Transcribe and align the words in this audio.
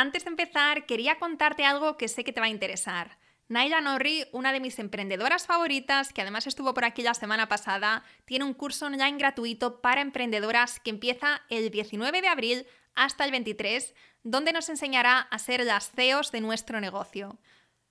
Antes 0.00 0.24
de 0.24 0.30
empezar, 0.30 0.86
quería 0.86 1.18
contarte 1.18 1.66
algo 1.66 1.98
que 1.98 2.08
sé 2.08 2.24
que 2.24 2.32
te 2.32 2.40
va 2.40 2.46
a 2.46 2.48
interesar. 2.48 3.18
Naila 3.48 3.82
Norri, 3.82 4.24
una 4.32 4.50
de 4.50 4.58
mis 4.58 4.78
emprendedoras 4.78 5.46
favoritas, 5.46 6.14
que 6.14 6.22
además 6.22 6.46
estuvo 6.46 6.72
por 6.72 6.86
aquí 6.86 7.02
la 7.02 7.12
semana 7.12 7.50
pasada, 7.50 8.02
tiene 8.24 8.46
un 8.46 8.54
curso 8.54 8.86
online 8.86 9.18
gratuito 9.18 9.82
para 9.82 10.00
emprendedoras 10.00 10.80
que 10.80 10.88
empieza 10.88 11.42
el 11.50 11.70
19 11.70 12.22
de 12.22 12.28
abril 12.28 12.66
hasta 12.94 13.26
el 13.26 13.30
23, 13.30 13.94
donde 14.22 14.54
nos 14.54 14.70
enseñará 14.70 15.18
a 15.18 15.38
ser 15.38 15.62
las 15.66 15.90
CEOs 15.90 16.32
de 16.32 16.40
nuestro 16.40 16.80
negocio. 16.80 17.38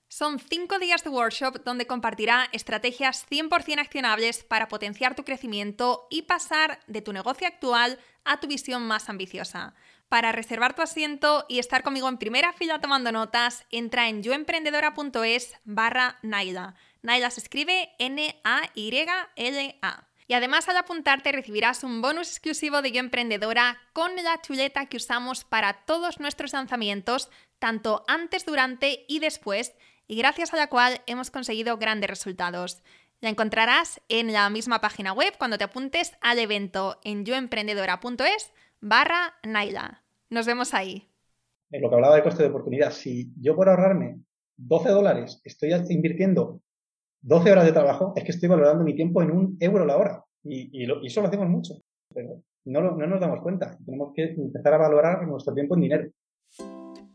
Son 0.08 0.40
cinco 0.40 0.80
días 0.80 1.04
de 1.04 1.10
workshop 1.10 1.62
donde 1.64 1.86
compartirá 1.86 2.48
estrategias 2.50 3.24
100% 3.30 3.78
accionables 3.78 4.42
para 4.42 4.66
potenciar 4.66 5.14
tu 5.14 5.22
crecimiento 5.22 6.08
y 6.10 6.22
pasar 6.22 6.80
de 6.88 7.02
tu 7.02 7.12
negocio 7.12 7.46
actual 7.46 8.00
a 8.24 8.40
tu 8.40 8.48
visión 8.48 8.82
más 8.88 9.08
ambiciosa. 9.08 9.74
Para 10.10 10.32
reservar 10.32 10.74
tu 10.74 10.82
asiento 10.82 11.46
y 11.48 11.60
estar 11.60 11.84
conmigo 11.84 12.08
en 12.08 12.18
primera 12.18 12.52
fila 12.52 12.80
tomando 12.80 13.12
notas, 13.12 13.64
entra 13.70 14.08
en 14.08 14.24
yoemprendedora.es 14.24 15.54
barra 15.62 16.18
Naila. 16.22 16.74
Naila 17.02 17.30
se 17.30 17.38
escribe 17.38 17.90
N-A-Y-L-A. 18.00 20.08
Y 20.26 20.34
además 20.34 20.68
al 20.68 20.78
apuntarte 20.78 21.30
recibirás 21.30 21.84
un 21.84 22.02
bonus 22.02 22.28
exclusivo 22.28 22.82
de 22.82 22.90
Yo 22.90 22.98
Emprendedora 22.98 23.78
con 23.92 24.16
la 24.16 24.42
chuleta 24.42 24.86
que 24.86 24.96
usamos 24.96 25.44
para 25.44 25.84
todos 25.84 26.18
nuestros 26.18 26.54
lanzamientos, 26.54 27.30
tanto 27.60 28.04
antes, 28.08 28.44
durante 28.44 29.04
y 29.06 29.20
después, 29.20 29.74
y 30.08 30.16
gracias 30.16 30.52
a 30.52 30.56
la 30.56 30.66
cual 30.66 31.02
hemos 31.06 31.30
conseguido 31.30 31.76
grandes 31.76 32.10
resultados. 32.10 32.82
La 33.20 33.28
encontrarás 33.28 34.00
en 34.08 34.32
la 34.32 34.50
misma 34.50 34.80
página 34.80 35.12
web 35.12 35.34
cuando 35.38 35.56
te 35.56 35.62
apuntes 35.62 36.14
al 36.20 36.40
evento 36.40 36.98
en 37.04 37.24
yoemprendedora.es 37.24 38.50
barra 38.80 39.34
Naila. 39.46 40.02
Nos 40.30 40.46
vemos 40.46 40.74
ahí. 40.74 41.08
En 41.70 41.82
lo 41.82 41.88
que 41.88 41.96
hablaba 41.96 42.16
de 42.16 42.22
coste 42.22 42.42
de 42.42 42.48
oportunidad, 42.48 42.90
si 42.90 43.32
yo 43.40 43.54
por 43.54 43.68
ahorrarme 43.68 44.20
12 44.56 44.88
dólares 44.90 45.40
estoy 45.44 45.72
invirtiendo 45.88 46.60
12 47.22 47.52
horas 47.52 47.64
de 47.64 47.72
trabajo, 47.72 48.12
es 48.16 48.24
que 48.24 48.32
estoy 48.32 48.48
valorando 48.48 48.84
mi 48.84 48.94
tiempo 48.94 49.22
en 49.22 49.30
un 49.30 49.56
euro 49.60 49.84
la 49.84 49.96
hora. 49.96 50.24
Y, 50.42 50.84
eso 51.06 51.20
lo 51.20 51.28
hacemos 51.28 51.48
mucho. 51.48 51.74
Pero 52.12 52.42
no, 52.64 52.96
no 52.96 53.06
nos 53.06 53.20
damos 53.20 53.42
cuenta. 53.42 53.76
Tenemos 53.84 54.12
que 54.14 54.24
empezar 54.24 54.74
a 54.74 54.78
valorar 54.78 55.26
nuestro 55.26 55.54
tiempo 55.54 55.74
en 55.74 55.80
dinero. 55.80 56.10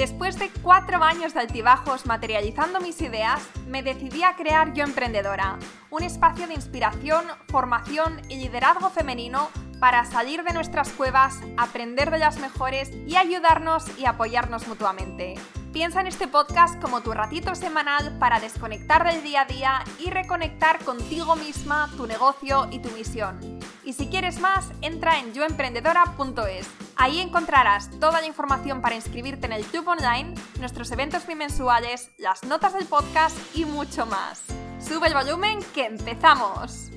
Después 0.00 0.38
de 0.38 0.48
cuatro 0.62 1.04
años 1.04 1.34
de 1.34 1.40
altibajos 1.40 2.06
materializando 2.06 2.80
mis 2.80 3.02
ideas, 3.02 3.42
me 3.66 3.82
decidí 3.82 4.22
a 4.22 4.34
crear 4.34 4.72
Yo 4.72 4.82
Emprendedora, 4.82 5.58
un 5.90 6.02
espacio 6.02 6.46
de 6.46 6.54
inspiración, 6.54 7.22
formación 7.48 8.18
y 8.30 8.36
liderazgo 8.36 8.88
femenino 8.88 9.50
para 9.78 10.06
salir 10.06 10.42
de 10.42 10.54
nuestras 10.54 10.88
cuevas, 10.92 11.40
aprender 11.58 12.10
de 12.10 12.16
las 12.16 12.38
mejores 12.38 12.90
y 13.06 13.16
ayudarnos 13.16 13.84
y 13.98 14.06
apoyarnos 14.06 14.66
mutuamente. 14.68 15.34
Piensa 15.70 16.00
en 16.00 16.06
este 16.06 16.28
podcast 16.28 16.80
como 16.80 17.02
tu 17.02 17.12
ratito 17.12 17.54
semanal 17.54 18.16
para 18.18 18.40
desconectar 18.40 19.04
del 19.04 19.22
día 19.22 19.42
a 19.42 19.44
día 19.44 19.84
y 19.98 20.08
reconectar 20.08 20.82
contigo 20.82 21.36
misma, 21.36 21.90
tu 21.98 22.06
negocio 22.06 22.68
y 22.70 22.78
tu 22.78 22.88
misión. 22.92 23.38
Y 23.84 23.92
si 23.92 24.08
quieres 24.08 24.40
más, 24.40 24.70
entra 24.80 25.18
en 25.18 25.34
yoemprendedora.es. 25.34 26.89
Ahí 27.02 27.18
encontrarás 27.18 27.88
toda 27.98 28.20
la 28.20 28.26
información 28.26 28.82
para 28.82 28.94
inscribirte 28.94 29.46
en 29.46 29.54
el 29.54 29.64
club 29.64 29.88
online, 29.88 30.34
nuestros 30.58 30.90
eventos 30.90 31.26
bimensuales, 31.26 32.10
las 32.18 32.44
notas 32.44 32.74
del 32.74 32.84
podcast 32.84 33.34
y 33.56 33.64
mucho 33.64 34.04
más. 34.04 34.44
Sube 34.86 35.08
el 35.08 35.14
volumen 35.14 35.60
que 35.74 35.86
empezamos. 35.86 36.90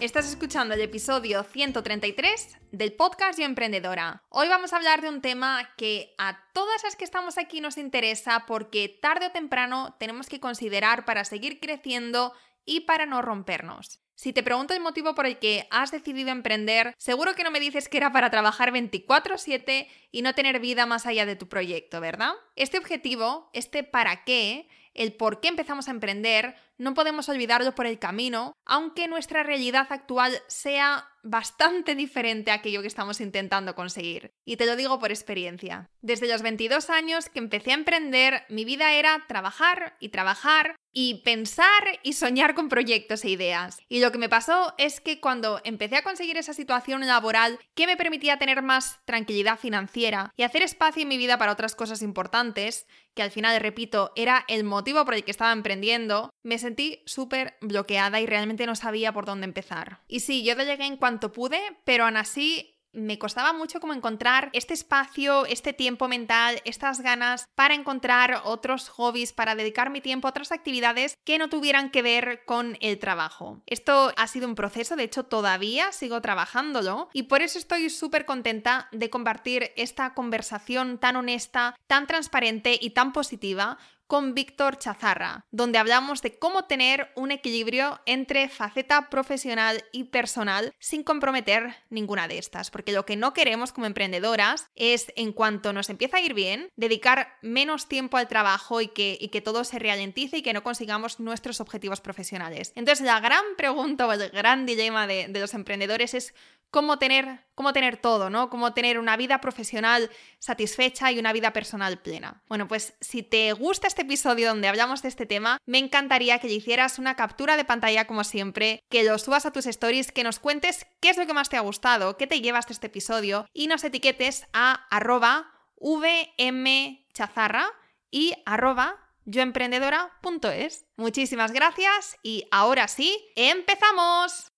Estás 0.00 0.28
escuchando 0.28 0.74
el 0.74 0.80
episodio 0.80 1.44
133 1.44 2.56
del 2.72 2.92
podcast 2.94 3.38
Yo 3.38 3.44
Emprendedora. 3.44 4.24
Hoy 4.30 4.48
vamos 4.48 4.72
a 4.72 4.78
hablar 4.78 5.00
de 5.00 5.10
un 5.10 5.20
tema 5.20 5.70
que 5.76 6.16
a 6.18 6.40
todas 6.52 6.82
las 6.82 6.96
que 6.96 7.04
estamos 7.04 7.38
aquí 7.38 7.60
nos 7.60 7.78
interesa 7.78 8.46
porque 8.48 8.98
tarde 9.00 9.26
o 9.26 9.30
temprano 9.30 9.94
tenemos 10.00 10.28
que 10.28 10.40
considerar 10.40 11.04
para 11.04 11.24
seguir 11.24 11.60
creciendo 11.60 12.32
y 12.64 12.80
para 12.80 13.06
no 13.06 13.22
rompernos. 13.22 14.00
Si 14.18 14.32
te 14.32 14.42
pregunto 14.42 14.74
el 14.74 14.80
motivo 14.80 15.14
por 15.14 15.26
el 15.26 15.38
que 15.38 15.68
has 15.70 15.92
decidido 15.92 16.30
emprender, 16.30 16.92
seguro 16.98 17.36
que 17.36 17.44
no 17.44 17.52
me 17.52 17.60
dices 17.60 17.88
que 17.88 17.98
era 17.98 18.10
para 18.10 18.30
trabajar 18.30 18.72
24/7 18.72 19.86
y 20.10 20.22
no 20.22 20.34
tener 20.34 20.58
vida 20.58 20.86
más 20.86 21.06
allá 21.06 21.24
de 21.24 21.36
tu 21.36 21.48
proyecto, 21.48 22.00
¿verdad? 22.00 22.32
Este 22.56 22.78
objetivo, 22.78 23.48
este 23.52 23.84
para 23.84 24.24
qué, 24.24 24.66
el 24.92 25.12
por 25.12 25.38
qué 25.38 25.46
empezamos 25.46 25.86
a 25.86 25.92
emprender, 25.92 26.56
no 26.78 26.94
podemos 26.94 27.28
olvidarlo 27.28 27.74
por 27.74 27.86
el 27.86 27.98
camino, 27.98 28.52
aunque 28.64 29.08
nuestra 29.08 29.42
realidad 29.42 29.86
actual 29.90 30.40
sea 30.46 31.08
bastante 31.22 31.94
diferente 31.94 32.50
a 32.50 32.54
aquello 32.54 32.80
que 32.80 32.86
estamos 32.86 33.20
intentando 33.20 33.74
conseguir. 33.74 34.32
Y 34.44 34.56
te 34.56 34.66
lo 34.66 34.76
digo 34.76 34.98
por 34.98 35.10
experiencia. 35.10 35.90
Desde 36.00 36.28
los 36.28 36.42
22 36.42 36.90
años 36.90 37.28
que 37.28 37.38
empecé 37.38 37.72
a 37.72 37.74
emprender, 37.74 38.44
mi 38.48 38.64
vida 38.64 38.92
era 38.92 39.24
trabajar 39.28 39.96
y 40.00 40.08
trabajar 40.08 40.76
y 40.92 41.22
pensar 41.22 41.68
y 42.02 42.14
soñar 42.14 42.54
con 42.54 42.68
proyectos 42.68 43.24
e 43.24 43.30
ideas. 43.30 43.78
Y 43.88 44.00
lo 44.00 44.10
que 44.10 44.18
me 44.18 44.28
pasó 44.28 44.74
es 44.78 45.00
que 45.00 45.20
cuando 45.20 45.60
empecé 45.64 45.96
a 45.96 46.02
conseguir 46.02 46.38
esa 46.38 46.54
situación 46.54 47.06
laboral 47.06 47.58
que 47.74 47.86
me 47.86 47.96
permitía 47.96 48.38
tener 48.38 48.62
más 48.62 49.00
tranquilidad 49.04 49.58
financiera 49.58 50.32
y 50.36 50.44
hacer 50.44 50.62
espacio 50.62 51.02
en 51.02 51.08
mi 51.08 51.18
vida 51.18 51.38
para 51.38 51.52
otras 51.52 51.74
cosas 51.74 52.02
importantes, 52.02 52.86
que 53.14 53.22
al 53.22 53.30
final, 53.30 53.60
repito, 53.60 54.12
era 54.16 54.44
el 54.48 54.64
motivo 54.64 55.04
por 55.04 55.14
el 55.14 55.24
que 55.24 55.30
estaba 55.30 55.52
emprendiendo, 55.52 56.30
me 56.42 56.58
súper 57.06 57.56
bloqueada 57.60 58.20
y 58.20 58.26
realmente 58.26 58.66
no 58.66 58.74
sabía 58.74 59.12
por 59.12 59.24
dónde 59.24 59.46
empezar. 59.46 60.00
Y 60.08 60.20
sí, 60.20 60.44
yo 60.44 60.54
llegué 60.54 60.86
en 60.86 60.96
cuanto 60.96 61.32
pude, 61.32 61.60
pero 61.84 62.04
aún 62.04 62.16
así 62.16 62.78
me 62.92 63.18
costaba 63.18 63.52
mucho 63.52 63.80
como 63.80 63.92
encontrar 63.92 64.50
este 64.52 64.74
espacio, 64.74 65.46
este 65.46 65.72
tiempo 65.72 66.08
mental, 66.08 66.60
estas 66.64 67.00
ganas 67.00 67.46
para 67.54 67.74
encontrar 67.74 68.42
otros 68.44 68.88
hobbies, 68.88 69.32
para 69.32 69.54
dedicar 69.54 69.90
mi 69.90 70.00
tiempo 70.00 70.26
a 70.26 70.30
otras 70.30 70.52
actividades 70.52 71.16
que 71.24 71.38
no 71.38 71.48
tuvieran 71.48 71.90
que 71.90 72.02
ver 72.02 72.44
con 72.44 72.76
el 72.80 72.98
trabajo. 72.98 73.62
Esto 73.66 74.12
ha 74.16 74.26
sido 74.26 74.48
un 74.48 74.54
proceso, 74.54 74.96
de 74.96 75.04
hecho 75.04 75.24
todavía 75.24 75.92
sigo 75.92 76.20
trabajándolo 76.20 77.08
y 77.12 77.24
por 77.24 77.42
eso 77.42 77.58
estoy 77.58 77.90
súper 77.90 78.24
contenta 78.24 78.88
de 78.92 79.10
compartir 79.10 79.72
esta 79.76 80.14
conversación 80.14 80.98
tan 80.98 81.16
honesta, 81.16 81.76
tan 81.86 82.06
transparente 82.06 82.78
y 82.80 82.90
tan 82.90 83.12
positiva 83.12 83.78
con 84.08 84.34
Víctor 84.34 84.78
Chazarra, 84.78 85.44
donde 85.50 85.78
hablamos 85.78 86.22
de 86.22 86.36
cómo 86.36 86.64
tener 86.64 87.12
un 87.14 87.30
equilibrio 87.30 88.00
entre 88.06 88.48
faceta 88.48 89.10
profesional 89.10 89.84
y 89.92 90.04
personal 90.04 90.72
sin 90.80 91.04
comprometer 91.04 91.76
ninguna 91.90 92.26
de 92.26 92.38
estas, 92.38 92.70
porque 92.70 92.92
lo 92.92 93.04
que 93.04 93.16
no 93.16 93.34
queremos 93.34 93.70
como 93.70 93.86
emprendedoras 93.86 94.66
es, 94.74 95.12
en 95.14 95.32
cuanto 95.32 95.72
nos 95.72 95.90
empieza 95.90 96.16
a 96.16 96.20
ir 96.20 96.32
bien, 96.32 96.70
dedicar 96.74 97.36
menos 97.42 97.86
tiempo 97.86 98.16
al 98.16 98.28
trabajo 98.28 98.80
y 98.80 98.88
que, 98.88 99.42
todo 99.44 99.62
se 99.62 99.78
ralentice 99.78 100.38
y 100.38 100.42
que 100.42 100.52
no 100.52 100.64
consigamos 100.64 101.20
nuestros 101.20 101.60
objetivos 101.60 102.00
profesionales. 102.00 102.72
Entonces, 102.74 103.06
la 103.06 103.20
gran 103.20 103.44
pregunta 103.56 104.06
o 104.06 104.12
el 104.12 104.30
gran 104.30 104.66
dilema 104.66 105.06
de 105.06 105.28
los 105.28 105.54
emprendedores 105.54 106.14
es 106.14 106.34
cómo 106.70 106.98
tener, 106.98 107.46
cómo 107.54 107.72
tener 107.72 107.96
todo, 107.96 108.30
¿no? 108.30 108.50
Cómo 108.50 108.74
tener 108.74 108.98
una 108.98 109.16
vida 109.16 109.40
profesional 109.40 110.10
satisfecha 110.38 111.10
y 111.10 111.18
una 111.18 111.32
vida 111.32 111.52
personal 111.52 112.00
plena. 112.00 112.42
Bueno, 112.48 112.68
pues 112.68 112.94
si 113.00 113.22
te 113.22 113.52
gusta 113.52 113.86
este 113.86 114.02
episodio 114.02 114.48
donde 114.48 114.68
hablamos 114.68 115.02
de 115.02 115.08
este 115.08 115.26
tema, 115.26 115.58
me 115.66 115.78
encantaría 115.78 116.38
que 116.38 116.48
le 116.48 116.54
hicieras 116.54 116.98
una 116.98 117.16
captura 117.16 117.56
de 117.56 117.64
pantalla 117.64 118.06
como 118.06 118.24
siempre, 118.24 118.80
que 118.90 119.04
lo 119.04 119.18
subas 119.18 119.46
a 119.46 119.52
tus 119.52 119.66
stories, 119.66 120.12
que 120.12 120.24
nos 120.24 120.38
cuentes 120.38 120.86
qué 121.00 121.10
es 121.10 121.16
lo 121.16 121.26
que 121.26 121.34
más 121.34 121.48
te 121.48 121.56
ha 121.56 121.60
gustado, 121.60 122.16
qué 122.16 122.26
te 122.26 122.40
llevas 122.40 122.66
de 122.66 122.74
este 122.74 122.88
episodio 122.88 123.46
y 123.52 123.66
nos 123.66 123.84
etiquetes 123.84 124.46
a 124.52 124.86
arroba 124.90 125.52
vmchazarra 125.80 127.66
y 128.10 128.34
arroba 128.46 128.96
yoemprendedora.es. 129.24 130.86
Muchísimas 130.96 131.52
gracias 131.52 132.16
y 132.22 132.48
ahora 132.50 132.88
sí, 132.88 133.16
empezamos. 133.36 134.52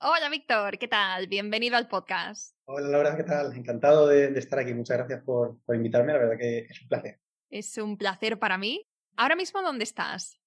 Hola 0.00 0.28
Víctor, 0.28 0.78
¿qué 0.78 0.88
tal? 0.88 1.28
Bienvenido 1.28 1.76
al 1.76 1.88
podcast. 1.88 2.54
Hola 2.66 2.88
Laura, 2.88 3.16
¿qué 3.16 3.22
tal? 3.22 3.56
Encantado 3.56 4.08
de, 4.08 4.26
estar 4.38 4.58
aquí. 4.58 4.74
Muchas 4.74 4.98
gracias 4.98 5.22
por, 5.22 5.58
invitarme, 5.68 6.12
la 6.12 6.18
verdad 6.18 6.38
que 6.38 6.58
es 6.68 6.82
un 6.82 6.88
placer. 6.88 7.20
Es 7.50 7.78
un 7.78 7.96
placer 7.96 8.38
para 8.38 8.58
mí. 8.58 8.86
Ahora 9.16 9.36
mismo, 9.36 9.62
¿dónde 9.62 9.84
estás? 9.84 10.38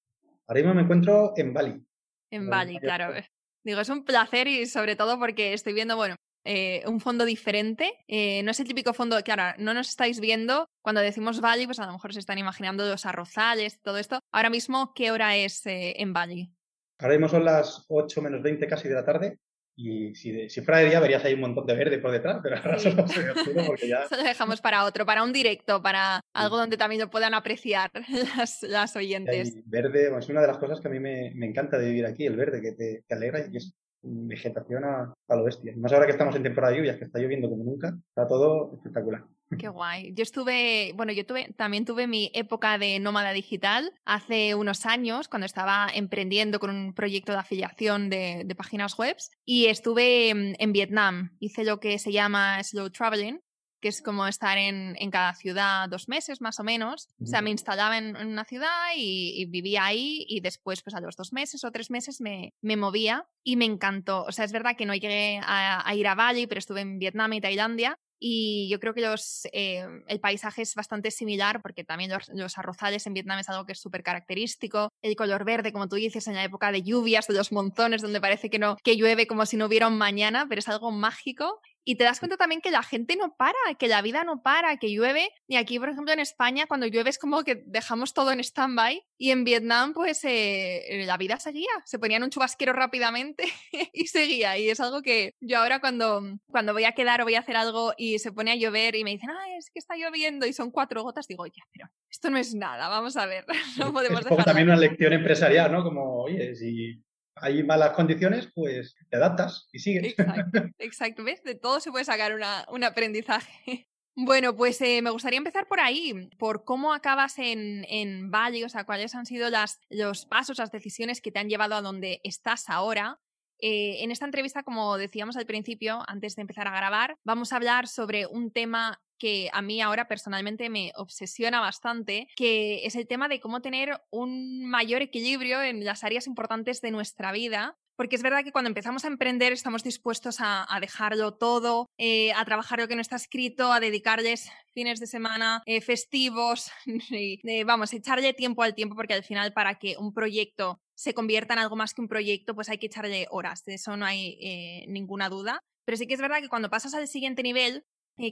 Ahora 0.48 0.62
mismo 0.62 0.74
me 0.76 0.82
encuentro 0.82 1.34
en 1.38 1.54
Bali. 1.54 1.82
En 2.30 2.50
Bali, 2.50 2.80
claro. 2.80 3.14
Digo, 3.64 3.82
es 3.82 3.90
un 3.90 4.06
placer 4.06 4.48
y 4.48 4.66
sobre 4.66 4.96
todo 4.96 5.18
porque 5.18 5.54
estoy 5.54 5.74
viendo, 5.74 5.96
bueno, 5.96 6.16
eh, 6.44 6.84
un 6.86 7.00
fondo 7.00 7.26
diferente. 7.26 7.94
Eh, 8.08 8.44
no 8.44 8.52
es 8.52 8.60
el 8.60 8.68
típico 8.68 8.94
fondo, 8.94 9.22
claro, 9.24 9.56
no 9.60 9.74
nos 9.74 9.90
estáis 9.90 10.20
viendo. 10.20 10.70
Cuando 10.82 11.02
decimos 11.02 11.42
Bali, 11.42 11.66
pues 11.66 11.80
a 11.80 11.86
lo 11.86 11.94
mejor 11.94 12.14
se 12.14 12.20
están 12.20 12.38
imaginando 12.38 12.88
los 12.88 13.06
arrozales, 13.06 13.82
todo 13.82 13.98
esto. 13.98 14.20
Ahora 14.32 14.50
mismo, 14.50 14.94
¿qué 14.94 15.12
hora 15.12 15.36
es 15.36 15.66
eh, 15.66 15.96
en 15.98 16.14
Bali? 16.14 16.57
Ahora 17.00 17.14
mismo 17.14 17.30
son 17.30 17.46
las 17.46 17.86
8 17.88 18.22
menos 18.22 18.42
20 18.42 18.68
casi 18.68 18.88
de 18.88 18.96
la 18.96 19.06
tarde 19.06 19.40
y 19.80 20.16
si, 20.16 20.50
si, 20.50 20.62
fuera 20.62 20.80
de 20.80 20.90
día 20.90 21.00
verías 21.00 21.24
ahí 21.24 21.36
un 21.36 21.42
montón 21.42 21.68
de 21.68 21.76
verde 21.76 22.00
por 22.00 22.12
detrás, 22.12 22.40
pero 22.42 22.58
ahora 22.58 22.80
solo 22.80 23.08
se 23.08 23.30
oscuro 23.30 23.64
porque 23.68 23.88
ya... 23.88 24.00
Eso 24.06 24.18
lo 24.18 24.24
dejamos 24.24 24.60
para 24.60 24.86
otro, 24.86 25.06
para 25.06 25.24
un 25.24 25.32
directo, 25.32 25.84
para 25.84 26.22
algo 26.34 26.58
donde 26.58 26.78
también 26.78 27.00
lo 27.00 27.12
puedan 27.12 27.36
apreciar 27.36 27.92
las, 28.38 28.64
las 28.64 28.96
oyentes. 28.96 29.54
verde 29.66 30.12
es 30.18 30.30
una 30.30 30.42
de 30.42 30.48
las 30.48 30.58
cosas 30.58 30.82
que 30.82 30.88
a 30.88 30.92
mí 30.92 31.00
me, 31.00 31.32
me, 31.36 31.46
encanta 31.46 31.78
de 31.78 31.86
vivir 31.86 32.08
aquí, 32.08 32.26
el 32.26 32.36
verde, 32.36 32.60
que 32.60 32.72
te, 32.72 33.04
te 33.08 33.16
alegra 33.16 33.46
y 33.52 33.58
es 33.58 33.76
vegetación 34.02 34.84
a, 34.84 35.14
a, 35.28 35.36
lo 35.36 35.44
bestia. 35.44 35.74
Más 35.78 35.94
ahora 35.94 36.08
que 36.08 36.14
estamos 36.14 36.36
en 36.36 36.44
temporada 36.44 36.72
de 36.72 36.80
lluvias, 36.80 36.98
que 36.98 37.06
está 37.06 37.20
lloviendo 37.20 37.48
como 37.48 37.64
nunca, 37.64 37.96
está 38.10 38.28
todo 38.28 38.74
espectacular. 38.74 39.26
Qué 39.58 39.70
guay. 39.70 40.14
Yo 40.14 40.24
estuve, 40.24 40.92
bueno, 40.96 41.14
yo 41.14 41.26
tuve, 41.26 41.54
también 41.56 41.86
tuve 41.86 42.06
mi 42.06 42.30
época 42.34 42.78
de 42.78 43.00
nómada 43.00 43.32
digital 43.32 43.94
hace 44.04 44.56
unos 44.56 44.86
años, 44.86 45.30
cuando 45.30 45.46
estaba 45.46 45.88
emprendiendo 45.94 46.60
con 46.60 46.70
un 46.70 46.94
proyecto 46.94 47.32
de 47.32 47.38
afiliación 47.40 48.10
de, 48.10 48.44
de 48.46 48.56
páginas 48.56 48.98
web 48.98 49.16
y 49.46 49.68
estuve 49.68 50.30
en, 50.30 50.74
Vietnam. 50.74 51.36
Hice 51.40 51.64
lo 51.64 51.80
que 51.80 51.98
se 51.98 52.12
llama 52.12 52.62
slow 52.62 52.90
traveling, 52.90 53.40
que 53.80 53.88
es 53.88 54.02
como 54.02 54.28
estar 54.28 54.58
en, 54.58 54.96
en, 55.00 55.12
cada 55.12 55.34
ciudad 55.34 55.88
dos 55.88 56.10
meses 56.10 56.42
más 56.42 56.60
o 56.60 56.64
menos. 56.64 57.08
O 57.22 57.26
sea, 57.26 57.42
me 57.42 57.50
instalaba 57.50 57.98
en, 57.98 58.18
en 58.18 58.28
una 58.28 58.44
ciudad 58.44 58.90
y, 58.98 59.42
y, 59.42 59.46
vivía 59.46 59.86
ahí 59.86 60.26
y 60.28 60.42
después, 60.42 60.82
pues 60.84 60.94
a 60.94 61.00
los 61.00 61.16
dos 61.16 61.32
meses 61.32 61.64
o 61.64 61.72
tres 61.72 61.90
meses 61.90 62.20
me, 62.20 62.54
me 62.62 62.76
movía 62.76 63.26
y 63.44 63.56
me 63.56 63.66
encantó. 63.66 64.24
O 64.24 64.32
sea, 64.34 64.44
es 64.44 64.52
verdad 64.52 64.76
que 64.78 64.86
no 64.86 64.94
llegué 64.94 65.40
a, 65.42 65.88
a 65.88 65.96
ir 65.96 66.08
a 66.08 66.16
Bali, 66.16 66.48
pero 66.48 66.60
estuve 66.60 66.82
en 66.82 67.00
Vietnam 67.00 67.32
y 67.32 67.42
Tailandia 67.42 67.98
y 68.20 68.68
yo 68.70 68.80
creo 68.80 68.94
que 68.94 69.02
los, 69.02 69.48
eh, 69.54 69.86
el 70.08 70.20
paisaje 70.20 70.62
es 70.62 70.74
bastante 70.76 71.12
similar 71.12 71.62
porque 71.62 71.84
también 71.84 72.12
los, 72.12 72.30
los 72.30 72.58
arrozales 72.58 73.06
en 73.08 73.14
Vietnam 73.14 73.40
es 73.40 73.50
algo 73.50 73.66
que 73.66 73.74
es 73.74 73.80
súper 73.80 74.04
característico. 74.04 74.90
El 75.02 75.16
color 75.16 75.46
verde, 75.46 75.72
como 75.72 75.88
tú 75.88 75.96
dices, 75.96 76.28
en 76.28 76.36
la 76.36 76.44
época 76.44 76.72
de 76.72 76.84
lluvias, 76.84 77.28
de 77.28 77.36
los 77.36 77.52
monzones, 77.52 78.02
donde 78.02 78.22
parece 78.22 78.50
que, 78.50 78.60
no, 78.60 78.78
que 78.84 78.96
llueve 78.96 79.28
como 79.28 79.46
si 79.46 79.58
no 79.58 79.66
hubiera 79.66 79.88
un 79.88 79.98
mañana, 79.98 80.46
pero 80.50 80.60
es 80.60 80.68
algo 80.68 80.92
mágico. 80.92 81.62
Y 81.88 81.96
te 81.96 82.04
das 82.04 82.20
cuenta 82.20 82.36
también 82.36 82.60
que 82.60 82.70
la 82.70 82.84
gente 82.84 83.16
no 83.16 83.38
para, 83.38 83.56
que 83.80 83.88
la 83.88 84.02
vida 84.02 84.26
no 84.26 84.42
para, 84.42 84.76
que 84.76 84.92
llueve. 84.92 85.30
Y 85.48 85.56
aquí, 85.56 85.80
por 85.80 85.88
ejemplo, 85.88 86.12
en 86.12 86.20
España, 86.20 86.66
cuando 86.68 86.86
llueve 86.86 87.12
es 87.12 87.18
como 87.18 87.46
que 87.46 87.64
dejamos 87.66 88.14
todo 88.14 88.34
en 88.34 88.42
stand-by. 88.42 89.02
Y 89.18 89.32
en 89.32 89.46
Vietnam, 89.46 89.94
pues 89.94 90.20
eh, 90.26 91.06
la 91.06 91.16
vida 91.16 91.40
seguía. 91.40 91.70
Se 91.86 91.98
ponían 91.98 92.24
un 92.24 92.30
chubasquero 92.30 92.74
rápidamente 92.74 93.46
y 93.94 94.08
seguía. 94.08 94.58
Y 94.58 94.70
es 94.70 94.82
algo 94.82 95.02
que 95.02 95.36
yo 95.40 95.60
ahora 95.60 95.80
cuando, 95.80 96.22
cuando 96.52 96.74
voy 96.74 96.84
a 96.84 96.92
quedar 96.92 97.22
o 97.22 97.24
voy 97.24 97.36
a 97.36 97.40
hacer 97.40 97.56
algo 97.56 97.94
y 97.96 98.20
se 98.20 98.34
pone 98.34 98.52
a 98.52 98.56
llover 98.58 98.98
y 98.98 99.06
me 99.06 99.12
dicen, 99.12 99.30
ay, 99.30 99.54
es 99.58 99.70
que 99.70 99.80
está 99.80 99.96
lloviendo 99.96 100.46
y 100.46 100.52
son 100.52 100.72
cuatro 100.72 101.04
gotas, 101.04 101.26
digo, 101.26 101.46
ya, 101.46 101.64
pero 101.72 101.88
esto 102.10 102.30
no 102.30 102.38
es 102.38 102.54
nada, 102.54 102.90
vamos 102.90 103.16
a 103.16 103.26
ver. 103.28 103.46
No 103.78 103.94
podemos 103.94 104.20
es 104.20 104.28
como 104.28 104.44
también 104.44 104.68
una 104.68 104.78
lección 104.78 105.14
empresarial, 105.14 105.72
¿no? 105.72 105.86
Como, 105.86 106.24
oye, 106.24 106.54
si 106.54 107.02
hay 107.42 107.64
malas 107.64 107.92
condiciones, 107.92 108.50
pues 108.54 108.96
te 109.10 109.18
adaptas 109.18 109.68
y 109.72 109.80
sigues. 109.80 110.04
Exacto, 110.18 110.64
exacto. 110.80 111.24
¿Ves? 111.24 111.44
De 111.44 111.56
todo 111.56 111.80
se 111.80 111.92
puede 111.92 112.06
sacar 112.06 112.34
una, 112.34 112.66
un 112.70 112.84
aprendizaje. 112.84 113.88
Bueno, 114.20 114.56
pues 114.56 114.82
eh, 114.82 115.04
me 115.04 115.12
gustaría 115.12 115.38
empezar 115.38 115.68
por 115.68 115.80
ahí, 115.80 116.28
por 116.40 116.66
cómo 116.66 116.92
acabas 116.92 117.38
en, 117.38 117.86
en 117.88 118.32
Bali, 118.32 118.64
o 118.64 118.70
sea, 118.70 118.84
cuáles 118.84 119.14
han 119.14 119.28
sido 119.28 119.52
las, 119.52 119.80
los 119.92 120.26
pasos, 120.26 120.58
las 120.58 120.72
decisiones 120.72 121.22
que 121.22 121.32
te 121.32 121.38
han 121.38 121.50
llevado 121.50 121.76
a 121.76 121.84
donde 121.84 122.20
estás 122.24 122.68
ahora. 122.68 123.20
Eh, 123.60 124.04
en 124.04 124.12
esta 124.12 124.26
entrevista, 124.26 124.64
como 124.64 124.98
decíamos 124.98 125.38
al 125.38 125.46
principio, 125.46 126.04
antes 126.08 126.36
de 126.36 126.42
empezar 126.42 126.68
a 126.68 126.76
grabar, 126.76 127.18
vamos 127.24 127.52
a 127.52 127.56
hablar 127.56 127.88
sobre 127.88 128.28
un 128.28 128.52
tema 128.52 129.02
que 129.18 129.50
a 129.52 129.62
mí 129.62 129.82
ahora 129.82 130.08
personalmente 130.08 130.70
me 130.70 130.92
obsesiona 130.96 131.60
bastante, 131.60 132.28
que 132.36 132.86
es 132.86 132.96
el 132.96 133.08
tema 133.08 133.28
de 133.28 133.40
cómo 133.40 133.62
tener 133.62 134.00
un 134.12 134.66
mayor 134.66 135.02
equilibrio 135.02 135.62
en 135.62 135.84
las 135.84 136.04
áreas 136.04 136.28
importantes 136.28 136.82
de 136.82 136.92
nuestra 136.92 137.32
vida. 137.32 137.78
Porque 137.98 138.16
es 138.16 138.22
verdad 138.22 138.44
que 138.44 138.52
cuando 138.52 138.68
empezamos 138.68 139.04
a 139.04 139.08
emprender 139.08 139.52
estamos 139.52 139.84
dispuestos 139.84 140.38
a, 140.40 140.68
dejarlo 140.80 141.34
todo, 141.34 141.90
eh, 141.98 142.32
a 142.34 142.46
trabajar 142.46 142.80
lo 142.80 142.88
que 142.88 142.96
no 142.96 143.02
está 143.02 143.16
escrito, 143.16 143.74
a 143.74 143.80
dedicarles 143.80 144.52
fines 144.72 145.00
de 145.00 145.08
semana, 145.08 145.64
eh, 145.66 145.82
festivos, 145.82 146.72
eh, 147.12 147.64
vamos, 147.64 147.92
echarle 147.94 148.34
tiempo 148.34 148.62
al 148.62 148.76
tiempo, 148.76 148.96
porque 148.96 149.16
al 149.16 149.24
final 149.24 149.52
para 149.52 149.80
que 149.80 149.98
un 149.98 150.14
proyecto 150.14 150.80
se 150.96 151.16
convierta 151.16 151.56
en 151.56 151.60
algo 151.60 151.76
más 151.76 151.96
que 151.96 152.02
un 152.02 152.08
proyecto, 152.08 152.54
pues 152.54 152.70
hay 152.70 152.78
que 152.78 152.86
echarle 152.86 153.26
horas, 153.32 153.64
de 153.66 153.74
eso 153.74 153.98
no 153.98 154.06
hay 154.06 154.86
ninguna 154.88 155.30
duda. 155.30 155.60
Pero 155.84 155.98
sí 155.98 156.06
que 156.06 156.14
es 156.14 156.22
verdad 156.22 156.42
que 156.42 156.50
cuando 156.50 156.70
pasas 156.70 156.94
al 156.94 157.08
siguiente 157.08 157.42
nivel, 157.42 157.84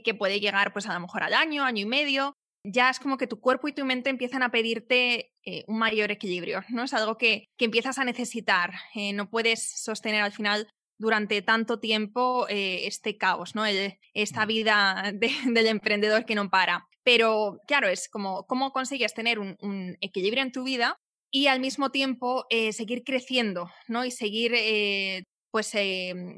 que 0.04 0.14
puede 0.14 0.40
llegar 0.40 0.72
pues 0.72 0.86
a 0.86 0.94
lo 0.94 1.00
mejor 1.00 1.22
al 1.22 1.34
año, 1.34 1.64
año 1.64 1.82
y 1.82 1.86
medio, 1.86 2.34
ya 2.64 2.90
es 2.90 2.98
como 2.98 3.16
que 3.16 3.26
tu 3.26 3.40
cuerpo 3.40 3.68
y 3.68 3.72
tu 3.72 3.84
mente 3.84 4.10
empiezan 4.10 4.42
a 4.42 4.50
pedirte 4.50 5.32
eh, 5.46 5.64
un 5.68 5.78
mayor 5.78 6.10
equilibrio, 6.10 6.62
¿no? 6.68 6.84
Es 6.84 6.92
algo 6.92 7.16
que, 7.16 7.46
que 7.56 7.64
empiezas 7.64 7.98
a 7.98 8.04
necesitar. 8.04 8.72
Eh, 8.94 9.12
no 9.12 9.30
puedes 9.30 9.80
sostener 9.80 10.22
al 10.22 10.32
final 10.32 10.68
durante 10.98 11.42
tanto 11.42 11.78
tiempo 11.78 12.46
eh, 12.48 12.86
este 12.86 13.16
caos, 13.16 13.54
¿no? 13.54 13.64
El, 13.64 13.98
esta 14.14 14.46
vida 14.46 15.12
de, 15.14 15.30
del 15.46 15.66
emprendedor 15.66 16.24
que 16.24 16.34
no 16.34 16.50
para. 16.50 16.86
Pero 17.04 17.60
claro, 17.66 17.88
es 17.88 18.08
como 18.08 18.46
cómo 18.46 18.72
consigues 18.72 19.14
tener 19.14 19.38
un, 19.38 19.56
un 19.60 19.96
equilibrio 20.00 20.42
en 20.42 20.52
tu 20.52 20.64
vida 20.64 20.96
y 21.30 21.46
al 21.46 21.60
mismo 21.60 21.90
tiempo 21.90 22.46
eh, 22.50 22.72
seguir 22.72 23.04
creciendo, 23.04 23.70
¿no? 23.88 24.04
Y 24.04 24.10
seguir 24.10 24.52
eh, 24.54 25.24
pues 25.50 25.72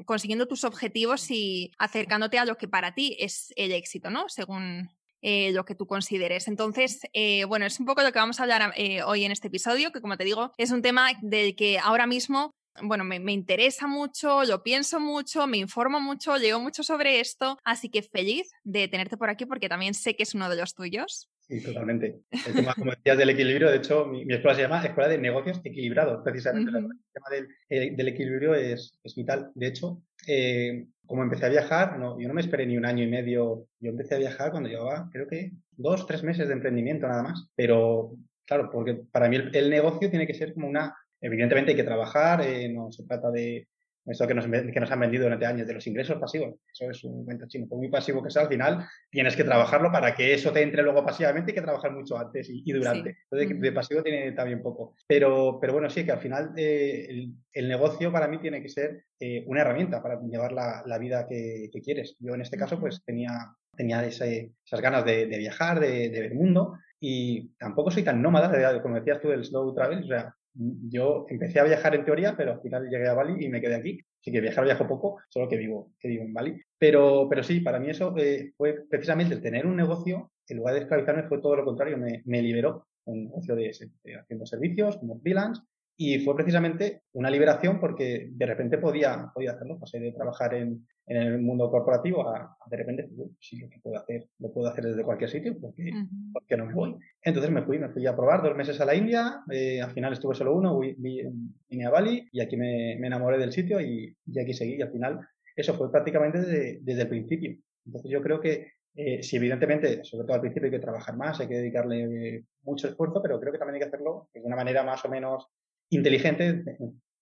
consiguiendo 0.05 0.47
tus 0.47 0.63
objetivos 0.63 1.29
y 1.29 1.73
acercándote 1.77 2.37
a 2.37 2.45
lo 2.45 2.57
que 2.57 2.69
para 2.69 2.93
ti 2.93 3.17
es 3.19 3.51
el 3.57 3.73
éxito, 3.73 4.09
¿no? 4.09 4.29
Según 4.29 4.89
eh, 5.21 5.51
lo 5.51 5.65
que 5.65 5.75
tú 5.75 5.85
consideres. 5.87 6.47
Entonces, 6.47 7.01
eh, 7.13 7.45
bueno, 7.45 7.65
es 7.65 7.79
un 7.79 7.85
poco 7.85 8.01
lo 8.01 8.11
que 8.11 8.19
vamos 8.19 8.39
a 8.39 8.43
hablar 8.43 8.73
eh, 8.75 9.03
hoy 9.03 9.25
en 9.25 9.31
este 9.31 9.47
episodio, 9.47 9.91
que 9.91 10.01
como 10.01 10.17
te 10.17 10.23
digo, 10.23 10.51
es 10.57 10.71
un 10.71 10.81
tema 10.81 11.11
del 11.21 11.55
que 11.55 11.79
ahora 11.79 12.07
mismo 12.07 12.55
bueno, 12.81 13.03
me, 13.03 13.19
me, 13.19 13.33
interesa 13.33 13.87
mucho, 13.87 14.45
lo 14.45 14.63
pienso 14.63 15.01
mucho, 15.01 15.47
me 15.47 15.57
informo 15.57 15.99
mucho, 15.99 16.37
leo 16.37 16.61
mucho 16.61 16.81
sobre 16.81 17.19
esto, 17.19 17.57
así 17.65 17.89
que 17.89 18.01
feliz 18.03 18.49
de 18.63 18.87
tenerte 18.87 19.17
por 19.17 19.29
aquí 19.29 19.45
porque 19.45 19.67
también 19.67 19.93
sé 19.93 20.15
que 20.15 20.23
es 20.23 20.33
uno 20.33 20.49
de 20.49 20.55
los 20.55 20.75
tuyos. 20.75 21.29
Sí, 21.49 21.61
totalmente. 21.63 22.21
El 22.45 22.53
tema, 22.53 22.75
como 22.75 22.91
decías, 22.91 23.17
del 23.17 23.31
equilibrio, 23.31 23.71
de 23.71 23.77
hecho, 23.77 24.05
mi, 24.05 24.23
mi, 24.23 24.35
escuela 24.35 24.55
se 24.55 24.61
llama 24.61 24.85
Escuela 24.85 25.09
de 25.09 25.17
Negocios 25.17 25.59
Equilibrados, 25.63 26.21
precisamente. 26.23 26.69
Uh 26.69 26.75
-huh. 26.75 26.91
El 26.91 27.11
tema 27.11 27.29
del, 27.31 27.47
eh, 27.69 27.95
del 27.95 28.07
equilibrio 28.07 28.53
es, 28.53 28.99
es, 29.03 29.15
vital. 29.15 29.51
De 29.55 29.67
hecho, 29.67 30.03
eh, 30.27 30.85
como 31.09 31.23
empecé 31.23 31.47
a 31.47 31.49
viajar, 31.49 31.97
no, 31.97 32.19
yo 32.19 32.27
no 32.27 32.35
me 32.35 32.41
esperé 32.41 32.67
ni 32.67 32.77
un 32.77 32.85
año 32.85 33.03
y 33.03 33.07
medio. 33.07 33.65
Yo 33.79 33.89
empecé 33.89 34.13
a 34.13 34.19
viajar 34.19 34.51
cuando 34.51 34.69
llevaba, 34.69 35.09
creo 35.11 35.27
que, 35.27 35.53
dos, 35.71 36.05
tres 36.05 36.23
meses 36.23 36.47
de 36.47 36.53
emprendimiento 36.53 37.07
nada 37.07 37.23
más. 37.23 37.49
Pero, 37.55 38.11
claro, 38.45 38.69
porque 38.71 39.01
para 39.11 39.27
mí 39.27 39.37
el, 39.37 39.71
negocio 39.71 40.11
tiene 40.11 40.27
que 40.27 40.35
ser 40.35 40.53
como 40.53 40.67
una 40.67 40.95
Evidentemente 41.19 41.71
hay 41.71 41.75
que 41.75 41.83
trabajar, 41.83 42.41
eh, 42.41 42.69
no 42.69 42.91
se 42.91 43.03
trata 43.03 43.29
de 43.31 43.67
eso 44.05 44.27
que 44.27 44.33
nos, 44.33 44.45
que 44.45 44.79
nos 44.79 44.91
han 44.91 44.99
vendido 44.99 45.23
durante 45.23 45.45
años, 45.45 45.67
de 45.67 45.73
los 45.73 45.85
ingresos 45.87 46.17
pasivos. 46.17 46.55
Eso 46.71 46.89
es 46.89 47.03
un 47.03 47.25
cuento 47.25 47.47
chino. 47.47 47.67
Por 47.67 47.77
muy 47.77 47.89
pasivo 47.89 48.23
que 48.23 48.31
sea, 48.31 48.43
al 48.43 48.47
final 48.47 48.85
tienes 49.09 49.35
que 49.35 49.43
trabajarlo 49.43 49.91
para 49.91 50.15
que 50.15 50.33
eso 50.33 50.51
te 50.51 50.61
entre 50.61 50.83
luego 50.83 51.05
pasivamente, 51.05 51.51
hay 51.51 51.55
que 51.55 51.61
trabajar 51.61 51.91
mucho 51.91 52.17
antes 52.17 52.49
y, 52.49 52.63
y 52.65 52.71
durante. 52.73 53.13
Sí. 53.13 53.19
Entonces, 53.31 53.61
de 53.61 53.71
pasivo 53.71 54.03
tiene 54.03 54.31
también 54.31 54.61
poco. 54.61 54.95
Pero, 55.07 55.59
pero 55.59 55.73
bueno, 55.73 55.89
sí, 55.89 56.05
que 56.05 56.11
al 56.11 56.19
final 56.19 56.53
eh, 56.55 57.07
el, 57.09 57.33
el, 57.53 57.67
negocio 57.67 58.11
para 58.11 58.27
mí 58.27 58.39
tiene 58.39 58.61
que 58.61 58.69
ser 58.69 59.05
eh, 59.19 59.43
una 59.47 59.61
herramienta 59.61 60.01
para 60.01 60.19
llevar 60.21 60.51
la, 60.51 60.83
la 60.85 60.97
vida 60.97 61.27
que, 61.27 61.69
que, 61.71 61.81
quieres. 61.81 62.15
Yo 62.19 62.33
en 62.33 62.41
este 62.41 62.57
caso, 62.57 62.79
pues 62.79 63.03
tenía, 63.05 63.29
tenía 63.75 64.03
ese, 64.05 64.53
esas 64.65 64.81
ganas 64.81 65.05
de, 65.05 65.27
de 65.27 65.37
viajar, 65.37 65.79
de, 65.79 66.09
de, 66.09 66.21
ver 66.21 66.33
mundo. 66.33 66.77
Y 66.99 67.49
tampoco 67.57 67.91
soy 67.91 68.03
tan 68.03 68.21
nómada, 68.21 68.81
como 68.81 68.95
decías 68.95 69.21
tú, 69.21 69.29
del 69.29 69.45
slow 69.45 69.73
travel. 69.73 70.03
O 70.03 70.07
sea, 70.07 70.35
yo 70.53 71.25
empecé 71.29 71.59
a 71.59 71.63
viajar 71.63 71.95
en 71.95 72.05
teoría, 72.05 72.35
pero 72.35 72.53
al 72.53 72.61
final 72.61 72.89
llegué 72.89 73.07
a 73.07 73.13
Bali 73.13 73.45
y 73.45 73.49
me 73.49 73.61
quedé 73.61 73.75
aquí. 73.75 73.99
Así 74.21 74.31
que 74.31 74.41
viajar 74.41 74.65
viajo 74.65 74.87
poco, 74.87 75.17
solo 75.29 75.47
que 75.47 75.57
vivo, 75.57 75.93
que 75.99 76.09
vivo 76.09 76.23
en 76.23 76.33
Bali. 76.33 76.61
Pero, 76.77 77.27
pero 77.29 77.43
sí, 77.43 77.61
para 77.61 77.79
mí 77.79 77.89
eso 77.89 78.13
eh, 78.17 78.51
fue 78.57 78.85
precisamente 78.89 79.33
el 79.33 79.41
tener 79.41 79.65
un 79.65 79.75
negocio, 79.75 80.31
en 80.47 80.57
lugar 80.57 80.73
de 80.75 80.81
esclavizarme, 80.81 81.23
fue 81.23 81.41
todo 81.41 81.55
lo 81.55 81.65
contrario, 81.65 81.97
me, 81.97 82.21
me 82.25 82.41
liberó. 82.41 82.87
Un 83.05 83.23
negocio 83.23 83.55
de, 83.55 83.71
de, 84.03 84.15
haciendo 84.17 84.45
servicios, 84.45 84.97
como 84.97 85.19
freelance, 85.19 85.61
y 86.01 86.17
fue 86.19 86.33
precisamente 86.33 87.01
una 87.11 87.29
liberación 87.29 87.77
porque 87.77 88.29
de 88.31 88.45
repente 88.45 88.77
podía, 88.77 89.29
podía 89.33 89.51
hacerlo. 89.51 89.77
Pasé 89.77 89.99
de 89.99 90.13
trabajar 90.13 90.53
en, 90.53 90.87
en 91.05 91.17
el 91.17 91.41
mundo 91.41 91.69
corporativo 91.69 92.25
a, 92.25 92.37
a 92.37 92.69
de 92.71 92.77
repente, 92.77 93.09
sí, 93.37 93.59
lo 93.59 93.67
que 93.67 93.79
puedo 93.79 93.97
hacer, 93.97 94.25
lo 94.39 94.49
puedo 94.53 94.69
hacer 94.69 94.85
desde 94.85 95.03
cualquier 95.03 95.29
sitio, 95.29 95.59
porque, 95.59 95.91
uh 95.91 95.97
-huh. 95.97 96.31
porque 96.31 96.55
no 96.55 96.67
me 96.67 96.73
voy. 96.73 96.95
Entonces 97.21 97.51
me 97.51 97.63
fui, 97.63 97.79
me 97.79 97.89
fui 97.89 98.07
a 98.07 98.15
probar 98.15 98.41
dos 98.41 98.55
meses 98.55 98.79
a 98.79 98.85
la 98.85 98.95
India, 98.95 99.41
eh, 99.51 99.81
al 99.81 99.91
final 99.91 100.13
estuve 100.13 100.35
solo 100.35 100.55
uno, 100.55 100.79
vine 100.79 101.85
a 101.85 101.89
Bali 101.89 102.29
y 102.31 102.39
aquí 102.39 102.55
me, 102.55 102.95
me 102.97 103.07
enamoré 103.07 103.37
del 103.37 103.51
sitio 103.51 103.81
y, 103.81 104.15
y, 104.25 104.39
aquí 104.39 104.53
seguí. 104.53 104.75
Y 104.75 104.81
al 104.81 104.93
final 104.93 105.19
eso 105.53 105.73
fue 105.73 105.91
prácticamente 105.91 106.39
desde, 106.39 106.79
desde 106.81 107.01
el 107.01 107.09
principio. 107.09 107.57
Entonces 107.85 108.09
yo 108.09 108.21
creo 108.21 108.39
que 108.39 108.67
eh, 108.95 109.21
si 109.21 109.35
evidentemente, 109.35 110.03
sobre 110.05 110.25
todo 110.25 110.35
al 110.35 110.41
principio 110.41 110.67
hay 110.67 110.71
que 110.71 110.79
trabajar 110.79 111.17
más, 111.17 111.41
hay 111.41 111.47
que 111.47 111.57
dedicarle 111.57 112.45
mucho 112.63 112.87
esfuerzo, 112.87 113.21
pero 113.21 113.37
creo 113.39 113.51
que 113.51 113.59
también 113.59 113.75
hay 113.75 113.81
que 113.81 113.87
hacerlo 113.87 114.29
de 114.33 114.39
una 114.41 114.55
manera 114.55 114.83
más 114.83 115.03
o 115.03 115.09
menos 115.09 115.47
inteligente, 115.89 116.63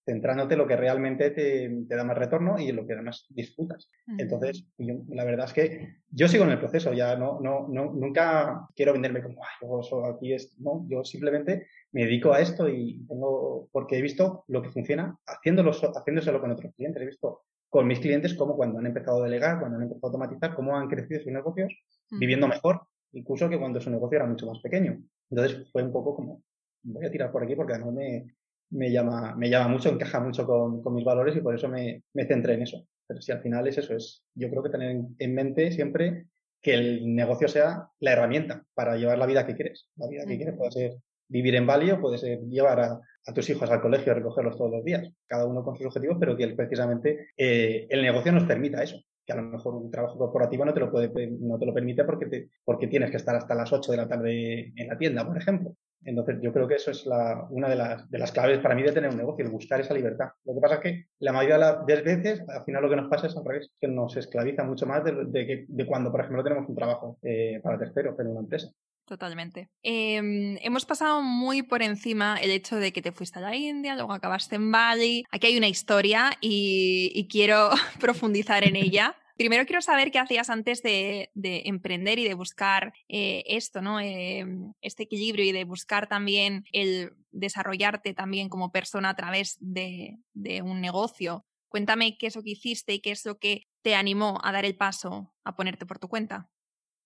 centrándote 0.08 0.54
en 0.54 0.60
lo 0.60 0.68
que 0.68 0.78
realmente 0.78 1.32
te, 1.32 1.70
te, 1.88 1.96
da 1.96 2.04
más 2.06 2.18
retorno 2.18 2.58
y 2.58 2.70
en 2.70 2.78
lo 2.78 2.88
que 2.88 2.94
además 2.94 3.26
disfrutas. 3.30 3.90
Uh 4.08 4.12
-huh. 4.12 4.22
Entonces, 4.22 4.66
yo, 4.78 4.96
la 5.10 5.26
verdad 5.26 5.48
es 5.48 5.54
que 5.54 5.96
yo 6.10 6.28
sigo 6.30 6.46
en 6.46 6.52
el 6.52 6.60
proceso, 6.60 6.94
ya 6.94 7.18
no, 7.18 7.40
no, 7.42 7.68
no 7.68 7.92
nunca 7.94 8.68
quiero 8.74 8.94
venderme 8.94 9.22
como, 9.22 9.42
yo 9.62 9.84
soy 9.84 10.10
aquí 10.10 10.34
es, 10.34 10.58
no, 10.60 10.86
yo 10.88 11.04
simplemente 11.04 11.68
me 11.92 12.06
dedico 12.06 12.32
a 12.32 12.40
esto 12.40 12.70
y 12.70 13.06
tengo, 13.06 13.68
porque 13.72 13.98
he 13.98 14.02
visto 14.02 14.46
lo 14.48 14.62
que 14.62 14.70
funciona 14.70 15.18
haciéndolo, 15.26 15.72
haciéndoselo 15.72 16.40
con 16.40 16.52
otros 16.52 16.74
clientes, 16.76 17.02
he 17.02 17.06
visto 17.06 17.42
con 17.70 17.86
mis 17.86 18.00
clientes 18.00 18.34
cómo 18.34 18.56
cuando 18.56 18.80
han 18.80 18.86
empezado 18.86 19.22
a 19.22 19.26
delegar, 19.26 19.60
cuando 19.60 19.78
han 19.78 19.84
empezado 19.84 20.08
a 20.08 20.08
automatizar, 20.08 20.56
cómo 20.56 20.78
han 20.78 20.88
crecido 20.88 21.22
sus 21.22 21.34
negocios 21.34 21.74
viviendo 22.10 22.48
mejor, 22.48 22.82
incluso 23.12 23.50
que 23.50 23.60
cuando 23.60 23.82
su 23.82 23.90
negocio 23.90 24.18
era 24.18 24.26
mucho 24.26 24.48
más 24.48 24.60
pequeño. 24.60 25.02
Entonces 25.30 25.70
fue 25.72 25.84
un 25.84 25.92
poco 25.92 26.16
como, 26.16 26.44
voy 26.84 27.06
a 27.06 27.12
tirar 27.12 27.30
por 27.30 27.44
aquí 27.44 27.56
porque 27.56 27.74
además 27.74 27.94
me, 27.94 28.37
me, 28.72 28.92
llama, 28.92 29.36
me 29.36 29.50
llama 29.50 29.68
mucho, 29.68 29.90
encaja 29.90 30.20
mucho 30.20 30.46
con, 30.46 30.82
con 30.82 30.94
mis 30.94 31.06
valores 31.06 31.36
y 31.36 31.42
por 31.42 31.56
eso 31.56 31.68
me, 31.68 32.04
me, 32.14 32.26
centré 32.26 32.56
en 32.56 32.64
eso. 32.64 32.86
Pero 33.08 33.22
si 33.22 33.32
al 33.32 33.42
final 33.42 33.68
es 33.68 33.78
eso, 33.78 33.96
es 33.96 34.24
yo 34.36 34.50
creo 34.50 34.64
que 34.64 34.70
tener 34.70 35.02
en 35.18 35.34
mente 35.34 35.72
siempre 35.72 36.28
que 36.62 36.74
el 36.74 37.16
negocio 37.16 37.48
sea 37.48 37.88
la 38.00 38.12
herramienta 38.12 38.66
para 38.74 38.98
llevar 38.98 39.18
la 39.18 39.26
vida 39.26 39.46
que 39.46 39.56
quieres. 39.56 39.90
La 39.96 40.08
vida 40.08 40.26
que 40.26 40.38
quieres 40.38 40.56
puede 40.58 40.72
ser 40.72 40.96
vivir 41.30 41.56
en 41.56 41.68
Bali 41.68 41.92
o 41.92 42.02
puede 42.02 42.18
ser 42.18 42.40
llevar 42.42 42.80
a, 42.80 43.02
a 43.26 43.34
tus 43.34 43.50
hijos 43.50 43.70
al 43.70 43.82
colegio 43.82 44.14
recogerlos 44.14 44.58
todos 44.58 44.72
los 44.72 44.84
días, 44.84 45.10
cada 45.28 45.46
uno 45.46 45.64
con 45.64 45.76
sus 45.76 45.88
objetivos, 45.88 46.18
pero 46.20 46.36
que 46.36 46.48
precisamente 46.50 47.30
eh, 47.38 47.88
el 47.90 48.02
negocio 48.02 48.32
nos 48.32 48.46
permita 48.46 48.84
eso 48.84 48.98
que 49.28 49.34
a 49.34 49.36
lo 49.36 49.44
mejor 49.44 49.76
un 49.76 49.92
trabajo 49.92 50.18
corporativo 50.18 50.64
no 50.64 50.74
te 50.74 50.80
lo 50.80 50.90
puede, 50.90 51.12
no 51.28 51.60
te 51.60 51.66
lo 51.66 51.74
permite 51.74 52.06
porque, 52.06 52.28
te, 52.28 52.50
porque 52.64 52.88
tienes 52.88 53.12
que 53.12 53.18
estar 53.18 53.36
hasta 53.36 53.54
las 53.54 53.72
8 53.74 53.92
de 53.92 53.98
la 53.98 54.08
tarde 54.08 54.72
en 54.74 54.88
la 54.88 54.98
tienda, 54.98 55.28
por 55.28 55.38
ejemplo. 55.38 55.76
Entonces, 56.08 56.38
yo 56.42 56.54
creo 56.54 56.70
que 56.70 56.76
eso 56.76 56.90
es 56.90 57.06
la, 57.06 57.46
una 57.50 57.68
de 57.68 57.76
las, 57.76 58.10
de 58.10 58.18
las 58.18 58.32
claves 58.32 58.60
para 58.60 58.76
mí 58.76 58.82
de 58.82 58.94
tener 58.94 59.10
un 59.10 59.18
negocio, 59.18 59.44
el 59.44 59.52
buscar 59.52 59.82
esa 59.82 59.94
libertad. 59.94 60.30
Lo 60.46 60.56
que 60.56 60.62
pasa 60.62 60.76
es 60.76 60.82
que 60.82 61.06
la 61.20 61.34
mayoría 61.34 61.56
de 61.56 61.96
las 61.96 62.06
veces, 62.06 62.42
al 62.48 62.64
final 62.64 62.82
lo 62.82 62.90
que 62.90 62.96
nos 62.96 63.10
pasa 63.10 63.28
es 63.28 63.36
al 63.36 63.44
revés, 63.44 63.70
que 63.80 63.90
nos 63.90 64.16
esclaviza 64.16 64.64
mucho 64.64 64.86
más 64.86 65.04
de, 65.04 65.12
de, 65.26 65.66
de 65.68 65.86
cuando, 65.86 66.10
por 66.10 66.22
ejemplo, 66.22 66.44
tenemos 66.46 66.70
un 66.70 66.76
trabajo 66.76 67.20
eh, 67.24 67.60
para 67.62 67.78
terceros 67.78 68.18
en 68.20 68.28
una 68.28 68.40
empresa. 68.40 68.70
Totalmente. 69.06 69.70
Eh, 69.84 70.58
hemos 70.62 70.86
pasado 70.86 71.22
muy 71.22 71.62
por 71.62 71.82
encima 71.82 72.38
el 72.42 72.52
hecho 72.52 72.78
de 72.78 72.94
que 72.94 73.02
te 73.02 73.12
fuiste 73.12 73.40
a 73.40 73.42
la 73.42 73.56
India, 73.56 73.96
luego 73.96 74.14
acabaste 74.14 74.56
en 74.56 74.72
Bali. 74.72 75.26
Aquí 75.30 75.48
hay 75.48 75.58
una 75.58 75.68
historia 75.68 76.32
y 76.40 77.28
quiero 77.30 77.70
profundizar 78.00 78.66
en 78.66 78.78
ella. 78.78 79.14
Primero 79.38 79.66
quiero 79.66 79.82
saber 79.82 80.12
qué 80.12 80.20
hacías 80.20 80.50
antes 80.50 80.82
de, 80.82 81.30
de 81.36 81.64
emprender 81.66 82.18
y 82.18 82.28
de 82.28 82.34
buscar 82.34 82.94
eh, 83.08 83.44
esto, 83.46 83.82
¿no? 83.82 84.00
Eh, 84.00 84.46
este 84.82 85.04
equilibrio 85.04 85.46
y 85.46 85.52
de 85.52 85.64
buscar 85.64 86.08
también 86.08 86.66
el 86.72 87.14
desarrollarte 87.32 88.14
también 88.14 88.50
como 88.50 88.72
persona 88.72 89.10
a 89.10 89.16
través 89.16 89.58
de, 89.60 90.18
de 90.34 90.64
un 90.64 90.82
negocio. 90.82 91.46
Cuéntame 91.70 92.18
qué 92.18 92.28
es 92.28 92.36
lo 92.36 92.44
que 92.44 92.52
hiciste 92.52 92.94
y 92.94 93.00
qué 93.00 93.12
es 93.12 93.26
lo 93.26 93.38
que 93.38 93.68
te 93.84 93.94
animó 93.94 94.40
a 94.44 94.52
dar 94.52 94.66
el 94.66 94.76
paso 94.76 95.34
a 95.44 95.56
ponerte 95.56 95.86
por 95.86 96.00
tu 96.00 96.08
cuenta. 96.08 96.50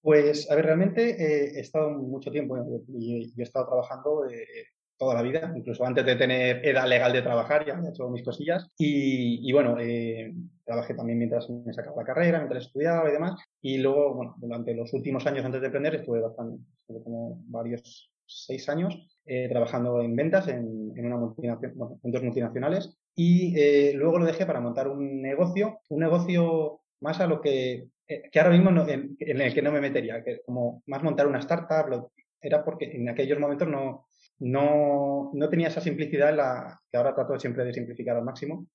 Pues, 0.02 0.50
a 0.50 0.56
ver, 0.56 0.66
realmente 0.66 1.12
eh, 1.12 1.52
he 1.56 1.60
estado 1.60 1.92
mucho 1.92 2.32
tiempo 2.32 2.58
y, 2.88 3.34
he 3.38 3.44
estado 3.44 3.68
trabajando 3.68 4.28
eh, 4.28 4.46
toda 5.02 5.16
la 5.16 5.24
vida, 5.24 5.52
incluso 5.56 5.84
antes 5.84 6.06
de 6.06 6.16
tener 6.16 6.64
edad 6.64 6.88
legal 6.88 7.12
de 7.12 7.24
trabajar, 7.24 7.66
ya 7.66 7.74
he 7.74 7.90
hecho 7.90 8.08
mis 8.08 8.24
cosillas. 8.24 8.70
Y, 8.78 9.50
y 9.50 9.52
bueno, 9.52 9.76
eh, 9.80 10.32
trabajé 10.64 10.94
también 10.94 11.18
mientras 11.18 11.50
me 11.50 11.74
sacaba 11.74 12.04
la 12.04 12.06
carrera, 12.06 12.38
mientras 12.38 12.68
estudiaba 12.68 13.10
y 13.10 13.14
demás. 13.14 13.42
Y 13.64 13.80
luego, 13.80 14.14
bueno, 14.14 14.36
durante 14.38 14.76
los 14.76 14.94
últimos 14.94 15.26
años 15.26 15.44
antes 15.44 15.60
de 15.60 15.68
emprender 15.68 15.96
estuve 15.96 16.22
bastante, 16.22 16.62
estuve 16.82 17.04
como 17.04 17.42
varios 17.48 18.12
seis 18.28 18.70
años 18.70 18.96
eh, 19.26 19.50
trabajando 19.50 20.04
en 20.04 20.16
ventas 20.16 20.48
en, 20.50 20.94
en 20.96 21.06
una 21.08 21.18
multinacional, 21.18 21.76
bueno, 21.76 22.00
en 22.04 22.12
dos 22.12 22.22
multinacionales. 22.22 22.96
Y 23.16 23.60
eh, 23.60 23.94
luego 23.96 24.20
lo 24.20 24.26
dejé 24.26 24.46
para 24.46 24.62
montar 24.62 24.88
un 24.88 25.20
negocio, 25.20 25.80
un 25.90 26.00
negocio 26.00 26.82
más 27.00 27.20
a 27.22 27.26
lo 27.26 27.42
que 27.42 27.88
eh, 28.08 28.30
que 28.32 28.40
ahora 28.40 28.52
mismo 28.52 28.70
no, 28.70 28.88
en, 28.88 29.18
en, 29.18 29.42
el 29.42 29.52
que 29.52 29.64
no 29.64 29.72
me 29.72 29.82
metería, 29.82 30.24
que 30.24 30.42
como 30.46 30.84
más 30.86 31.02
montar 31.02 31.26
una 31.26 31.40
startup, 31.40 32.12
era 32.40 32.64
porque 32.64 32.92
en 32.92 33.10
aquellos 33.10 33.40
momentos 33.40 33.68
no, 33.68 34.08
no, 34.42 35.32
no 35.34 35.50
tenía 35.50 35.68
esa 35.68 35.82
simplicidad 35.82 36.36
la 36.36 36.80
que 36.90 36.98
ahora 36.98 37.14
trato 37.14 37.40
siempre 37.40 37.64
de 37.64 37.74
simplificar 37.74 38.18
al 38.18 38.24
máximo. 38.24 38.68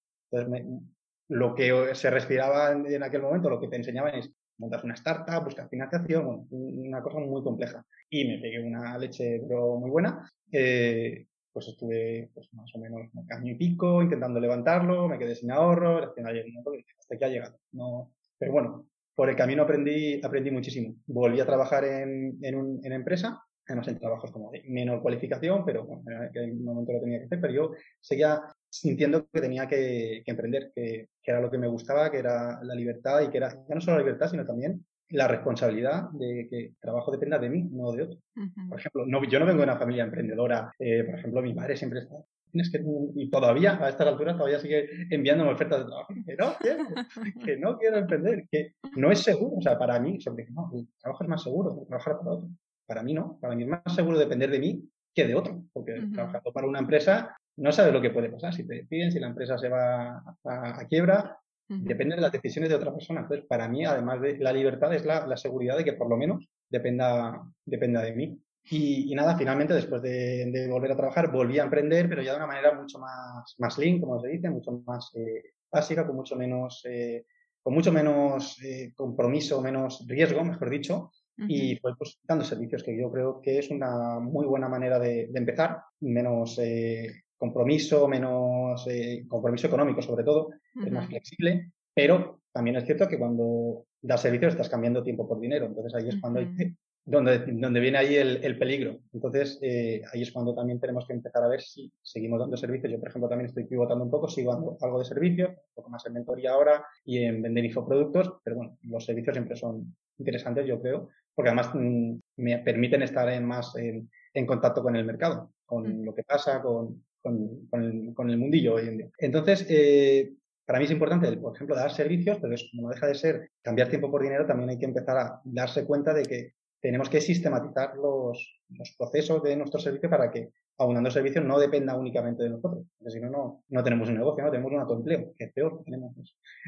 Lo 1.29 1.55
que 1.57 1.95
se 1.95 2.09
respiraba 2.09 2.71
en, 2.71 3.03
aquel 3.03 3.23
momento, 3.23 3.51
lo 3.51 3.61
que 3.61 3.67
te 3.67 3.77
enseñaban 3.77 4.15
es 4.15 4.31
montar 4.59 4.85
una 4.85 4.95
startup, 4.95 5.45
buscar 5.45 5.69
financiación, 5.69 6.47
una 6.51 7.03
cosa 7.03 7.19
muy 7.19 7.43
compleja. 7.43 7.85
Y 8.09 8.25
me 8.27 8.39
pegué 8.39 8.63
una 8.63 8.97
leche 8.97 9.43
pero 9.47 9.77
muy 9.77 9.91
buena. 9.91 10.31
Eh, 10.53 11.27
pues 11.53 11.69
estuve 11.69 12.31
pues, 12.33 12.49
más 12.53 12.73
o 12.75 12.79
menos 12.79 13.09
un 13.15 13.33
año 13.33 13.53
y 13.53 13.57
pico 13.57 14.03
intentando 14.03 14.39
levantarlo, 14.39 15.09
me 15.09 15.19
quedé 15.19 15.35
sin 15.35 15.51
ahorro, 15.51 16.05
hasta 16.05 17.19
que 17.19 17.25
ha 17.25 17.29
llegado. 17.29 17.59
No, 17.73 18.13
pero 18.39 18.53
bueno, 18.53 18.87
por 19.17 19.31
el 19.31 19.37
camino 19.37 19.63
aprendí, 19.65 20.21
aprendí 20.23 20.51
muchísimo. 20.51 20.95
Volví 21.07 21.41
a 21.41 21.47
trabajar 21.47 21.85
en, 21.85 22.39
en, 22.43 22.55
un, 22.55 22.81
en 22.85 22.93
empresa, 22.93 23.43
además 23.67 23.89
en 23.89 23.99
trabajos 23.99 24.31
como 24.31 24.51
de 24.51 24.63
menor 24.67 25.03
cualificación, 25.03 25.65
pero 25.65 25.85
bueno, 25.85 26.03
en 26.33 26.53
un 26.53 26.65
momento 26.65 26.93
lo 26.93 27.01
tenía 27.01 27.19
que 27.19 27.25
hacer, 27.27 27.41
pero 27.41 27.53
yo 27.53 27.73
seguía 28.01 28.43
sintiendo 28.69 29.27
que 29.33 29.41
tenía 29.41 29.67
que, 29.67 30.23
que 30.25 30.31
emprender, 30.31 30.73
que, 30.75 31.09
que, 31.23 31.31
era 31.31 31.41
lo 31.41 31.51
que 31.51 31.59
me 31.59 31.69
gustaba, 31.69 32.11
que 32.11 32.19
era 32.19 32.63
la 32.63 32.75
libertad 32.75 33.23
y 33.23 33.29
que 33.29 33.39
era 33.39 33.51
ya 33.51 33.75
no 33.75 33.81
solo 33.81 33.99
la 33.99 34.05
libertad, 34.05 34.29
sino 34.29 34.47
también 34.47 34.85
la 35.11 35.29
responsabilidad 35.29 36.11
de 36.13 36.49
que 36.51 36.59
el 36.67 36.77
trabajo 36.81 37.13
dependa 37.13 37.39
de 37.39 37.49
mí, 37.49 37.69
no 37.71 37.93
de 37.93 38.03
otro. 38.03 38.19
Uh 38.37 38.41
-huh. 38.41 38.69
Por 38.69 38.81
ejemplo, 38.81 39.07
no, 39.07 39.25
yo 39.25 39.39
no 39.39 39.47
vengo 39.47 39.59
de 39.59 39.65
una 39.65 39.79
familia 39.79 40.05
emprendedora. 40.05 40.73
Eh, 40.79 41.05
por 41.05 41.15
ejemplo, 41.19 41.43
mi 41.43 41.55
madre 41.55 41.77
siempre 41.77 42.01
está 42.01 42.17
tienes 42.57 42.71
que, 42.71 42.83
y 43.15 43.31
todavía 43.31 43.79
a 43.83 43.89
estas 43.89 44.07
alturas 44.07 44.37
todavía 44.37 44.59
sigue 44.59 44.89
enviándome 45.11 45.53
ofertas 45.53 45.81
de 45.81 45.87
trabajo, 45.87 46.15
que 46.25 46.37
no 46.37 46.55
quiero, 46.59 46.85
que 47.45 47.57
no 47.57 47.79
quiero 47.79 47.99
emprender, 47.99 48.47
que 48.51 48.73
no 48.97 49.11
es 49.11 49.21
seguro, 49.21 49.57
o 49.57 49.63
sea, 49.63 49.79
para 49.79 49.99
mí, 50.01 50.21
sobre 50.21 50.47
no, 50.51 50.71
el 50.75 50.89
trabajo 51.01 51.25
es 51.25 51.29
más 51.29 51.43
seguro 51.43 51.79
que 51.79 51.87
trabajar 51.87 52.19
para 52.19 52.31
otro. 52.33 52.49
Para 52.87 53.03
mí 53.03 53.13
no, 53.13 53.39
para 53.41 53.55
mí 53.55 53.65
es 53.65 53.69
más 53.69 53.83
seguro 53.95 54.19
depender 54.19 54.51
de 54.51 54.59
mí 54.59 54.89
que 55.15 55.27
de 55.27 55.35
otro, 55.35 55.63
porque 55.73 55.93
uh 55.93 56.03
-huh. 56.03 56.13
trabajando 56.15 56.53
para 56.53 56.67
una 56.67 56.79
empresa 56.79 57.37
no 57.57 57.73
sabes 57.73 57.93
lo 57.93 58.03
que 58.03 58.11
puede 58.11 58.31
pasar, 58.31 58.53
si 58.53 58.67
te 58.67 58.75
despiden, 58.75 59.11
si 59.11 59.19
la 59.19 59.29
empresa 59.29 59.57
se 59.57 59.69
va 59.69 60.19
a, 60.45 60.81
a 60.81 60.87
quiebra, 60.87 61.39
uh 61.69 61.75
-huh. 61.75 61.83
depende 61.83 62.15
de 62.17 62.21
las 62.21 62.33
decisiones 62.33 62.69
de 62.69 62.77
otra 62.77 62.93
persona. 62.93 63.21
Entonces, 63.21 63.47
para 63.47 63.69
mí, 63.69 63.85
además 63.85 64.21
de 64.21 64.39
la 64.39 64.53
libertad, 64.53 64.93
es 64.95 65.05
la, 65.05 65.27
la 65.27 65.37
seguridad 65.37 65.77
de 65.79 65.85
que 65.85 65.95
por 65.95 66.09
lo 66.09 66.17
menos 66.17 66.49
dependa, 66.69 67.43
dependa 67.65 68.03
de 68.03 68.13
mí. 68.15 68.39
Y, 68.69 69.13
y, 69.13 69.15
nada, 69.15 69.39
finalmente, 69.39 69.75
después 69.75 70.03
de, 70.03 70.51
de, 70.51 70.69
volver 70.69 70.91
a 70.91 70.97
trabajar, 70.97 71.31
volví 71.31 71.59
a 71.59 71.63
emprender, 71.63 72.09
pero 72.09 72.21
ya 72.21 72.33
de 72.33 72.39
una 72.39 72.49
manera 72.49 72.75
mucho 72.75 72.99
más, 72.99 73.55
más 73.59 73.79
lean, 73.79 74.01
como 74.01 74.21
se 74.21 74.29
dice, 74.29 74.51
mucho 74.51 74.83
más 74.85 75.13
eh, 75.15 75.53
básica, 75.71 76.05
con 76.05 76.17
mucho 76.17 76.35
menos, 76.35 76.83
eh, 76.85 77.27
con 77.63 77.75
mucho 77.75 77.93
menos 77.93 78.61
eh, 78.65 78.93
compromiso, 78.97 79.63
menos 79.63 80.05
riesgo, 80.07 80.43
mejor 80.43 80.69
dicho. 80.69 81.13
Uh 81.39 81.43
-huh. 81.43 81.47
Y 81.49 81.77
fue 81.77 81.97
pues 81.97 82.19
dando 82.23 82.45
servicios, 82.45 82.83
que 82.83 82.99
yo 82.99 83.11
creo 83.11 83.41
que 83.41 83.59
es 83.59 83.71
una 83.71 84.19
muy 84.21 84.47
buena 84.47 84.69
manera 84.69 84.99
de, 84.99 85.29
de 85.29 85.39
empezar, 85.39 85.81
menos 86.01 86.59
eh, 86.59 87.23
compromiso, 87.37 88.09
menos 88.09 88.87
eh, 88.89 89.25
compromiso 89.29 89.67
económico 89.67 90.03
sobre 90.03 90.25
todo, 90.25 90.47
uh 90.47 90.81
-huh. 90.81 90.87
es 90.87 90.93
más 90.93 91.07
flexible, 91.07 91.73
pero 91.95 92.41
también 92.53 92.77
es 92.77 92.85
cierto 92.85 93.07
que 93.09 93.19
cuando 93.19 93.87
das 94.01 94.23
servicios 94.23 94.53
estás 94.53 94.69
cambiando 94.69 95.03
tiempo 95.03 95.29
por 95.29 95.41
dinero, 95.41 95.67
entonces 95.67 95.95
ahí 95.95 96.09
es 96.09 96.21
cuando 96.21 96.41
uh 96.41 96.45
-huh. 96.45 96.49
hay 96.49 96.57
que 96.57 96.75
donde, 97.07 97.39
donde 97.47 97.81
viene 97.81 97.99
ahí 97.99 98.17
el, 98.17 98.45
el 98.45 98.59
peligro. 98.59 98.99
Entonces, 99.13 99.59
eh, 99.63 100.03
ahí 100.13 100.23
es 100.23 100.33
cuando 100.33 100.55
también 100.55 100.81
tenemos 100.81 101.07
que 101.07 101.13
empezar 101.13 101.43
a 101.45 101.49
ver 101.49 101.61
si 101.61 101.91
seguimos 102.03 102.41
dando 102.41 102.57
servicios. 102.57 102.93
Yo, 102.93 102.99
por 102.99 103.09
ejemplo, 103.09 103.29
también 103.29 103.49
estoy 103.49 103.65
pivotando 103.65 104.05
un 104.05 104.11
poco, 104.11 104.29
sigo 104.29 104.53
dando 104.53 104.77
algo 104.81 104.99
de 104.99 105.05
servicios, 105.05 105.51
un 105.51 105.75
poco 105.75 105.89
más 105.89 106.05
en 106.05 106.15
mentoría 106.15 106.51
ahora 106.51 106.85
y 107.05 107.19
en 107.19 107.41
vender 107.43 107.65
infoproductos, 107.65 108.41
pero 108.43 108.57
bueno, 108.57 108.77
los 108.83 109.05
servicios 109.05 109.37
siempre 109.37 109.57
son 109.57 109.97
interesantes, 110.19 110.67
yo 110.67 110.83
creo, 110.83 111.09
porque 111.37 111.51
además 111.51 111.71
mmm, 111.75 112.15
me 112.39 112.59
permiten 112.59 113.03
estar 113.03 113.29
en 113.29 113.45
más 113.45 113.77
en, 113.77 114.11
en, 114.35 114.47
contacto 114.47 114.83
con 114.83 114.97
el 114.97 115.05
mercado, 115.05 115.53
con 115.67 115.83
mm. 115.83 116.05
lo 116.05 116.15
que 116.15 116.25
pasa, 116.25 116.63
con, 116.63 117.05
con, 117.23 117.67
con, 117.67 117.85
el, 117.85 118.15
con 118.15 118.31
el 118.31 118.39
mundillo 118.39 118.75
hoy 118.75 118.89
en 118.89 118.97
día. 118.97 119.11
Entonces, 119.19 119.67
eh, 119.69 120.33
para 120.65 120.79
mí 120.79 120.87
es 120.87 120.91
importante, 120.91 121.31
por 121.37 121.55
ejemplo, 121.55 121.77
dar 121.77 121.93
servicios, 121.93 122.39
pero 122.41 122.55
eso 122.55 122.67
no 122.73 122.89
deja 122.89 123.07
de 123.07 123.15
ser 123.15 123.51
cambiar 123.63 123.89
tiempo 123.89 124.11
por 124.11 124.23
dinero, 124.23 124.47
también 124.47 124.71
hay 124.71 124.79
que 124.79 124.87
empezar 124.87 125.17
a 125.19 125.41
darse 125.45 125.85
cuenta 125.85 126.13
de 126.15 126.25
que 126.25 126.55
tenemos 126.81 127.09
que 127.09 127.21
sistematizar 127.21 127.97
los, 127.97 128.61
los, 128.71 128.95
procesos 128.97 129.43
de 129.43 129.57
nuestro 129.57 129.79
servicio 129.79 130.09
para 130.09 130.31
que, 130.31 130.51
aunando 130.79 131.11
servicios, 131.11 131.45
no 131.45 131.59
dependa 131.59 131.95
únicamente 131.97 132.43
de 132.43 132.51
nosotros. 132.51 132.87
Porque 132.99 133.11
si 133.11 133.21
no, 133.21 133.31
no, 133.31 133.65
no 133.69 133.85
tenemos 133.85 134.09
un 134.09 134.17
negocio, 134.17 134.45
no 134.45 134.51
tenemos 134.51 134.73
un 134.73 134.81
autoempleo, 134.81 135.35
que 135.37 135.45
es 135.45 135.53
peor. 135.53 135.83
Tenemos 135.85 136.13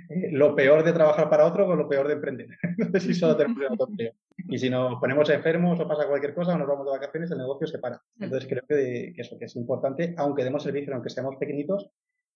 eh, 0.08 0.30
lo 0.32 0.54
peor 0.54 0.82
de 0.84 0.92
trabajar 0.92 1.28
para 1.28 1.46
otro 1.46 1.66
o 1.66 1.76
lo 1.76 1.88
peor 1.88 2.08
de 2.08 2.14
emprender. 2.14 2.48
si 3.00 3.14
solo 3.14 3.36
tenemos 3.36 3.58
un 3.58 3.66
autoempleo. 3.72 4.12
Y 4.48 4.58
si 4.58 4.70
nos 4.70 4.98
ponemos 5.00 5.28
enfermos 5.30 5.78
o 5.80 5.88
pasa 5.88 6.06
cualquier 6.06 6.34
cosa 6.34 6.54
o 6.54 6.58
nos 6.58 6.68
vamos 6.68 6.86
de 6.86 6.92
vacaciones, 6.92 7.30
el 7.30 7.38
negocio 7.38 7.66
se 7.66 7.78
para. 7.78 8.00
Entonces 8.18 8.48
creo 8.48 8.62
que, 8.66 9.12
que 9.14 9.22
eso 9.22 9.38
que 9.38 9.46
es 9.46 9.56
importante, 9.56 10.14
aunque 10.16 10.44
demos 10.44 10.62
servicio, 10.62 10.94
aunque 10.94 11.10
seamos 11.10 11.36
pequeñitos, 11.36 11.90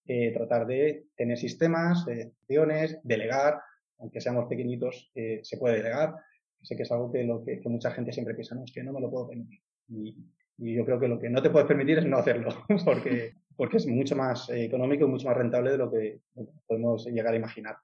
eh, 0.07 0.33
tratar 0.33 0.67
de 0.67 1.07
tener 1.17 1.39
sistemas, 1.39 2.07
eh, 2.09 2.33
acciones, 2.43 2.99
delegar, 3.03 3.61
aunque 3.99 4.21
seamos 4.21 4.47
pequeñitos, 4.47 5.11
eh, 5.15 5.41
se 5.43 5.57
puede 5.57 5.77
delegar 5.77 6.15
sé 6.63 6.77
que 6.77 6.85
es 6.85 6.93
algo 6.93 7.11
que, 7.11 7.25
lo 7.25 7.45
que, 7.45 7.61
que, 7.61 7.69
mucha 7.69 7.91
gente 7.91 8.13
siempre 8.13 8.35
piensa, 8.35 8.55
no, 8.55 8.65
es 8.65 8.73
que 8.73 8.83
no 8.83 8.93
me 8.93 9.01
lo 9.01 9.11
puedo 9.11 9.29
permitir. 9.29 9.61
Y, 9.89 10.17
y, 10.63 10.75
yo 10.75 10.85
creo 10.85 10.99
que 10.99 11.09
lo 11.09 11.19
que 11.19 11.29
no 11.29 11.43
te 11.43 11.51
puedes 11.51 11.69
permitir 11.69 11.99
es 11.99 12.07
no 12.07 12.19
hacerlo, 12.19 12.51
porque, 12.85 13.35
porque 13.57 13.77
es 13.79 13.87
mucho 13.87 14.17
más 14.17 14.49
económico 14.51 15.05
y 15.05 15.09
mucho 15.09 15.29
más 15.29 15.37
rentable 15.37 15.73
de 15.73 15.79
lo 15.79 15.91
que 15.91 16.21
podemos 16.67 17.07
llegar 17.07 17.35
a 17.35 17.37
imaginar. 17.37 17.77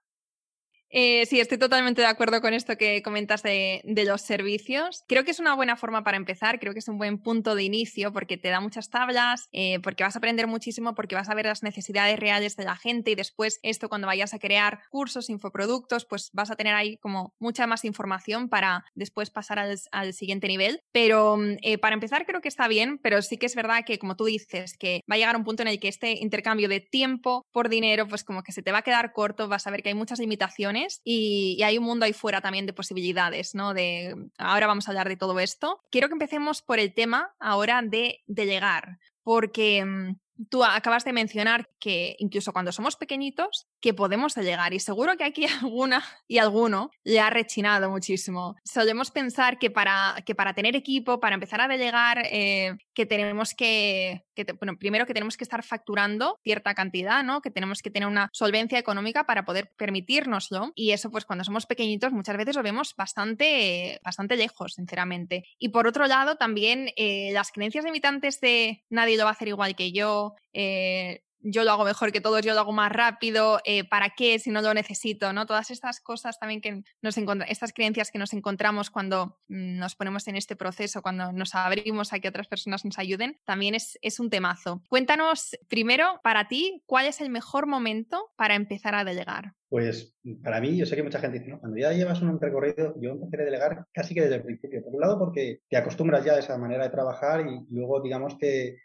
Eh, 0.91 1.27
sí, 1.27 1.39
estoy 1.39 1.59
totalmente 1.59 2.01
de 2.01 2.07
acuerdo 2.07 2.41
con 2.41 2.55
esto 2.55 2.77
que 2.79 3.03
comentas 3.03 3.43
de, 3.43 3.83
los 3.85 4.23
servicios. 4.23 5.05
Creo 5.07 5.25
que 5.25 5.33
es 5.33 5.41
una 5.41 5.55
buena 5.55 5.77
forma 5.77 6.05
para 6.05 6.17
empezar, 6.17 6.59
creo 6.61 6.73
que 6.73 6.79
es 6.79 6.89
un 6.89 6.99
buen 6.99 7.19
punto 7.19 7.55
de 7.55 7.65
inicio 7.65 8.13
porque 8.13 8.37
te 8.37 8.49
da 8.49 8.61
muchas 8.61 8.91
tablas, 8.91 9.49
eh, 9.53 9.81
porque 9.81 10.05
vas 10.05 10.15
a 10.15 10.19
aprender 10.19 10.47
muchísimo, 10.47 10.95
porque 10.95 11.15
vas 11.15 11.29
a 11.29 11.35
ver 11.35 11.47
las 11.47 11.63
necesidades 11.63 12.19
reales 12.19 12.57
de 12.57 12.65
la 12.65 12.77
gente 12.77 13.11
y 13.11 13.15
después 13.17 13.59
esto 13.63 13.89
cuando 13.89 14.07
vayas 14.07 14.35
a 14.35 14.39
crear 14.39 14.81
cursos, 14.89 15.29
infoproductos, 15.29 16.07
pues 16.07 16.31
vas 16.33 16.51
a 16.51 16.57
tener 16.57 16.75
ahí 16.75 16.97
como 16.99 17.35
mucha 17.39 17.67
más 17.67 17.85
información 17.85 18.49
para 18.49 18.85
después 18.95 19.31
pasar 19.31 19.59
al, 19.59 20.13
siguiente 20.15 20.49
nivel. 20.49 20.81
Pero 20.93 21.37
mm, 21.37 21.57
eh, 21.63 21.79
para 21.79 21.95
empezar 21.95 22.25
creo 22.25 22.41
que 22.41 22.49
está 22.49 22.69
bien, 22.69 22.99
pero 22.99 23.21
sí 23.21 23.37
que 23.37 23.47
es 23.47 23.55
verdad 23.55 23.85
que 23.85 23.99
como 23.99 24.17
tú 24.17 24.25
dices, 24.25 24.77
que 24.79 25.03
va 25.11 25.17
a 25.17 25.19
llegar 25.19 25.37
un 25.37 25.45
punto 25.45 25.63
en 25.63 25.69
el 25.69 25.81
que 25.81 25.89
este 25.89 26.13
intercambio 26.13 26.69
de 26.69 26.81
tiempo 26.81 27.47
por 27.53 27.69
dinero, 27.69 28.07
pues 28.09 28.25
como 28.25 28.43
que 28.43 28.53
se 28.53 28.63
te 28.63 28.73
va 28.73 28.79
a 28.79 28.83
quedar 28.83 29.13
corto, 29.13 29.49
vas 29.49 29.67
a 29.67 29.71
ver 29.71 29.83
que 29.83 29.91
hay 29.91 29.95
muchas 29.95 30.19
limitaciones 30.21 30.78
y, 31.05 31.63
hay 31.63 31.79
un 31.79 31.85
mundo 31.85 32.05
ahí 32.05 32.13
fuera 32.13 32.41
también 32.41 32.67
de 32.67 32.73
posibilidades, 32.73 33.55
¿no? 33.55 33.75
De, 33.75 34.15
ahora 34.39 34.67
vamos 34.67 34.89
a 34.89 34.91
hablar 34.91 35.09
de 35.09 35.17
todo 35.17 35.39
esto. 35.41 35.81
Quiero 35.91 36.09
que 36.09 36.15
empecemos 36.15 36.63
por 36.63 36.79
el 36.79 36.95
tema 36.95 37.35
ahora 37.39 37.83
de 37.83 38.23
delegar, 38.27 38.99
porque 39.23 39.85
mm, 39.85 40.17
tú 40.51 40.65
acabas 40.65 41.05
de 41.05 41.13
mencionar 41.13 41.69
que 41.81 42.17
incluso 42.19 42.53
cuando 42.53 42.73
somos 42.73 42.97
pequeñitos, 42.97 43.67
que 43.81 43.95
podemos 43.95 44.37
llegar. 44.37 44.73
Y 44.75 44.81
seguro 44.81 45.17
que 45.17 45.25
aquí 45.25 45.47
alguna 45.63 46.05
y 46.27 46.39
alguno 46.39 46.91
le 47.05 47.21
ha 47.21 47.31
rechinado 47.31 47.91
muchísimo. 47.91 48.57
Solemos 48.65 49.11
pensar 49.11 49.59
que 49.59 49.71
para, 49.71 50.17
que 50.25 50.35
para 50.35 50.55
tener 50.55 50.77
equipo, 50.77 51.21
para 51.21 51.35
empezar 51.35 51.61
a 51.61 51.69
delegar, 51.69 52.23
eh, 52.31 52.77
que 52.95 53.07
tenemos 53.07 53.55
que, 53.55 54.25
bueno, 54.61 54.77
primero 54.79 55.07
que 55.07 55.15
tenemos 55.15 55.37
que 55.37 55.45
estar 55.45 55.63
facturando 55.63 56.39
cierta 56.43 56.75
cantidad, 56.75 57.23
¿no? 57.23 57.41
Que 57.41 57.51
tenemos 57.51 57.83
que 57.83 57.91
tener 57.91 58.09
una 58.09 58.29
solvencia 58.33 58.79
económica 58.79 59.25
para 59.25 59.45
poder 59.45 59.73
permitírnoslo. 59.77 60.73
Y 60.75 60.91
eso, 60.91 61.11
pues 61.11 61.25
cuando 61.25 61.45
somos 61.45 61.67
pequeñitos, 61.67 62.13
muchas 62.13 62.37
veces 62.37 62.57
lo 62.57 62.63
vemos 62.63 62.95
bastante, 62.97 64.01
bastante 64.03 64.37
lejos, 64.37 64.75
sinceramente. 64.75 65.45
Y 65.59 65.69
por 65.69 65.87
otro 65.87 66.07
lado, 66.07 66.37
también 66.37 66.91
eh, 66.97 67.31
las 67.33 67.53
creencias 67.53 67.85
limitantes 67.85 68.41
de 68.41 68.85
nadie 68.91 69.17
lo 69.17 69.25
va 69.25 69.31
a 69.31 69.33
hacer 69.33 69.49
igual 69.49 69.77
que 69.77 69.93
yo, 69.93 70.28
eh, 70.53 71.23
yo 71.41 71.65
lo 71.65 71.71
hago 71.71 71.85
mejor 71.85 72.13
que 72.13 72.21
todos, 72.21 72.43
yo 72.43 72.55
lo 72.55 72.61
hago 72.61 72.73
más 72.73 72.93
rápido, 72.93 73.61
eh, 73.65 73.89
¿para 73.89 74.11
qué 74.11 74.39
si 74.39 74.51
no 74.51 74.61
lo 74.63 74.75
necesito? 74.75 75.33
¿no? 75.33 75.47
Todas 75.47 75.71
estas 75.71 76.01
cosas 76.01 76.39
también 76.39 76.61
que 76.61 76.83
nos 77.03 77.17
estas 77.49 77.73
creencias 77.73 78.11
que 78.11 78.19
nos 78.19 78.33
encontramos 78.33 78.91
cuando 78.91 79.39
mm, 79.49 79.79
nos 79.79 79.95
ponemos 79.95 80.27
en 80.29 80.37
este 80.37 80.57
proceso, 80.57 81.03
cuando 81.03 81.33
nos 81.33 81.55
abrimos 81.55 82.13
a 82.13 82.21
que 82.21 82.29
otras 82.29 82.49
personas 82.49 82.85
nos 82.85 82.99
ayuden, 82.99 83.39
también 83.45 83.75
es, 83.75 83.99
es 84.03 84.21
un 84.21 84.31
temazo. 84.31 84.83
Cuéntanos 84.89 85.57
primero, 85.69 86.21
para 86.23 86.49
ti, 86.49 86.83
¿cuál 86.87 87.07
es 87.07 87.21
el 87.21 87.31
mejor 87.31 87.67
momento 87.67 88.33
para 88.37 88.55
empezar 88.55 88.95
a 88.95 89.05
delegar? 89.05 89.55
Pues 89.69 90.15
para 90.43 90.61
mí, 90.61 90.77
yo 90.77 90.87
sé 90.87 90.97
que 90.97 91.03
mucha 91.03 91.21
gente 91.21 91.39
dice, 91.39 91.51
¿no? 91.51 91.61
cuando 91.61 91.77
ya 91.77 91.93
llevas 91.93 92.23
un 92.23 92.41
recorrido, 92.41 92.95
yo 93.01 93.11
empecé 93.11 93.43
a 93.43 93.45
delegar 93.45 93.87
casi 93.93 94.15
que 94.15 94.23
desde 94.23 94.37
el 94.37 94.43
principio. 94.43 94.83
Por 94.83 94.95
un 94.95 95.01
lado, 95.01 95.19
porque 95.19 95.61
te 95.69 95.77
acostumbras 95.77 96.25
ya 96.25 96.33
a 96.33 96.39
esa 96.39 96.57
manera 96.57 96.85
de 96.85 96.91
trabajar 96.91 97.47
y 97.47 97.67
luego, 97.71 98.01
digamos 98.01 98.37
que 98.39 98.79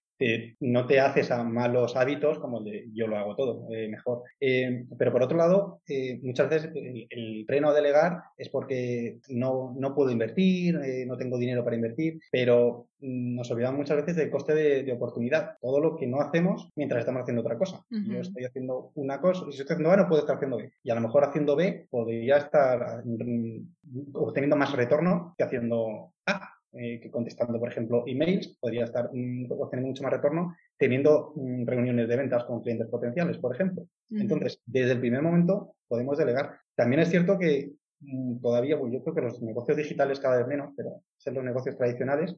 no 0.60 0.88
te 0.88 1.00
haces 1.00 1.32
a 1.32 1.44
malos 1.44 1.96
hábitos 1.96 2.40
como 2.40 2.60
el 2.60 2.66
de 2.66 2.90
yo 2.94 3.08
lo 3.08 3.18
hago 3.18 3.36
todo 3.36 3.68
eh, 3.74 3.88
mejor. 3.88 4.24
Eh, 4.40 4.86
pero 4.98 5.12
por 5.12 5.24
otro 5.24 5.38
lado, 5.38 5.82
eh, 5.88 6.20
muchas 6.22 6.50
veces 6.50 6.72
el, 6.74 7.44
freno 7.46 7.70
a 7.70 7.74
delegar 7.74 8.22
es 8.38 8.50
porque 8.50 9.18
no, 9.30 9.74
no 9.78 9.94
puedo 9.94 10.12
invertir, 10.12 10.80
no 11.08 11.18
tengo 11.18 11.38
dinero 11.38 11.64
para 11.64 11.76
invertir, 11.76 12.20
pero 12.32 12.88
mm, 13.00 13.36
nos 13.36 13.52
olvidamos 13.52 13.80
muchas 13.80 13.98
veces 13.98 14.16
del 14.16 14.30
coste 14.32 14.54
de, 14.54 14.94
oportunidad. 14.94 15.58
Todo 15.62 15.80
lo 15.80 15.96
que 15.96 16.08
no 16.08 16.22
hacemos 16.22 16.70
mientras 16.76 17.02
estamos 17.02 17.24
haciendo 17.24 17.42
otra 17.42 17.58
cosa. 17.58 17.84
Yo 17.90 18.20
estoy 18.20 18.46
haciendo 18.46 18.92
una 18.96 19.20
cosa, 19.20 19.46
si 19.52 19.62
estoy 19.62 19.74
haciendo 19.74 19.92
A, 19.92 19.98
no 19.98 20.08
puedo 20.08 20.22
estar 20.22 20.36
haciendo 20.36 20.58
B. 20.58 20.72
Y 20.84 20.92
a 20.92 20.96
lo 20.96 21.02
mejor 21.02 21.24
haciendo 21.24 21.56
B 21.56 21.88
podría 21.90 22.38
estar 22.38 23.04
mm, 23.04 24.14
obteniendo 24.14 24.56
más 24.56 24.72
retorno 24.74 25.34
que 25.38 25.44
haciendo 25.44 26.12
A. 26.26 26.53
Eh, 26.76 27.00
que 27.00 27.12
contestando, 27.12 27.60
por 27.60 27.70
ejemplo, 27.70 28.04
emails, 28.08 28.58
podría 28.60 28.86
estar 28.86 29.08
mm, 29.14 29.46
obteniendo 29.52 29.90
mucho 29.90 30.02
más 30.02 30.12
retorno 30.12 30.56
teniendo 30.76 31.32
mm, 31.36 31.68
reuniones 31.68 32.08
de 32.08 32.18
ventas 32.18 32.46
con 32.46 32.62
clientes 32.62 32.88
potenciales, 32.88 33.38
por 33.38 33.54
ejemplo. 33.54 33.86
Entonces, 34.10 34.60
desde 34.66 34.94
el 34.94 35.00
primer 35.00 35.22
momento 35.22 35.76
podemos 35.88 36.18
delegar. 36.18 36.58
También 36.76 37.02
es 37.02 37.10
cierto 37.10 37.38
que 37.38 37.74
mm, 38.00 38.42
todavía, 38.42 38.80
pues 38.80 38.92
yo 38.92 39.04
creo 39.04 39.14
que 39.14 39.22
los 39.22 39.40
negocios 39.44 39.78
digitales 39.78 40.20
cada 40.20 40.38
vez 40.38 40.48
menos, 40.48 40.74
pero 40.76 41.04
ser 41.16 41.34
los 41.34 41.44
negocios 41.44 41.78
tradicionales, 41.78 42.36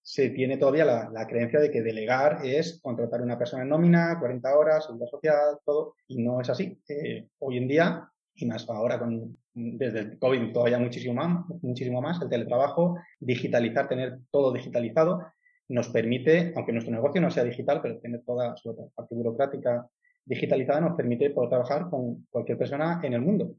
se 0.00 0.30
tiene 0.30 0.58
todavía 0.58 0.84
la, 0.84 1.26
creencia 1.26 1.58
de 1.58 1.70
que 1.70 1.82
delegar 1.82 2.40
es 2.44 2.80
contratar 2.82 3.20
a 3.20 3.24
una 3.24 3.38
persona 3.38 3.64
en 3.64 3.68
nómina, 3.68 4.16
40 4.18 4.56
horas, 4.56 4.84
seguridad 4.84 5.10
social, 5.10 5.58
todo, 5.64 5.94
y 6.06 6.22
no 6.22 6.40
es 6.40 6.50
así. 6.50 6.80
Eh, 6.88 7.28
hoy 7.38 7.58
en 7.58 7.68
día, 7.68 8.08
y 8.34 8.46
más 8.46 8.68
ahora 8.68 8.98
con, 8.98 9.36
desde 9.54 10.00
el 10.00 10.18
COVID 10.18 10.52
todavía 10.52 10.78
muchísimo 10.78 11.14
más, 11.14 11.44
muchísimo 11.62 12.00
más, 12.00 12.20
el 12.22 12.28
teletrabajo, 12.28 12.98
digitalizar, 13.20 13.88
tener 13.88 14.18
todo 14.30 14.52
digitalizado, 14.52 15.26
nos 15.68 15.88
permite, 15.88 16.52
aunque 16.56 16.72
nuestro 16.72 16.94
negocio 16.94 17.20
no 17.20 17.30
sea 17.30 17.44
digital, 17.44 17.80
pero 17.82 17.98
tener 17.98 18.22
toda 18.24 18.56
su 18.56 18.74
parte 18.94 19.14
burocrática 19.14 19.86
digitalizada 20.24 20.80
nos 20.80 20.96
permite 20.96 21.30
poder 21.30 21.50
trabajar 21.50 21.88
con 21.90 22.26
cualquier 22.30 22.58
persona 22.58 23.00
en 23.02 23.14
el 23.14 23.20
mundo. 23.20 23.56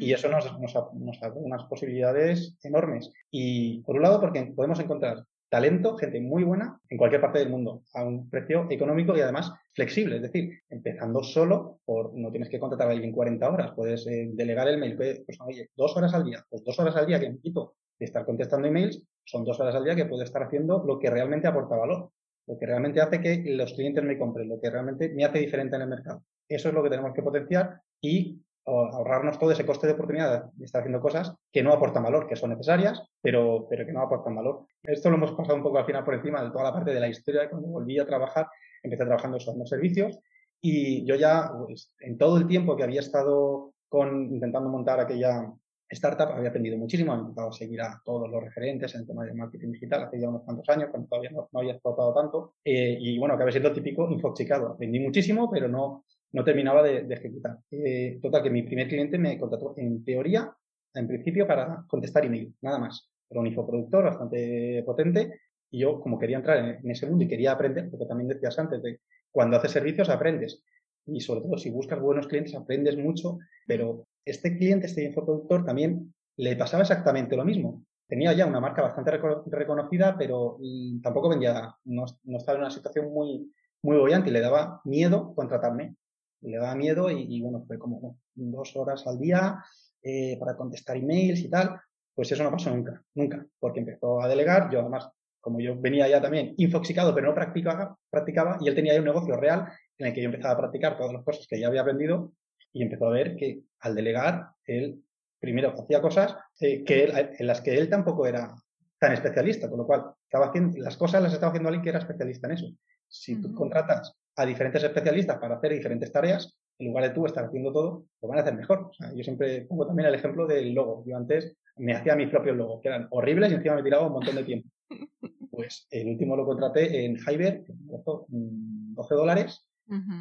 Y 0.00 0.14
eso 0.14 0.30
nos, 0.30 0.58
nos, 0.58 0.74
nos 0.94 1.22
abre 1.22 1.38
unas 1.38 1.64
posibilidades 1.64 2.56
enormes. 2.62 3.12
Y 3.30 3.82
por 3.82 3.96
un 3.96 4.02
lado, 4.02 4.22
porque 4.22 4.42
podemos 4.56 4.80
encontrar 4.80 5.22
talento, 5.48 5.96
gente 5.96 6.20
muy 6.20 6.44
buena 6.44 6.78
en 6.88 6.98
cualquier 6.98 7.20
parte 7.20 7.38
del 7.38 7.50
mundo, 7.50 7.82
a 7.94 8.04
un 8.04 8.28
precio 8.28 8.66
económico 8.70 9.16
y 9.16 9.20
además 9.20 9.52
flexible. 9.72 10.16
Es 10.16 10.22
decir, 10.22 10.50
empezando 10.68 11.22
solo, 11.22 11.80
por, 11.84 12.14
no 12.14 12.30
tienes 12.30 12.48
que 12.48 12.58
contratar 12.58 12.88
a 12.88 12.92
alguien 12.92 13.12
40 13.12 13.50
horas, 13.50 13.72
puedes 13.74 14.06
eh, 14.06 14.28
delegar 14.32 14.68
el 14.68 14.78
mail, 14.78 14.96
pues, 14.96 15.24
oye, 15.46 15.70
dos 15.76 15.96
horas 15.96 16.14
al 16.14 16.24
día, 16.24 16.44
pues 16.48 16.64
dos 16.64 16.78
horas 16.78 16.96
al 16.96 17.06
día 17.06 17.20
que 17.20 17.30
me 17.30 17.38
quito 17.38 17.74
de 17.98 18.06
estar 18.06 18.24
contestando 18.24 18.68
emails, 18.68 19.02
son 19.24 19.44
dos 19.44 19.58
horas 19.60 19.74
al 19.74 19.84
día 19.84 19.96
que 19.96 20.06
puedo 20.06 20.22
estar 20.22 20.42
haciendo 20.42 20.84
lo 20.84 20.98
que 20.98 21.10
realmente 21.10 21.46
aporta 21.46 21.76
valor, 21.76 22.10
lo 22.46 22.58
que 22.58 22.66
realmente 22.66 23.00
hace 23.00 23.20
que 23.20 23.42
los 23.46 23.72
clientes 23.72 24.04
me 24.04 24.18
compren, 24.18 24.48
lo 24.48 24.60
que 24.60 24.70
realmente 24.70 25.08
me 25.08 25.24
hace 25.24 25.38
diferente 25.38 25.76
en 25.76 25.82
el 25.82 25.88
mercado. 25.88 26.22
Eso 26.48 26.68
es 26.68 26.74
lo 26.74 26.82
que 26.82 26.90
tenemos 26.90 27.12
que 27.12 27.22
potenciar 27.22 27.80
y 28.00 28.40
ahorrarnos 28.66 29.38
todo 29.38 29.52
ese 29.52 29.64
coste 29.64 29.86
de 29.86 29.92
oportunidad 29.92 30.50
de 30.52 30.64
estar 30.64 30.80
haciendo 30.80 31.00
cosas 31.00 31.32
que 31.52 31.62
no 31.62 31.72
aportan 31.72 32.02
valor, 32.02 32.26
que 32.26 32.36
son 32.36 32.50
necesarias, 32.50 33.00
pero, 33.22 33.66
pero 33.70 33.86
que 33.86 33.92
no 33.92 34.02
aportan 34.02 34.34
valor. 34.34 34.66
Esto 34.82 35.08
lo 35.10 35.16
hemos 35.16 35.32
pasado 35.32 35.56
un 35.56 35.62
poco 35.62 35.78
al 35.78 35.86
final 35.86 36.04
por 36.04 36.14
encima 36.14 36.42
de 36.42 36.50
toda 36.50 36.64
la 36.64 36.72
parte 36.72 36.92
de 36.92 37.00
la 37.00 37.08
historia. 37.08 37.48
Cuando 37.48 37.68
volví 37.68 37.98
a 37.98 38.06
trabajar, 38.06 38.48
empecé 38.82 39.04
trabajando 39.04 39.38
en 39.38 39.58
los 39.58 39.68
servicios 39.68 40.18
y 40.60 41.04
yo 41.04 41.14
ya, 41.14 41.50
pues, 41.66 41.94
en 42.00 42.18
todo 42.18 42.38
el 42.38 42.46
tiempo 42.46 42.76
que 42.76 42.82
había 42.82 43.00
estado 43.00 43.72
con, 43.88 44.32
intentando 44.32 44.68
montar 44.68 44.98
aquella 44.98 45.52
startup, 45.88 46.32
había 46.32 46.48
aprendido 46.48 46.76
muchísimo, 46.76 47.14
he 47.14 47.18
intentado 47.18 47.52
seguir 47.52 47.80
a 47.80 48.00
todos 48.04 48.28
los 48.28 48.42
referentes 48.42 48.92
en 48.94 49.02
el 49.02 49.06
tema 49.06 49.24
de 49.24 49.34
marketing 49.34 49.70
digital 49.70 50.04
hace 50.04 50.20
ya 50.20 50.28
unos 50.28 50.42
cuantos 50.42 50.68
años, 50.68 50.90
cuando 50.90 51.08
todavía 51.08 51.30
no, 51.30 51.48
había 51.52 51.72
explotado 51.72 52.12
tanto. 52.12 52.54
Eh, 52.64 52.96
y 53.00 53.18
bueno, 53.18 53.34
acabé 53.34 53.52
siendo 53.52 53.72
típico 53.72 54.10
infoxicado. 54.10 54.70
Aprendí 54.70 54.98
muchísimo, 54.98 55.48
pero 55.50 55.68
no, 55.68 56.04
no 56.36 56.44
terminaba 56.44 56.82
de, 56.82 57.06
ejecutar. 57.14 57.60
Eh, 57.70 58.18
total, 58.20 58.42
que 58.42 58.50
mi 58.50 58.62
primer 58.62 58.88
cliente 58.88 59.16
me 59.16 59.38
contrató 59.38 59.72
en 59.78 60.04
teoría, 60.04 60.54
en 60.92 61.08
principio, 61.08 61.46
para 61.46 61.86
contestar 61.88 62.26
email, 62.26 62.54
nada 62.60 62.78
más. 62.78 63.10
Era 63.30 63.40
un 63.40 63.46
infoproductor 63.46 64.04
bastante 64.04 64.82
potente 64.84 65.40
y 65.70 65.80
yo, 65.80 65.98
como 65.98 66.18
quería 66.18 66.36
entrar 66.36 66.58
en, 66.58 66.90
ese 66.90 67.06
mundo 67.06 67.24
y 67.24 67.28
quería 67.28 67.52
aprender, 67.52 67.88
porque 67.90 68.04
también 68.04 68.28
decías 68.28 68.58
antes 68.58 68.82
de 68.82 69.00
cuando 69.30 69.56
haces 69.56 69.70
servicios 69.70 70.10
aprendes. 70.10 70.62
Y 71.06 71.20
sobre 71.20 71.40
todo, 71.40 71.56
si 71.56 71.70
buscas 71.70 72.02
buenos 72.02 72.26
clientes, 72.26 72.54
aprendes 72.54 72.98
mucho, 72.98 73.38
pero 73.66 74.06
este 74.26 74.58
cliente, 74.58 74.88
este 74.88 75.04
infoproductor, 75.04 75.64
también 75.64 76.12
le 76.36 76.54
pasaba 76.54 76.82
exactamente 76.82 77.34
lo 77.34 77.46
mismo. 77.46 77.82
Tenía 78.06 78.34
ya 78.34 78.44
una 78.44 78.60
marca 78.60 78.82
bastante 78.82 79.18
reconocida, 79.46 80.16
pero 80.18 80.58
mm, 80.60 81.00
tampoco 81.00 81.30
vendía, 81.30 81.74
no, 81.84 82.04
estaba 82.36 82.58
en 82.58 82.64
una 82.64 82.70
situación 82.70 83.10
muy, 83.10 83.50
muy 83.80 83.96
bollante 83.96 84.28
y 84.28 84.34
le 84.34 84.40
daba 84.40 84.82
miedo 84.84 85.34
contratarme 85.34 85.96
le 86.42 86.58
daba 86.58 86.74
miedo 86.74 87.10
y, 87.10 87.40
bueno, 87.40 87.64
fue 87.66 87.78
como 87.78 88.18
dos 88.34 88.76
horas 88.76 89.06
al 89.06 89.18
día 89.18 89.58
eh, 90.02 90.36
para 90.38 90.56
contestar 90.56 90.96
emails 90.96 91.40
y 91.40 91.50
tal. 91.50 91.80
Pues 92.14 92.32
eso 92.32 92.42
no 92.42 92.50
pasó 92.50 92.70
nunca, 92.70 93.02
nunca, 93.14 93.46
porque 93.58 93.80
empezó 93.80 94.22
a 94.22 94.28
delegar. 94.28 94.70
Yo 94.70 94.80
además, 94.80 95.10
como 95.40 95.60
yo 95.60 95.78
venía 95.78 96.08
ya 96.08 96.20
también 96.20 96.54
infoxicado, 96.56 97.14
pero 97.14 97.28
no 97.28 97.34
practicaba, 97.34 97.96
practicaba 98.10 98.58
y 98.60 98.68
él 98.68 98.74
tenía 98.74 98.94
ya 98.94 99.00
un 99.00 99.06
negocio 99.06 99.36
real 99.36 99.66
en 99.98 100.06
el 100.06 100.14
que 100.14 100.22
yo 100.22 100.26
empezaba 100.26 100.54
a 100.54 100.58
practicar 100.58 100.96
todas 100.96 101.12
las 101.12 101.24
cosas 101.24 101.46
que 101.46 101.60
ya 101.60 101.68
había 101.68 101.82
aprendido 101.82 102.32
y 102.72 102.82
empezó 102.82 103.06
a 103.06 103.10
ver 103.10 103.36
que 103.36 103.62
al 103.80 103.94
delegar, 103.94 104.48
él 104.64 105.02
primero 105.38 105.74
hacía 105.78 106.00
cosas 106.00 106.36
eh, 106.60 106.84
que 106.84 107.04
en 107.04 107.46
las 107.46 107.60
que 107.60 107.76
él 107.76 107.88
tampoco 107.88 108.26
era 108.26 108.54
tan 108.98 109.12
especialista, 109.12 109.68
con 109.68 109.78
lo 109.78 109.86
cual 109.86 110.04
estaba 110.24 110.46
haciendo, 110.46 110.78
las 110.78 110.96
cosas 110.96 111.22
las 111.22 111.32
estaba 111.32 111.50
haciendo 111.50 111.68
alguien 111.68 111.82
que 111.82 111.90
era 111.90 111.98
especialista 111.98 112.46
en 112.48 112.52
eso. 112.54 112.66
Si 113.08 113.40
tú 113.40 113.54
contratas 113.54 114.16
a 114.36 114.46
diferentes 114.46 114.82
especialistas 114.84 115.38
para 115.38 115.56
hacer 115.56 115.72
diferentes 115.72 116.12
tareas, 116.12 116.56
en 116.78 116.88
lugar 116.88 117.04
de 117.04 117.10
tú 117.10 117.24
estar 117.24 117.46
haciendo 117.46 117.72
todo, 117.72 118.04
lo 118.20 118.28
van 118.28 118.38
a 118.38 118.42
hacer 118.42 118.54
mejor. 118.54 118.90
yo 119.14 119.24
siempre 119.24 119.62
pongo 119.62 119.86
también 119.86 120.08
el 120.08 120.14
ejemplo 120.14 120.46
del 120.46 120.74
logo. 120.74 121.04
Yo 121.06 121.16
antes 121.16 121.56
me 121.76 121.94
hacía 121.94 122.16
mis 122.16 122.28
propios 122.28 122.56
logos, 122.56 122.80
que 122.82 122.88
eran 122.88 123.08
horribles 123.10 123.50
y 123.50 123.54
encima 123.54 123.76
me 123.76 123.82
tiraba 123.82 124.06
un 124.06 124.12
montón 124.12 124.36
de 124.36 124.44
tiempo. 124.44 124.68
Pues 125.56 125.86
el 125.90 126.08
último 126.08 126.36
lo 126.36 126.44
contraté 126.44 127.06
en 127.06 127.16
Hyber, 127.16 127.64
que 127.64 127.72
me 127.72 127.90
costó 127.90 128.26
12 128.28 129.14
dólares 129.14 129.66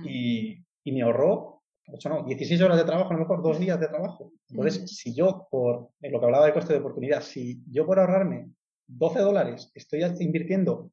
y, 0.06 0.64
me 0.86 1.02
ahorró 1.02 1.62
8 1.92 2.08
no, 2.08 2.24
16 2.24 2.62
horas 2.62 2.78
de 2.78 2.86
trabajo, 2.86 3.10
a 3.10 3.14
lo 3.16 3.20
mejor 3.20 3.44
dos 3.44 3.60
días 3.60 3.78
de 3.78 3.90
trabajo. 3.90 4.32
Entonces, 4.50 4.90
si 4.96 5.14
yo, 5.14 5.46
por 5.52 5.90
lo 6.00 6.20
que 6.22 6.26
hablaba 6.26 6.46
de 6.46 6.54
coste 6.54 6.72
de 6.72 6.80
oportunidad, 6.80 7.22
si 7.22 7.62
yo 7.70 7.86
por 7.86 8.00
ahorrarme 8.00 8.48
12 8.88 9.20
dólares 9.20 9.72
estoy 9.76 10.06
invirtiendo 10.22 10.90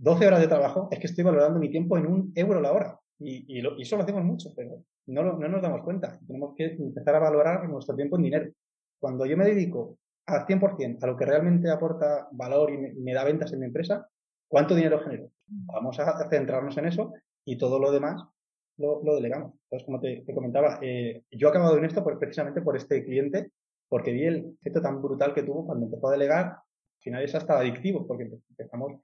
12 0.00 0.26
horas 0.26 0.40
de 0.40 0.48
trabajo, 0.48 0.88
es 0.90 0.98
que 0.98 1.06
estoy 1.06 1.24
valorando 1.24 1.58
mi 1.58 1.70
tiempo 1.70 1.98
en 1.98 2.06
un 2.06 2.32
euro 2.34 2.60
la 2.60 2.72
hora. 2.72 3.00
Y, 3.18 3.60
lo, 3.60 3.78
y 3.78 3.82
eso 3.82 3.96
lo 3.96 4.02
hacemos 4.02 4.24
mucho, 4.24 4.50
pero 4.56 4.82
no, 5.06 5.22
no 5.22 5.48
nos 5.48 5.60
damos 5.60 5.82
cuenta. 5.82 6.18
Tenemos 6.26 6.54
que 6.56 6.64
empezar 6.72 7.14
a 7.16 7.18
valorar 7.18 7.68
nuestro 7.68 7.94
tiempo 7.94 8.16
en 8.16 8.22
dinero. 8.22 8.50
Cuando 8.98 9.26
yo 9.26 9.36
me 9.36 9.44
dedico 9.44 9.98
al 10.26 10.46
100% 10.46 11.02
a 11.02 11.06
lo 11.06 11.16
que 11.16 11.26
realmente 11.26 11.70
aporta 11.70 12.28
valor 12.32 12.70
y 12.72 12.78
me, 12.78 13.12
da 13.12 13.24
ventas 13.24 13.52
en 13.52 13.60
mi 13.60 13.66
empresa, 13.66 14.08
¿cuánto 14.48 14.74
dinero 14.74 15.00
genero? 15.00 15.30
Vamos 15.46 15.98
a 16.00 16.28
centrarnos 16.30 16.78
en 16.78 16.86
eso 16.86 17.12
y 17.44 17.58
todo 17.58 17.78
lo 17.78 17.92
demás 17.92 18.22
lo, 18.78 19.14
delegamos. 19.14 19.52
Entonces, 19.64 19.84
como 19.84 20.00
te, 20.00 20.24
comentaba, 20.34 20.78
eh, 20.82 21.22
yo 21.30 21.48
he 21.48 21.50
acabado 21.50 21.76
en 21.76 21.84
esto 21.84 22.02
precisamente 22.04 22.62
por 22.62 22.76
este 22.76 23.04
cliente, 23.04 23.50
porque 23.88 24.12
vi 24.12 24.24
el 24.24 24.56
efecto 24.60 24.80
tan 24.80 25.02
brutal 25.02 25.34
que 25.34 25.42
tuvo 25.42 25.66
cuando 25.66 25.86
empezó 25.86 26.08
a 26.08 26.12
delegar. 26.12 26.46
Al 26.46 27.02
final 27.02 27.22
es 27.22 27.34
hasta 27.34 27.58
adictivo, 27.58 28.06
porque 28.06 28.30
empezamos, 28.50 29.00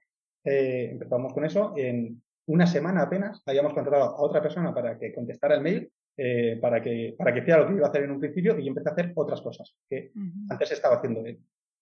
eh, 0.47 0.89
empezamos 0.91 1.33
con 1.33 1.45
eso. 1.45 1.73
En 1.75 2.21
una 2.47 2.65
semana 2.65 3.03
apenas 3.03 3.43
habíamos 3.45 3.73
contratado 3.73 4.03
a 4.03 4.21
otra 4.21 4.41
persona 4.41 4.73
para 4.73 4.97
que 4.97 5.13
contestara 5.13 5.55
el 5.55 5.61
mail 5.61 5.91
eh, 6.15 6.57
para, 6.59 6.81
que, 6.81 7.13
para 7.17 7.33
que 7.33 7.41
hiciera 7.41 7.59
lo 7.59 7.67
que 7.67 7.75
iba 7.75 7.85
a 7.85 7.89
hacer 7.89 8.03
en 8.03 8.11
un 8.11 8.19
principio 8.19 8.57
y 8.57 8.63
yo 8.63 8.69
empecé 8.69 8.89
a 8.89 8.93
hacer 8.93 9.11
otras 9.15 9.41
cosas 9.41 9.75
que 9.87 10.11
antes 10.49 10.71
estaba 10.71 10.95
haciendo 10.95 11.25
él. 11.25 11.39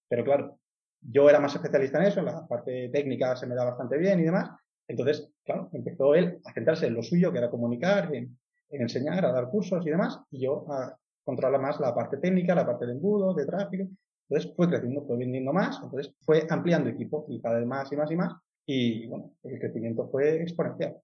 Pero 0.10 0.24
claro, 0.24 0.60
yo 1.02 1.30
era 1.30 1.40
más 1.40 1.56
especialista 1.56 2.00
en 2.00 2.08
eso, 2.08 2.22
la 2.22 2.46
parte 2.48 2.90
técnica 2.90 3.36
se 3.36 3.48
me 3.48 3.56
da 3.56 3.64
bastante 3.64 3.98
bien 3.98 4.20
y 4.20 4.24
demás. 4.24 4.50
Entonces, 4.88 5.32
claro, 5.44 5.70
empezó 5.74 6.16
él 6.16 6.40
a 6.44 6.54
centrarse 6.54 6.88
en 6.88 6.96
lo 6.96 7.04
suyo, 7.04 7.32
que 7.32 7.38
era 7.38 7.50
comunicar, 7.50 8.14
en, 8.14 8.38
enseñar, 8.70 9.26
a 9.26 9.32
dar 9.32 9.50
cursos 9.50 9.86
y 9.86 9.90
demás, 9.90 10.20
y 10.32 10.42
yo 10.42 10.66
a 10.70 10.98
controlar 11.24 11.62
más 11.62 11.80
la 11.80 11.96
parte 11.96 12.18
técnica, 12.18 12.56
la 12.56 12.66
parte 12.66 12.86
de 12.86 12.92
embudo, 12.92 13.34
de 13.34 13.46
tráfico. 13.46 13.88
Entonces 14.28 14.54
fue 14.56 14.68
creciendo, 14.68 15.06
fue 15.06 15.18
vendiendo 15.18 15.54
más, 15.54 15.80
entonces 15.82 16.14
fue 16.22 16.46
ampliando 16.50 16.90
equipo 16.90 17.26
y 17.30 17.40
cada 17.40 17.58
vez 17.58 17.68
más 17.68 17.92
y 17.92 17.96
más 17.96 18.12
y 18.12 18.16
más. 18.16 18.34
Y 18.66 19.08
bueno, 19.08 19.34
el 19.44 19.60
crecimiento 19.60 20.08
fue 20.10 20.42
exponencial. 20.42 20.98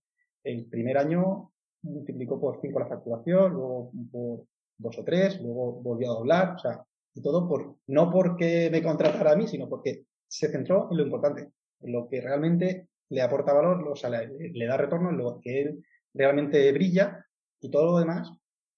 El 0.43 0.65
primer 0.65 0.97
año 0.97 1.51
multiplicó 1.83 2.39
por 2.39 2.59
cinco 2.61 2.79
la 2.79 2.87
facturación, 2.87 3.53
luego 3.53 3.91
por 4.11 4.45
dos 4.77 4.97
o 4.97 5.03
tres, 5.03 5.39
luego 5.41 5.73
volvió 5.81 6.11
a 6.11 6.15
doblar, 6.15 6.55
o 6.55 6.59
sea, 6.59 6.83
y 7.13 7.21
todo 7.21 7.47
por, 7.47 7.75
no 7.87 8.09
porque 8.09 8.69
me 8.71 8.81
contratara 8.81 9.33
a 9.33 9.35
mí, 9.35 9.47
sino 9.47 9.69
porque 9.69 10.05
se 10.27 10.49
centró 10.49 10.87
en 10.89 10.97
lo 10.97 11.03
importante, 11.03 11.51
en 11.81 11.91
lo 11.91 12.07
que 12.07 12.21
realmente 12.21 12.87
le 13.09 13.21
aporta 13.21 13.53
valor, 13.53 13.87
o 13.87 13.95
sea, 13.95 14.09
le, 14.09 14.65
da 14.65 14.77
retorno, 14.77 15.09
en 15.09 15.17
lo 15.17 15.39
que 15.41 15.61
él 15.61 15.85
realmente 16.13 16.71
brilla 16.71 17.25
y 17.59 17.69
todo 17.69 17.85
lo 17.85 17.99
demás 17.99 18.31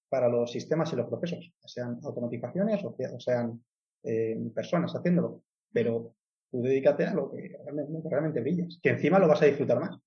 para 0.10 0.28
los 0.28 0.52
sistemas 0.52 0.92
y 0.92 0.96
los 0.96 1.08
procesos, 1.08 1.54
sean 1.66 2.00
automatizaciones 2.04 2.84
o, 2.84 2.96
sean 3.20 3.64
eh, 4.04 4.38
personas 4.54 4.94
haciéndolo. 4.96 5.44
Pero 5.72 6.16
tú 6.54 6.62
dedícate 6.62 7.06
a 7.08 7.16
lo 7.16 7.32
que 7.32 7.58
realmente, 7.66 8.08
realmente 8.10 8.40
brillas, 8.40 8.80
que 8.82 8.90
encima 8.90 9.18
lo 9.18 9.28
vas 9.28 9.42
a 9.42 9.46
disfrutar 9.46 9.80
más. 9.80 9.98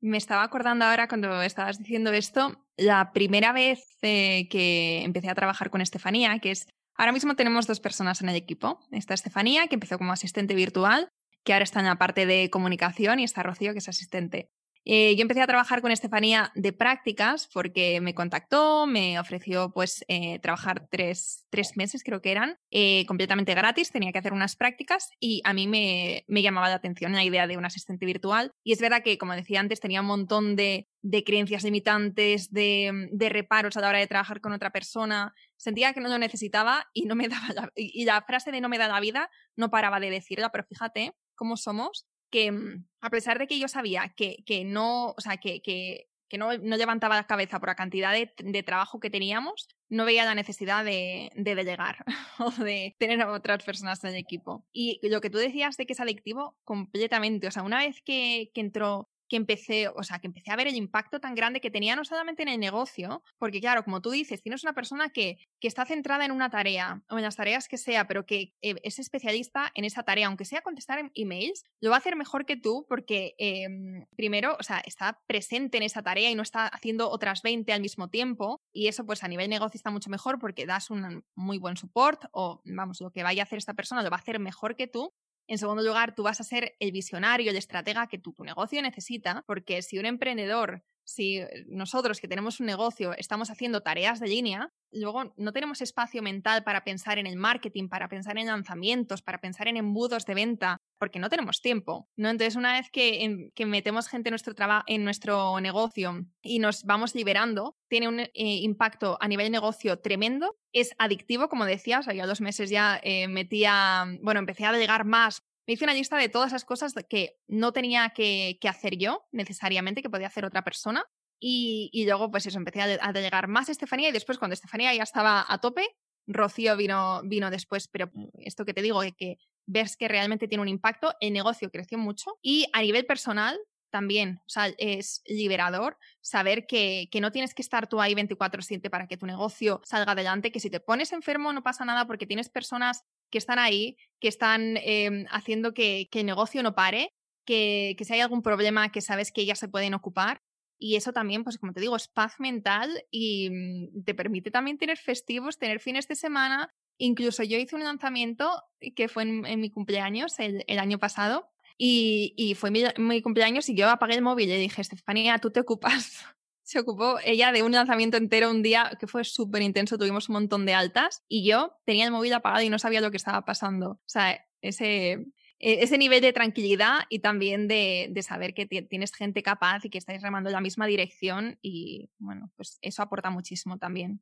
Me 0.00 0.18
estaba 0.18 0.44
acordando 0.44 0.84
ahora 0.84 1.08
cuando 1.08 1.42
estabas 1.42 1.78
diciendo 1.78 2.12
esto, 2.12 2.66
la 2.76 3.10
primera 3.12 3.52
vez 3.52 3.96
eh, 4.02 4.48
que 4.50 5.02
empecé 5.02 5.30
a 5.30 5.34
trabajar 5.34 5.70
con 5.70 5.80
Estefanía, 5.80 6.38
que 6.40 6.50
es, 6.50 6.68
ahora 6.94 7.12
mismo 7.12 7.34
tenemos 7.36 7.66
dos 7.66 7.80
personas 7.80 8.20
en 8.20 8.28
el 8.28 8.36
equipo. 8.36 8.78
Está 8.92 9.14
Estefanía, 9.14 9.66
que 9.66 9.76
empezó 9.76 9.96
como 9.96 10.12
asistente 10.12 10.54
virtual, 10.54 11.08
que 11.42 11.54
ahora 11.54 11.64
está 11.64 11.80
en 11.80 11.86
la 11.86 11.96
parte 11.96 12.26
de 12.26 12.50
comunicación, 12.50 13.18
y 13.18 13.24
está 13.24 13.42
Rocío, 13.42 13.72
que 13.72 13.78
es 13.78 13.88
asistente. 13.88 14.50
Eh, 14.84 15.16
yo 15.16 15.22
empecé 15.22 15.42
a 15.42 15.46
trabajar 15.46 15.82
con 15.82 15.90
Estefanía 15.90 16.50
de 16.54 16.72
prácticas 16.72 17.48
porque 17.52 18.00
me 18.00 18.14
contactó, 18.14 18.86
me 18.86 19.18
ofreció 19.18 19.70
pues 19.72 20.04
eh, 20.08 20.38
trabajar 20.38 20.88
tres, 20.90 21.46
meses, 21.76 22.02
creo 22.02 22.22
que 22.22 22.32
eran, 22.32 22.58
eh, 22.70 23.04
completamente 23.06 23.54
gratis, 23.54 23.90
tenía 23.90 24.12
que 24.12 24.18
hacer 24.18 24.32
unas 24.32 24.56
prácticas 24.56 25.10
y 25.20 25.42
a 25.44 25.52
mí 25.52 25.66
me, 25.66 26.24
llamaba 26.28 26.68
la 26.68 26.76
atención 26.76 27.12
la 27.12 27.24
idea 27.24 27.46
de 27.46 27.56
un 27.56 27.64
asistente 27.64 28.06
virtual. 28.06 28.52
Y 28.64 28.72
es 28.72 28.80
verdad 28.80 29.02
que, 29.02 29.18
como 29.18 29.34
decía 29.34 29.60
antes, 29.60 29.80
tenía 29.80 30.00
un 30.00 30.06
montón 30.06 30.56
de, 30.56 30.88
creencias 31.26 31.64
limitantes, 31.64 32.50
de, 32.50 33.08
de, 33.12 33.28
reparos 33.28 33.76
a 33.76 33.80
la 33.80 33.88
hora 33.88 33.98
de 33.98 34.06
trabajar 34.06 34.40
con 34.40 34.52
otra 34.52 34.70
persona. 34.70 35.34
Sentía 35.56 35.92
que 35.92 36.00
no 36.00 36.08
lo 36.08 36.18
necesitaba 36.18 36.88
y 36.92 37.06
no 37.06 37.14
me 37.14 37.28
daba 37.28 37.48
la, 37.54 37.72
y 37.74 38.04
la 38.04 38.22
frase 38.22 38.52
de 38.52 38.60
no 38.60 38.68
me 38.68 38.78
da 38.78 38.88
la 38.88 39.00
vida 39.00 39.30
no 39.56 39.70
paraba 39.70 40.00
de 40.00 40.10
decirla, 40.10 40.50
pero 40.50 40.64
fíjate 40.64 41.12
cómo 41.34 41.56
somos 41.56 42.06
que 42.30 42.52
mm, 42.52 42.86
a 43.00 43.10
pesar 43.10 43.38
de 43.38 43.46
que 43.46 43.58
yo 43.58 43.68
sabía 43.68 44.12
que, 44.16 44.42
que 44.46 44.64
no, 44.64 45.10
o 45.10 45.20
sea, 45.20 45.36
que, 45.36 45.60
que, 45.62 46.08
que 46.28 46.38
no, 46.38 46.56
no, 46.58 46.76
levantaba 46.76 47.16
la 47.16 47.26
cabeza 47.26 47.58
por 47.58 47.68
la 47.68 47.74
cantidad 47.74 48.12
de, 48.12 48.32
de, 48.36 48.62
trabajo 48.62 49.00
que 49.00 49.10
teníamos, 49.10 49.68
no 49.88 50.04
veía 50.04 50.24
la 50.24 50.34
necesidad 50.34 50.84
de, 50.84 51.30
de 51.34 51.54
delegar 51.54 52.04
o 52.38 52.50
de 52.50 52.96
tener 52.98 53.20
a 53.22 53.32
otras 53.32 53.64
personas 53.64 54.02
en 54.04 54.10
el 54.10 54.16
equipo. 54.16 54.66
Y 54.72 55.00
lo 55.08 55.20
que 55.20 55.30
tú 55.30 55.38
decías 55.38 55.76
de 55.76 55.86
que 55.86 55.94
es 55.94 56.00
adictivo, 56.00 56.56
completamente. 56.64 57.46
O 57.46 57.50
sea, 57.50 57.62
una 57.62 57.78
vez 57.78 58.02
que, 58.02 58.50
que 58.54 58.60
entró 58.60 59.08
que 59.28 59.36
empecé, 59.36 59.88
o 59.88 60.02
sea, 60.02 60.18
que 60.18 60.26
empecé 60.26 60.50
a 60.50 60.56
ver 60.56 60.66
el 60.66 60.76
impacto 60.76 61.20
tan 61.20 61.34
grande 61.34 61.60
que 61.60 61.70
tenía 61.70 61.96
no 61.96 62.04
solamente 62.04 62.42
en 62.42 62.48
el 62.48 62.60
negocio, 62.60 63.22
porque 63.38 63.60
claro, 63.60 63.84
como 63.84 64.00
tú 64.00 64.10
dices, 64.10 64.42
tienes 64.42 64.62
una 64.62 64.72
persona 64.72 65.10
que, 65.10 65.38
que 65.60 65.68
está 65.68 65.84
centrada 65.84 66.24
en 66.24 66.32
una 66.32 66.50
tarea 66.50 67.02
o 67.08 67.16
en 67.16 67.22
las 67.22 67.36
tareas 67.36 67.68
que 67.68 67.78
sea, 67.78 68.06
pero 68.06 68.26
que 68.26 68.54
eh, 68.62 68.76
es 68.82 68.98
especialista 68.98 69.70
en 69.74 69.84
esa 69.84 70.02
tarea, 70.02 70.26
aunque 70.26 70.44
sea 70.44 70.62
contestar 70.62 71.10
emails, 71.14 71.64
lo 71.80 71.90
va 71.90 71.96
a 71.96 71.98
hacer 71.98 72.16
mejor 72.16 72.46
que 72.46 72.56
tú 72.56 72.86
porque 72.88 73.34
em, 73.38 74.06
primero, 74.16 74.56
o 74.58 74.62
sea, 74.62 74.80
está 74.84 75.20
presente 75.26 75.76
en 75.76 75.82
esa 75.82 76.02
tarea 76.02 76.30
y 76.30 76.34
no 76.34 76.42
está 76.42 76.66
haciendo 76.66 77.10
otras 77.10 77.42
20 77.42 77.72
al 77.72 77.80
mismo 77.80 78.08
tiempo 78.08 78.60
y 78.72 78.88
eso 78.88 79.04
pues 79.06 79.22
a 79.22 79.28
nivel 79.28 79.50
negocio 79.50 79.76
está 79.76 79.90
mucho 79.90 80.10
mejor 80.10 80.38
porque 80.38 80.66
das 80.66 80.90
un 80.90 81.24
muy 81.34 81.58
buen 81.58 81.76
support 81.76 82.24
o 82.32 82.60
vamos, 82.64 83.00
lo 83.00 83.10
que 83.10 83.22
vaya 83.22 83.42
a 83.42 83.44
hacer 83.44 83.58
esta 83.58 83.74
persona 83.74 84.02
lo 84.02 84.10
va 84.10 84.16
a 84.16 84.20
hacer 84.20 84.38
mejor 84.38 84.76
que 84.76 84.86
tú 84.86 85.12
en 85.48 85.58
segundo 85.58 85.82
lugar, 85.82 86.14
tú 86.14 86.22
vas 86.22 86.40
a 86.40 86.44
ser 86.44 86.76
el 86.78 86.92
visionario, 86.92 87.50
el 87.50 87.56
estratega 87.56 88.06
que 88.06 88.18
tu, 88.18 88.34
negocio 88.44 88.80
necesita, 88.82 89.42
porque 89.46 89.82
si 89.82 89.98
un 89.98 90.06
emprendedor 90.06 90.84
si 91.08 91.40
nosotros 91.68 92.20
que 92.20 92.28
tenemos 92.28 92.60
un 92.60 92.66
negocio 92.66 93.14
estamos 93.16 93.50
haciendo 93.50 93.80
tareas 93.80 94.20
de 94.20 94.28
línea, 94.28 94.74
luego 94.92 95.32
no 95.38 95.52
tenemos 95.52 95.80
espacio 95.80 96.22
mental 96.22 96.64
para 96.64 96.84
pensar 96.84 97.18
en 97.18 97.26
el 97.26 97.36
marketing, 97.36 97.88
para 97.88 98.08
pensar 98.08 98.36
en 98.36 98.46
lanzamientos, 98.46 99.22
para 99.22 99.40
pensar 99.40 99.68
en 99.68 99.78
embudos 99.78 100.26
de 100.26 100.34
venta, 100.34 100.76
porque 100.98 101.18
no 101.18 101.30
tenemos 101.30 101.62
tiempo. 101.62 102.10
¿no? 102.16 102.28
Entonces, 102.28 102.56
una 102.56 102.74
vez 102.74 102.90
que, 102.90 103.50
metemos 103.66 104.08
gente 104.08 104.28
en 104.28 104.32
nuestro, 104.32 104.54
en 104.86 105.04
nuestro 105.04 105.58
negocio 105.60 106.26
y 106.42 106.58
nos 106.58 106.84
vamos 106.84 107.14
liberando, 107.14 107.74
tiene 107.88 108.08
un 108.08 108.20
eh, 108.20 108.30
impacto 108.34 109.16
a 109.18 109.28
nivel 109.28 109.50
negocio 109.50 110.00
tremendo. 110.00 110.58
Es 110.72 110.94
adictivo, 110.98 111.48
como 111.48 111.64
decías, 111.64 112.06
o 112.06 112.26
dos 112.26 112.42
meses 112.42 112.68
ya 112.68 113.00
eh, 113.02 113.28
metía, 113.28 114.04
bueno, 114.20 114.40
empecé 114.40 114.66
a 114.66 114.72
llegar 114.72 115.06
más 115.06 115.47
me 115.68 115.74
hice 115.74 115.84
una 115.84 115.92
lista 115.92 116.16
de 116.16 116.30
todas 116.30 116.48
esas 116.48 116.64
cosas 116.64 116.94
que 117.10 117.36
no 117.46 117.72
tenía 117.72 118.08
que, 118.14 118.58
hacer 118.66 118.96
yo 118.96 119.28
necesariamente, 119.32 120.00
que 120.00 120.08
podía 120.08 120.26
hacer 120.26 120.46
otra 120.46 120.64
persona. 120.64 121.04
Y, 121.38 122.04
luego, 122.06 122.30
pues 122.30 122.46
eso, 122.46 122.56
empecé 122.56 122.80
a, 122.80 123.12
llegar 123.12 123.48
más 123.48 123.68
Estefanía 123.68 124.08
y 124.08 124.12
después 124.12 124.38
cuando 124.38 124.54
Estefanía 124.54 124.94
ya 124.94 125.02
estaba 125.02 125.44
a 125.46 125.58
tope, 125.60 125.86
Rocío 126.26 126.74
vino, 126.74 127.20
vino 127.24 127.50
después, 127.50 127.86
pero 127.86 128.10
esto 128.38 128.64
que 128.64 128.72
te 128.72 128.80
digo, 128.80 129.02
que, 129.02 129.12
que 129.12 129.36
ves 129.66 129.98
que 129.98 130.08
realmente 130.08 130.48
tiene 130.48 130.62
un 130.62 130.68
impacto, 130.68 131.14
el 131.20 131.34
negocio 131.34 131.70
creció 131.70 131.98
mucho 131.98 132.38
y 132.40 132.66
a 132.72 132.80
nivel 132.80 133.04
personal 133.04 133.58
también, 133.90 134.40
o 134.46 134.48
sea, 134.48 134.72
es 134.78 135.22
liberador 135.26 135.98
saber 136.20 136.66
que, 136.66 137.08
que 137.10 137.20
no 137.20 137.32
tienes 137.32 137.54
que 137.54 137.62
estar 137.62 137.88
tú 137.88 138.00
ahí 138.00 138.14
24/7 138.14 138.90
para 138.90 139.06
que 139.06 139.16
tu 139.16 139.26
negocio 139.26 139.80
salga 139.84 140.12
adelante, 140.12 140.52
que 140.52 140.60
si 140.60 140.70
te 140.70 140.80
pones 140.80 141.12
enfermo 141.12 141.52
no 141.52 141.62
pasa 141.62 141.84
nada 141.84 142.06
porque 142.06 142.26
tienes 142.26 142.48
personas 142.48 143.04
que 143.30 143.38
están 143.38 143.58
ahí, 143.58 143.96
que 144.20 144.28
están 144.28 144.76
em, 144.78 145.26
haciendo 145.30 145.74
que, 145.74 146.08
el 146.12 146.26
negocio 146.26 146.62
no 146.62 146.74
pare, 146.74 147.14
que, 147.44 147.96
si 148.00 148.12
hay 148.12 148.20
algún 148.20 148.42
problema 148.42 148.90
que 148.90 149.00
sabes 149.00 149.32
que 149.32 149.42
ellas 149.42 149.58
se 149.58 149.68
pueden 149.68 149.94
ocupar. 149.94 150.42
Y 150.80 150.94
eso 150.96 151.12
también, 151.12 151.42
pues 151.42 151.58
como 151.58 151.72
te 151.72 151.80
digo, 151.80 151.96
es 151.96 152.06
paz 152.06 152.38
mental 152.38 153.04
y 153.10 153.50
mm, 153.50 154.04
te 154.04 154.14
permite 154.14 154.50
también 154.50 154.78
tener 154.78 154.96
festivos, 154.96 155.58
tener 155.58 155.80
fines 155.80 156.06
de 156.06 156.14
semana. 156.14 156.72
Incluso 156.98 157.42
yo 157.42 157.58
hice 157.58 157.74
un 157.74 157.84
lanzamiento 157.84 158.62
que 158.94 159.08
fue 159.08 159.24
en, 159.24 159.60
mi 159.60 159.70
cumpleaños 159.70 160.38
el, 160.38 160.78
año 160.78 160.98
pasado 160.98 161.50
y, 161.76 162.56
fue 162.58 162.70
mi, 162.70 163.22
cumpleaños 163.22 163.68
y 163.68 163.74
yo 163.74 163.88
apagué 163.88 164.14
el 164.14 164.22
móvil 164.22 164.50
y 164.50 164.56
dije, 164.56 164.82
Estefanía, 164.82 165.38
tú 165.38 165.50
te 165.50 165.60
ocupas 165.60 166.24
se 166.68 166.80
ocupó 166.80 167.16
ella 167.24 167.50
de 167.50 167.62
un 167.62 167.72
lanzamiento 167.72 168.18
entero 168.18 168.50
un 168.50 168.62
día 168.62 168.90
que 169.00 169.06
fue 169.06 169.24
súper 169.24 169.62
intenso, 169.62 169.96
tuvimos 169.96 170.28
un 170.28 170.34
montón 170.34 170.66
de 170.66 170.74
altas 170.74 171.24
y 171.26 171.42
yo 171.48 171.78
tenía 171.86 172.04
el 172.04 172.10
móvil 172.10 172.34
apagado 172.34 172.62
y 172.62 172.68
no 172.68 172.78
sabía 172.78 173.00
lo 173.00 173.10
que 173.10 173.16
estaba 173.16 173.46
pasando. 173.46 173.92
O 173.92 174.00
sea, 174.04 174.38
ese, 174.60 175.12
e, 175.12 175.82
ese 175.82 175.96
nivel 175.96 176.20
de 176.20 176.34
tranquilidad 176.34 176.98
y 177.08 177.20
también 177.20 177.68
de, 177.68 178.08
de 178.10 178.22
saber 178.22 178.52
que 178.52 178.66
tienes 178.66 179.14
gente 179.14 179.42
capaz 179.42 179.86
y 179.86 179.88
que 179.88 179.96
estáis 179.96 180.20
remando 180.20 180.50
en 180.50 180.52
la 180.52 180.60
misma 180.60 180.86
dirección 180.86 181.58
y 181.62 182.10
bueno, 182.18 182.52
pues 182.54 182.78
eso 182.82 183.02
aporta 183.02 183.30
muchísimo 183.30 183.78
también. 183.78 184.20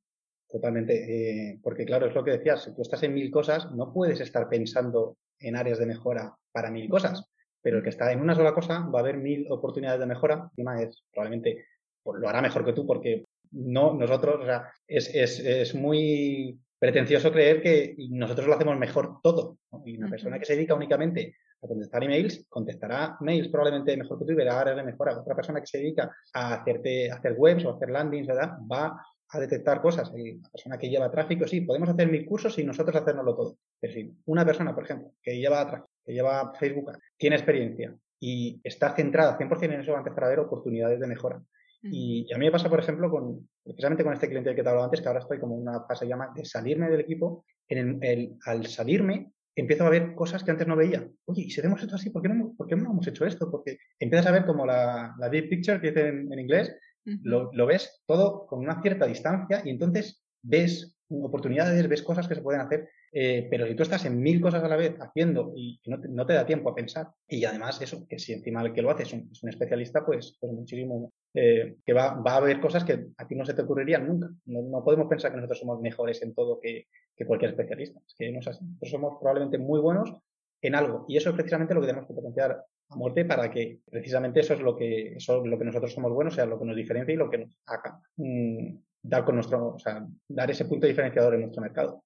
Totalmente, 0.48 1.50
eh, 1.50 1.58
porque 1.64 1.84
claro, 1.84 2.06
es 2.06 2.14
lo 2.14 2.22
que 2.22 2.30
decías, 2.30 2.62
si 2.62 2.72
tú 2.76 2.82
estás 2.82 3.02
en 3.02 3.12
mil 3.12 3.28
cosas, 3.32 3.72
no 3.72 3.92
puedes 3.92 4.20
estar 4.20 4.48
pensando 4.48 5.18
en 5.40 5.56
áreas 5.56 5.80
de 5.80 5.86
mejora 5.86 6.36
para 6.52 6.70
mil 6.70 6.88
cosas, 6.88 7.28
pero 7.60 7.78
el 7.78 7.82
que 7.82 7.90
está 7.90 8.12
en 8.12 8.20
una 8.20 8.36
sola 8.36 8.54
cosa 8.54 8.86
va 8.86 9.00
a 9.00 9.02
haber 9.02 9.16
mil 9.16 9.50
oportunidades 9.50 9.98
de 9.98 10.06
mejora, 10.06 10.48
encima 10.52 10.80
es 10.80 11.02
probablemente 11.10 11.64
pues 12.06 12.20
lo 12.20 12.28
hará 12.28 12.40
mejor 12.40 12.64
que 12.64 12.72
tú 12.72 12.86
porque 12.86 13.24
no, 13.50 13.94
nosotros, 13.94 14.40
o 14.40 14.44
sea, 14.44 14.70
es, 14.86 15.12
es, 15.12 15.40
es 15.40 15.74
muy 15.74 16.58
pretencioso 16.78 17.32
creer 17.32 17.60
que 17.60 17.96
nosotros 18.10 18.46
lo 18.46 18.54
hacemos 18.54 18.78
mejor 18.78 19.20
todo. 19.22 19.58
Y 19.84 19.96
una 19.98 20.08
persona 20.08 20.38
que 20.38 20.44
se 20.44 20.54
dedica 20.54 20.74
únicamente 20.74 21.34
a 21.62 21.66
contestar 21.66 22.04
emails, 22.04 22.46
contestará 22.48 23.16
mails 23.20 23.48
probablemente 23.48 23.96
mejor 23.96 24.18
que 24.18 24.24
tú 24.24 24.32
y 24.32 24.36
verá 24.36 24.60
áreas 24.60 24.76
de 24.76 24.84
mejora. 24.84 25.18
Otra 25.18 25.34
persona 25.34 25.60
que 25.60 25.66
se 25.66 25.78
dedica 25.78 26.14
a, 26.34 26.54
hacerte, 26.54 27.10
a 27.10 27.16
hacer 27.16 27.34
webs 27.36 27.64
o 27.64 27.70
a 27.70 27.74
hacer 27.74 27.90
landings, 27.90 28.28
¿verdad? 28.28 28.52
Va 28.70 29.02
a 29.28 29.40
detectar 29.40 29.80
cosas. 29.80 30.12
La 30.14 30.48
persona 30.50 30.78
que 30.78 30.88
lleva 30.88 31.10
tráfico, 31.10 31.46
sí, 31.46 31.62
podemos 31.62 31.88
hacer 31.88 32.08
mil 32.08 32.24
cursos 32.24 32.58
y 32.58 32.64
nosotros 32.64 32.94
hacernoslo 32.94 33.34
todo. 33.34 33.58
Pero 33.80 33.92
si 33.92 34.14
una 34.26 34.44
persona, 34.44 34.74
por 34.74 34.84
ejemplo, 34.84 35.12
que 35.22 35.38
lleva 35.38 35.66
tráfico, 35.66 35.90
que 36.04 36.12
lleva 36.12 36.52
Facebook, 36.54 36.92
tiene 37.16 37.36
experiencia 37.36 37.94
y 38.20 38.60
está 38.62 38.94
centrada 38.94 39.36
100% 39.36 39.64
en 39.64 39.80
eso, 39.80 39.92
va 39.92 39.98
a 39.98 40.00
empezar 40.02 40.24
a 40.24 40.28
ver 40.28 40.40
oportunidades 40.40 41.00
de 41.00 41.06
mejora. 41.06 41.42
Y, 41.82 42.32
a 42.32 42.38
mí 42.38 42.46
me 42.46 42.52
pasa, 42.52 42.68
por 42.68 42.80
ejemplo, 42.80 43.10
con, 43.10 43.48
precisamente 43.62 44.04
con 44.04 44.12
este 44.12 44.28
cliente 44.28 44.54
que 44.54 44.62
te 44.62 44.66
he 44.66 44.70
hablado 44.70 44.84
antes, 44.84 45.00
que 45.00 45.08
ahora 45.08 45.20
estoy 45.20 45.38
como 45.38 45.54
una 45.54 45.84
fase 45.86 46.06
llama 46.06 46.32
de 46.34 46.44
salirme 46.44 46.90
del 46.90 47.00
equipo. 47.00 47.44
En 47.68 48.02
el, 48.02 48.36
al 48.44 48.66
salirme, 48.66 49.32
empiezo 49.54 49.84
a 49.84 49.90
ver 49.90 50.14
cosas 50.14 50.44
que 50.44 50.50
antes 50.50 50.66
no 50.66 50.76
veía. 50.76 51.08
Oye, 51.24 51.42
y 51.42 51.50
si 51.50 51.60
hemos 51.60 51.82
hecho 51.82 51.96
así, 51.96 52.10
¿por 52.10 52.22
qué 52.22 52.28
no, 52.28 52.54
por 52.56 52.66
qué 52.66 52.76
no 52.76 52.90
hemos 52.90 53.06
hecho 53.06 53.24
esto? 53.24 53.50
Porque 53.50 53.78
empiezas 53.98 54.26
a 54.26 54.32
ver 54.32 54.44
como 54.44 54.66
la, 54.66 55.14
la 55.18 55.28
big 55.28 55.48
picture 55.48 55.80
que 55.80 55.88
dice 55.88 56.08
en, 56.08 56.38
inglés, 56.38 56.76
lo, 57.04 57.50
lo, 57.52 57.66
ves 57.66 58.02
todo 58.06 58.46
con 58.46 58.60
una 58.60 58.82
cierta 58.82 59.06
distancia 59.06 59.62
y 59.64 59.70
entonces 59.70 60.22
ves 60.42 60.96
oportunidades, 61.08 61.88
ves 61.88 62.02
cosas 62.02 62.28
que 62.28 62.34
se 62.34 62.42
pueden 62.42 62.60
hacer, 62.60 62.88
eh, 63.18 63.48
pero 63.50 63.66
si 63.66 63.74
tú 63.74 63.82
estás 63.82 64.04
en 64.04 64.20
mil 64.20 64.42
cosas 64.42 64.62
a 64.62 64.68
la 64.68 64.76
vez 64.76 64.94
haciendo 65.00 65.50
y 65.56 65.80
no 65.86 65.98
te, 65.98 66.06
no 66.06 66.26
te, 66.26 66.34
da 66.34 66.44
tiempo 66.44 66.68
a 66.68 66.74
pensar, 66.74 67.08
y 67.26 67.46
además 67.46 67.80
eso, 67.80 68.06
que 68.06 68.18
si 68.18 68.34
encima 68.34 68.60
el 68.60 68.74
que 68.74 68.82
lo 68.82 68.90
hace 68.90 69.04
es 69.04 69.12
un, 69.14 69.48
especialista, 69.48 70.04
pues, 70.04 70.36
pues 70.38 70.52
muchísimo, 70.52 71.14
eh, 71.32 71.76
que 71.82 71.94
va, 71.94 72.20
va, 72.20 72.34
a 72.34 72.36
haber 72.36 72.60
cosas 72.60 72.84
que 72.84 73.06
a 73.16 73.26
ti 73.26 73.34
no 73.34 73.46
se 73.46 73.54
te 73.54 73.62
ocurrirían 73.62 74.06
nunca. 74.06 74.28
No, 74.44 74.84
podemos 74.84 75.06
pensar 75.08 75.30
que 75.30 75.38
nosotros 75.38 75.60
somos 75.60 75.80
mejores 75.80 76.20
en 76.22 76.34
todo 76.34 76.60
que, 76.60 76.88
cualquier 77.26 77.52
especialista. 77.52 77.98
Es 78.06 78.14
que 78.18 78.30
no 78.30 78.40
es 78.40 78.48
así. 78.48 78.62
Nosotros 78.62 78.90
somos 78.90 79.18
probablemente 79.18 79.56
muy 79.56 79.80
buenos 79.80 80.12
en 80.60 80.74
algo, 80.74 81.06
y 81.08 81.16
eso 81.16 81.30
es 81.30 81.36
precisamente 81.36 81.72
lo 81.72 81.80
que 81.80 81.86
tenemos 81.86 82.06
que 82.06 82.14
potenciar 82.14 82.64
a 82.90 82.96
muerte 82.96 83.24
para 83.24 83.50
que 83.50 83.80
precisamente 83.90 84.40
eso 84.40 84.52
es 84.52 84.60
lo 84.60 84.76
que, 84.76 85.14
eso 85.14 85.42
es 85.42 85.48
lo 85.48 85.58
que 85.58 85.64
nosotros 85.64 85.90
somos 85.90 86.12
buenos, 86.12 86.34
sea 86.34 86.44
lo 86.44 86.58
que 86.58 86.66
nos 86.66 86.76
diferencia 86.76 87.14
y 87.14 87.16
lo 87.16 87.30
que 87.30 87.38
nos 87.38 87.58
haga 87.64 87.98
mm, 88.16 88.76
dar 89.00 89.24
con 89.24 89.36
nuestro, 89.36 89.68
o 89.68 89.78
sea, 89.78 90.06
dar 90.28 90.50
ese 90.50 90.66
punto 90.66 90.86
diferenciador 90.86 91.34
en 91.34 91.40
nuestro 91.40 91.62
mercado. 91.62 92.04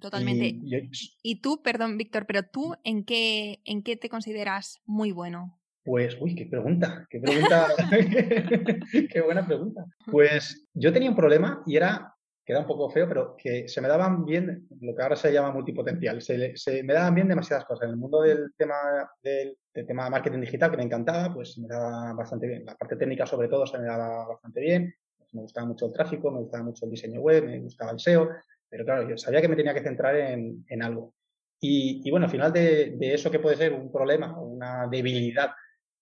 Totalmente. 0.00 0.58
Y, 1.22 1.40
tú, 1.40 1.62
perdón, 1.62 1.98
Víctor, 1.98 2.26
pero 2.26 2.42
tú 2.44 2.74
en 2.84 3.04
qué, 3.04 3.60
en 3.64 3.82
qué 3.82 3.96
te 3.96 4.08
consideras 4.08 4.80
muy 4.84 5.12
bueno? 5.12 5.58
Pues, 5.84 6.16
uy, 6.20 6.34
qué 6.34 6.46
pregunta, 6.46 7.06
qué 7.08 7.20
pregunta, 7.20 7.68
qué 9.12 9.20
buena 9.20 9.46
pregunta. 9.46 9.84
Pues 10.10 10.66
yo 10.74 10.92
tenía 10.92 11.10
un 11.10 11.16
problema 11.16 11.62
y 11.64 11.76
era, 11.76 12.12
queda 12.44 12.60
un 12.60 12.66
poco 12.66 12.90
feo, 12.90 13.06
pero 13.06 13.36
que 13.36 13.68
se 13.68 13.80
me 13.80 13.86
daban 13.86 14.24
bien 14.24 14.66
lo 14.80 14.96
que 14.96 15.02
ahora 15.02 15.14
se 15.14 15.32
llama 15.32 15.52
multipotencial. 15.52 16.20
Se, 16.20 16.56
se 16.56 16.82
me 16.82 16.92
daban 16.92 17.14
bien 17.14 17.28
demasiadas 17.28 17.64
cosas. 17.64 17.84
En 17.84 17.90
el 17.90 17.96
mundo 17.96 18.22
del 18.22 18.52
tema 18.56 18.74
del, 19.22 19.56
del, 19.72 19.86
tema 19.86 20.04
de 20.04 20.10
marketing 20.10 20.40
digital, 20.40 20.72
que 20.72 20.76
me 20.76 20.82
encantaba, 20.82 21.32
pues 21.32 21.54
se 21.54 21.60
me 21.60 21.68
daba 21.68 22.12
bastante 22.14 22.48
bien. 22.48 22.64
La 22.64 22.74
parte 22.74 22.96
técnica, 22.96 23.24
sobre 23.24 23.48
todo, 23.48 23.64
se 23.66 23.78
me 23.78 23.86
daba 23.86 24.26
bastante 24.26 24.60
bien 24.60 24.94
me 25.36 25.42
gustaba 25.42 25.66
mucho 25.66 25.86
el 25.86 25.92
tráfico, 25.92 26.30
me 26.30 26.40
gustaba 26.40 26.64
mucho 26.64 26.84
el 26.84 26.90
diseño 26.90 27.20
web, 27.20 27.44
me 27.44 27.60
gustaba 27.60 27.92
el 27.92 28.00
SEO, 28.00 28.28
pero 28.68 28.84
claro, 28.84 29.08
yo 29.08 29.16
sabía 29.16 29.40
que 29.40 29.48
me 29.48 29.56
tenía 29.56 29.74
que 29.74 29.82
centrar 29.82 30.16
en, 30.16 30.64
en 30.68 30.82
algo. 30.82 31.14
Y, 31.60 32.02
y, 32.04 32.10
bueno, 32.10 32.26
al 32.26 32.32
final 32.32 32.52
de, 32.52 32.94
de, 32.96 33.14
eso 33.14 33.30
que 33.30 33.38
puede 33.38 33.56
ser 33.56 33.72
un 33.72 33.90
problema 33.90 34.38
una 34.38 34.86
debilidad 34.88 35.52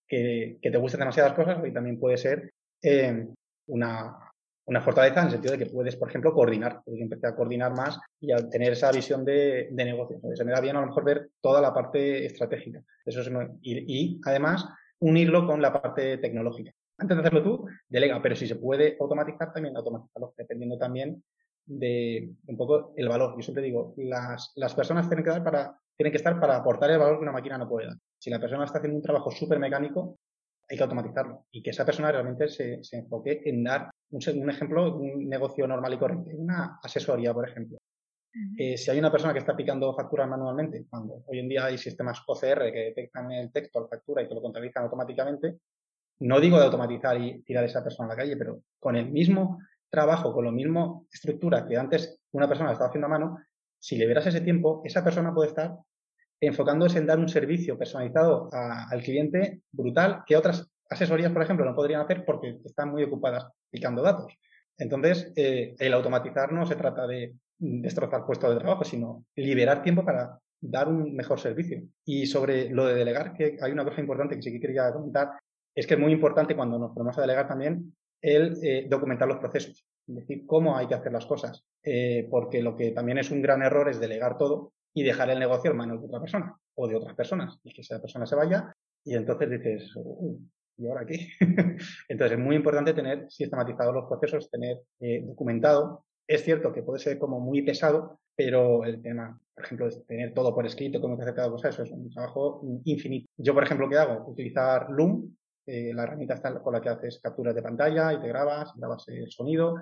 que, 0.06 0.58
que 0.60 0.70
te 0.70 0.78
gusten 0.78 1.00
demasiadas 1.00 1.34
cosas, 1.34 1.58
hoy 1.62 1.72
también 1.72 1.98
puede 1.98 2.16
ser 2.16 2.52
eh, 2.82 3.28
una, 3.66 4.16
una 4.66 4.80
fortaleza 4.80 5.20
en 5.20 5.26
el 5.26 5.32
sentido 5.32 5.52
de 5.52 5.64
que 5.64 5.70
puedes, 5.70 5.96
por 5.96 6.08
ejemplo, 6.08 6.32
coordinar. 6.32 6.82
Puedes 6.84 7.00
empezar 7.00 7.32
a 7.32 7.36
coordinar 7.36 7.72
más 7.72 7.98
y 8.20 8.32
a 8.32 8.48
tener 8.48 8.72
esa 8.72 8.90
visión 8.90 9.24
de, 9.24 9.68
de 9.70 9.84
negocio. 9.84 10.16
Entonces, 10.16 10.38
se 10.38 10.44
me 10.44 10.52
da 10.52 10.60
bien 10.60 10.76
a 10.76 10.80
lo 10.80 10.88
mejor 10.88 11.04
ver 11.04 11.30
toda 11.40 11.60
la 11.60 11.72
parte 11.72 12.26
estratégica. 12.26 12.82
Eso 13.04 13.22
y, 13.60 13.78
y, 13.86 14.20
además 14.24 14.66
unirlo 15.00 15.46
con 15.46 15.62
la 15.62 15.72
parte 15.72 16.18
tecnológica 16.18 16.72
antes 16.98 17.16
de 17.16 17.20
hacerlo 17.22 17.42
tú, 17.42 17.66
delega, 17.88 18.20
pero 18.22 18.36
si 18.36 18.46
se 18.46 18.56
puede 18.56 18.96
automatizar, 19.00 19.52
también 19.52 19.76
automatizarlo, 19.76 20.34
dependiendo 20.36 20.78
también 20.78 21.22
de 21.66 22.34
un 22.46 22.56
poco 22.56 22.92
el 22.96 23.08
valor. 23.08 23.34
Yo 23.36 23.42
siempre 23.42 23.64
digo, 23.64 23.94
las, 23.96 24.52
las 24.56 24.74
personas 24.74 25.08
tienen 25.08 25.24
que, 25.24 25.30
dar 25.30 25.44
para, 25.44 25.78
tienen 25.96 26.12
que 26.12 26.18
estar 26.18 26.38
para 26.38 26.56
aportar 26.56 26.90
el 26.90 26.98
valor 26.98 27.18
que 27.18 27.22
una 27.22 27.32
máquina 27.32 27.58
no 27.58 27.68
puede 27.68 27.88
dar. 27.88 27.96
Si 28.18 28.30
la 28.30 28.40
persona 28.40 28.64
está 28.64 28.78
haciendo 28.78 28.96
un 28.96 29.02
trabajo 29.02 29.30
súper 29.30 29.58
mecánico, 29.58 30.18
hay 30.68 30.76
que 30.76 30.82
automatizarlo 30.82 31.46
y 31.50 31.62
que 31.62 31.70
esa 31.70 31.84
persona 31.84 32.10
realmente 32.10 32.48
se, 32.48 32.82
se 32.82 32.98
enfoque 32.98 33.42
en 33.44 33.64
dar 33.64 33.90
un, 34.10 34.20
un, 34.42 34.50
ejemplo, 34.50 34.96
un 34.96 35.28
negocio 35.28 35.66
normal 35.66 35.92
y 35.94 35.98
corriente, 35.98 36.34
una 36.34 36.78
asesoría, 36.82 37.34
por 37.34 37.48
ejemplo. 37.48 37.78
Eh, 38.58 38.76
si 38.76 38.90
hay 38.90 38.98
una 38.98 39.12
persona 39.12 39.32
que 39.32 39.38
está 39.38 39.56
picando 39.56 39.94
facturas 39.94 40.28
manualmente, 40.28 40.86
cuando 40.90 41.22
hoy 41.26 41.38
en 41.38 41.48
día 41.48 41.66
hay 41.66 41.78
sistemas 41.78 42.20
OCR 42.26 42.72
que 42.72 42.86
detectan 42.86 43.30
el 43.30 43.52
texto, 43.52 43.80
la 43.80 43.86
factura 43.86 44.22
y 44.22 44.28
que 44.28 44.34
lo 44.34 44.42
contabilizan 44.42 44.84
automáticamente, 44.84 45.58
no 46.20 46.40
digo 46.40 46.58
de 46.58 46.64
automatizar 46.64 47.20
y 47.20 47.42
tirar 47.42 47.62
a 47.62 47.66
esa 47.66 47.84
persona 47.84 48.08
a 48.08 48.16
la 48.16 48.16
calle, 48.16 48.36
pero 48.36 48.60
con 48.80 48.96
el 48.96 49.10
mismo 49.10 49.58
trabajo, 49.94 50.32
con 50.32 50.44
la 50.44 50.50
misma 50.50 51.00
estructura 51.12 51.66
que 51.66 51.76
antes 51.76 52.20
una 52.32 52.48
persona 52.48 52.72
estaba 52.72 52.88
haciendo 52.88 53.06
a 53.06 53.10
mano, 53.10 53.38
si 53.78 53.96
le 53.96 54.10
ese 54.12 54.40
tiempo, 54.40 54.82
esa 54.84 55.04
persona 55.04 55.32
puede 55.32 55.48
estar 55.48 55.76
enfocándose 56.40 56.98
en 56.98 57.06
dar 57.06 57.18
un 57.18 57.28
servicio 57.28 57.78
personalizado 57.78 58.48
al 58.52 59.02
cliente 59.02 59.60
brutal 59.70 60.22
que 60.26 60.36
otras 60.36 60.68
asesorías, 60.90 61.32
por 61.32 61.42
ejemplo, 61.42 61.64
no 61.64 61.74
podrían 61.74 62.00
hacer 62.00 62.24
porque 62.24 62.58
están 62.64 62.90
muy 62.90 63.02
ocupadas 63.04 63.46
picando 63.70 64.02
datos. 64.02 64.32
Entonces, 64.76 65.32
eh, 65.36 65.74
el 65.78 65.92
automatizar 65.92 66.52
no 66.52 66.66
se 66.66 66.76
trata 66.76 67.06
de 67.06 67.34
destrozar 67.58 68.26
puestos 68.26 68.50
de 68.50 68.60
trabajo, 68.60 68.84
sino 68.84 69.24
liberar 69.36 69.82
tiempo 69.82 70.04
para 70.04 70.38
dar 70.60 70.88
un 70.88 71.14
mejor 71.14 71.38
servicio. 71.38 71.82
Y 72.04 72.26
sobre 72.26 72.70
lo 72.70 72.86
de 72.86 72.94
delegar, 72.94 73.34
que 73.34 73.56
hay 73.60 73.72
una 73.72 73.84
cosa 73.84 74.00
importante 74.00 74.34
que 74.36 74.42
sí 74.42 74.52
que 74.52 74.60
quería 74.60 74.92
comentar, 74.92 75.32
es 75.74 75.86
que 75.86 75.94
es 75.94 76.00
muy 76.00 76.12
importante 76.12 76.56
cuando 76.56 76.78
nos 76.78 76.92
ponemos 76.92 77.16
a 77.18 77.22
delegar 77.22 77.48
también 77.48 77.94
el 78.24 78.58
eh, 78.62 78.86
documentar 78.88 79.28
los 79.28 79.36
procesos, 79.36 79.86
es 80.08 80.14
decir, 80.14 80.46
cómo 80.46 80.76
hay 80.76 80.86
que 80.86 80.94
hacer 80.94 81.12
las 81.12 81.26
cosas, 81.26 81.62
eh, 81.82 82.26
porque 82.30 82.62
lo 82.62 82.74
que 82.74 82.90
también 82.92 83.18
es 83.18 83.30
un 83.30 83.42
gran 83.42 83.62
error 83.62 83.88
es 83.90 84.00
delegar 84.00 84.38
todo 84.38 84.72
y 84.94 85.02
dejar 85.02 85.28
el 85.28 85.38
negocio 85.38 85.70
en 85.70 85.76
manos 85.76 86.00
de 86.00 86.06
otra 86.06 86.20
persona 86.20 86.56
o 86.74 86.88
de 86.88 86.96
otras 86.96 87.14
personas 87.14 87.60
y 87.62 87.74
que 87.74 87.82
esa 87.82 88.00
persona 88.00 88.24
se 88.24 88.34
vaya 88.34 88.74
y 89.04 89.14
entonces 89.14 89.50
dices, 89.50 89.92
¿y 90.78 90.86
ahora 90.88 91.04
qué? 91.04 91.28
entonces 92.08 92.38
es 92.38 92.42
muy 92.42 92.56
importante 92.56 92.94
tener 92.94 93.30
sistematizados 93.30 93.94
los 93.94 94.08
procesos, 94.08 94.50
tener 94.50 94.80
eh, 95.00 95.22
documentado. 95.26 96.06
Es 96.26 96.44
cierto 96.44 96.72
que 96.72 96.82
puede 96.82 97.00
ser 97.00 97.18
como 97.18 97.40
muy 97.40 97.60
pesado, 97.60 98.20
pero 98.34 98.84
el 98.84 99.02
tema, 99.02 99.38
por 99.54 99.64
ejemplo, 99.64 99.90
de 99.90 100.00
tener 100.06 100.32
todo 100.32 100.54
por 100.54 100.64
escrito, 100.64 100.98
cómo 100.98 101.16
que 101.18 101.24
hacer 101.24 101.34
cada 101.34 101.50
cosa, 101.50 101.68
eso 101.68 101.82
es 101.82 101.90
un 101.90 102.08
trabajo 102.08 102.62
infinito. 102.84 103.28
Yo, 103.36 103.52
por 103.52 103.64
ejemplo, 103.64 103.86
¿qué 103.90 103.98
hago? 103.98 104.30
Utilizar 104.30 104.88
Loom, 104.88 105.36
eh, 105.66 105.92
la 105.94 106.04
herramienta 106.04 106.34
está 106.34 106.58
con 106.60 106.72
la 106.72 106.80
que 106.80 106.88
haces 106.88 107.20
capturas 107.22 107.54
de 107.54 107.62
pantalla 107.62 108.12
y 108.12 108.20
te 108.20 108.28
grabas, 108.28 108.72
grabas 108.76 109.08
el 109.08 109.30
sonido 109.30 109.76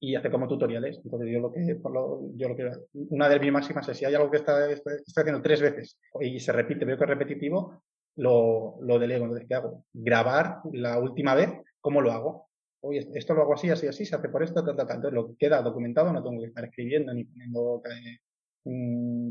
y 0.00 0.14
hace 0.14 0.30
como 0.30 0.48
tutoriales. 0.48 1.00
Entonces 1.04 1.28
yo 1.30 1.40
lo 1.40 1.52
que, 1.52 1.66
yo 2.36 2.48
lo 2.48 2.56
que, 2.56 2.70
una 2.92 3.28
de 3.28 3.40
mis 3.40 3.52
máximas 3.52 3.88
es 3.88 3.98
si 3.98 4.04
hay 4.04 4.14
algo 4.14 4.30
que 4.30 4.38
está, 4.38 4.70
estoy, 4.70 4.94
haciendo 5.16 5.42
tres 5.42 5.60
veces 5.60 5.98
y 6.20 6.38
se 6.40 6.52
repite, 6.52 6.84
veo 6.84 6.96
que 6.96 7.04
es 7.04 7.10
repetitivo, 7.10 7.82
lo, 8.16 8.76
lo 8.80 8.98
delego. 8.98 9.24
Entonces, 9.24 9.48
¿qué 9.48 9.54
hago? 9.54 9.84
Grabar 9.92 10.60
la 10.72 10.98
última 10.98 11.34
vez, 11.34 11.50
¿cómo 11.80 12.00
lo 12.00 12.12
hago? 12.12 12.48
Oye, 12.80 13.08
esto 13.14 13.34
lo 13.34 13.42
hago 13.42 13.54
así, 13.54 13.70
así, 13.70 13.88
así, 13.88 14.06
se 14.06 14.14
hace 14.14 14.28
por 14.28 14.42
esto, 14.42 14.64
tal, 14.64 14.76
tal, 14.76 14.86
tal. 14.86 15.14
Lo 15.14 15.36
queda 15.36 15.62
documentado, 15.62 16.12
no 16.12 16.22
tengo 16.22 16.40
que 16.40 16.46
estar 16.46 16.64
escribiendo 16.64 17.12
ni 17.12 17.24
poniendo 17.24 17.82
eh, 17.86 18.18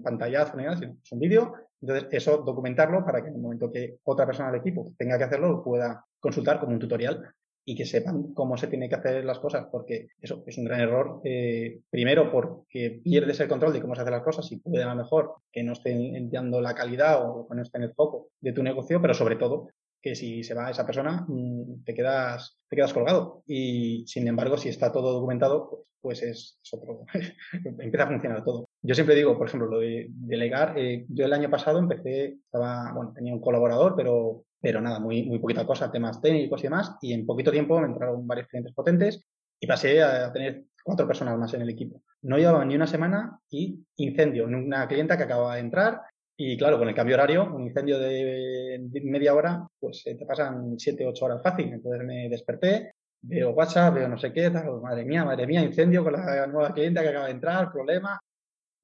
pantallazo 0.01 0.57
ni 0.57 0.63
nada, 0.63 0.77
sino 0.77 0.97
es 1.03 1.11
un 1.11 1.19
vídeo. 1.19 1.53
Entonces, 1.81 2.07
eso 2.11 2.37
documentarlo 2.37 3.05
para 3.05 3.21
que 3.21 3.29
en 3.29 3.35
el 3.35 3.41
momento 3.41 3.71
que 3.71 3.97
otra 4.03 4.25
persona 4.25 4.51
del 4.51 4.61
equipo 4.61 4.93
tenga 4.97 5.17
que 5.17 5.25
hacerlo, 5.25 5.49
lo 5.49 5.63
pueda 5.63 6.05
consultar 6.19 6.59
como 6.59 6.73
un 6.73 6.79
tutorial 6.79 7.33
y 7.69 7.75
que 7.75 7.85
sepan 7.85 8.33
cómo 8.33 8.55
se 8.55 8.67
tiene 8.67 8.87
que 8.87 8.95
hacer 8.95 9.25
las 9.25 9.39
cosas, 9.39 9.67
porque 9.69 10.07
eso 10.21 10.41
es 10.47 10.57
un 10.57 10.63
gran 10.63 10.79
error. 10.79 11.19
Eh, 11.25 11.81
primero, 11.89 12.31
porque 12.31 13.01
pierdes 13.03 13.39
el 13.41 13.49
control 13.49 13.73
de 13.73 13.81
cómo 13.81 13.93
se 13.93 14.01
hacen 14.01 14.13
las 14.13 14.23
cosas 14.23 14.49
y 14.53 14.57
puede 14.57 14.83
a 14.83 14.87
lo 14.87 14.95
mejor 14.95 15.35
que 15.51 15.63
no 15.63 15.73
estén 15.73 16.29
dando 16.29 16.61
la 16.61 16.73
calidad 16.73 17.29
o 17.29 17.45
que 17.45 17.55
no 17.55 17.61
esté 17.61 17.77
en 17.77 17.83
el 17.83 17.93
foco 17.93 18.29
de 18.39 18.53
tu 18.53 18.63
negocio, 18.63 19.01
pero 19.01 19.13
sobre 19.13 19.35
todo 19.35 19.67
que 20.01 20.15
si 20.15 20.43
se 20.43 20.53
va 20.53 20.71
esa 20.71 20.85
persona, 20.85 21.25
mm, 21.27 21.83
te 21.83 21.93
quedas, 21.93 22.57
te 22.69 22.77
quedas 22.77 22.93
colgado. 22.93 23.43
Y 23.45 24.05
sin 24.07 24.27
embargo, 24.29 24.57
si 24.57 24.69
está 24.69 24.91
todo 24.91 25.11
documentado, 25.11 25.69
pues, 25.69 25.81
pues 25.99 26.23
es, 26.23 26.59
otro, 26.71 27.05
empieza 27.79 28.03
a 28.05 28.07
funcionar 28.07 28.43
todo. 28.45 28.66
Yo 28.87 28.95
siempre 28.95 29.15
digo, 29.15 29.37
por 29.37 29.47
ejemplo, 29.47 29.67
lo 29.69 29.79
de 29.79 30.07
delegar, 30.09 30.77
eh, 30.77 31.05
yo 31.09 31.25
el 31.25 31.33
año 31.33 31.49
pasado 31.49 31.77
empecé, 31.77 32.37
estaba, 32.45 32.93
bueno, 32.93 33.11
tenía 33.13 33.33
un 33.33 33.41
colaborador, 33.41 33.97
pero, 33.97 34.45
pero 34.61 34.79
nada, 34.79 34.97
muy, 35.01 35.23
muy 35.23 35.39
poquita 35.39 35.67
cosa, 35.67 35.91
temas 35.91 36.21
técnicos 36.21 36.61
y 36.61 36.63
demás, 36.63 36.95
y 37.01 37.11
en 37.11 37.25
poquito 37.25 37.51
tiempo 37.51 37.77
me 37.81 37.87
entraron 37.87 38.25
varios 38.25 38.47
clientes 38.47 38.73
potentes 38.73 39.25
y 39.59 39.67
pasé 39.67 40.01
a 40.01 40.31
tener 40.31 40.63
cuatro 40.85 41.05
personas 41.05 41.37
más 41.37 41.53
en 41.53 41.63
el 41.63 41.69
equipo. 41.69 42.01
No 42.21 42.37
llevaba 42.37 42.63
ni 42.63 42.75
una 42.75 42.87
semana 42.87 43.37
y 43.49 43.77
incendio 43.97 44.45
en 44.45 44.55
una 44.55 44.87
clienta 44.87 45.17
que 45.17 45.23
acababa 45.23 45.55
de 45.55 45.61
entrar 45.61 46.03
y 46.37 46.55
claro, 46.55 46.79
con 46.79 46.87
el 46.87 46.95
cambio 46.95 47.15
horario, 47.15 47.53
un 47.53 47.63
incendio 47.63 47.99
de, 47.99 48.79
media 49.03 49.33
hora, 49.33 49.67
pues 49.77 50.01
te 50.01 50.25
pasan 50.25 50.79
siete, 50.79 51.05
ocho 51.05 51.25
horas 51.25 51.41
fácil. 51.43 51.73
Entonces 51.73 52.05
me 52.05 52.29
desperté, 52.29 52.93
veo 53.21 53.49
WhatsApp, 53.49 53.95
veo 53.95 54.07
no 54.07 54.17
sé 54.17 54.31
qué, 54.31 54.49
tal, 54.49 54.79
madre 54.79 55.03
mía, 55.03 55.25
madre 55.25 55.45
mía, 55.45 55.61
incendio 55.61 56.05
con 56.05 56.13
la 56.13 56.47
nueva 56.47 56.73
clienta 56.73 57.01
que 57.01 57.09
acaba 57.09 57.25
de 57.25 57.31
entrar, 57.31 57.69
problema. 57.69 58.17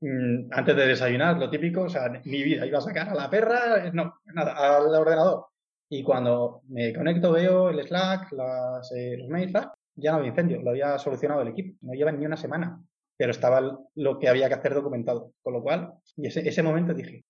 Mm, 0.03 0.49
antes 0.51 0.75
de 0.75 0.85
desayunar, 0.87 1.37
lo 1.37 1.49
típico, 1.49 1.83
o 1.83 1.89
sea, 1.89 2.09
mi 2.25 2.43
vida, 2.43 2.65
iba 2.65 2.79
a 2.79 2.81
sacar 2.81 3.07
a 3.07 3.15
la 3.15 3.29
perra, 3.29 3.89
no, 3.93 4.15
nada, 4.33 4.53
al 4.77 4.93
ordenador. 4.93 5.45
Y 5.89 6.03
cuando 6.03 6.61
me 6.67 6.93
conecto 6.93 7.31
veo 7.31 7.69
el 7.69 7.81
Slack, 7.87 8.33
las, 8.33 8.91
eh, 8.91 9.15
los 9.17 9.29
mails, 9.29 9.53
ya 9.95 10.11
no 10.11 10.17
había 10.17 10.31
incendio, 10.31 10.61
lo 10.61 10.71
había 10.71 10.99
solucionado 10.99 11.41
el 11.41 11.49
equipo, 11.49 11.77
no 11.81 11.93
lleva 11.93 12.11
ni 12.11 12.25
una 12.25 12.35
semana, 12.35 12.81
pero 13.15 13.31
estaba 13.31 13.79
lo 13.95 14.19
que 14.19 14.27
había 14.27 14.49
que 14.49 14.55
hacer 14.55 14.73
documentado. 14.73 15.31
Con 15.41 15.53
lo 15.53 15.63
cual, 15.63 15.93
y 16.17 16.27
ese, 16.27 16.47
ese 16.49 16.63
momento 16.63 16.93
dije, 16.93 17.23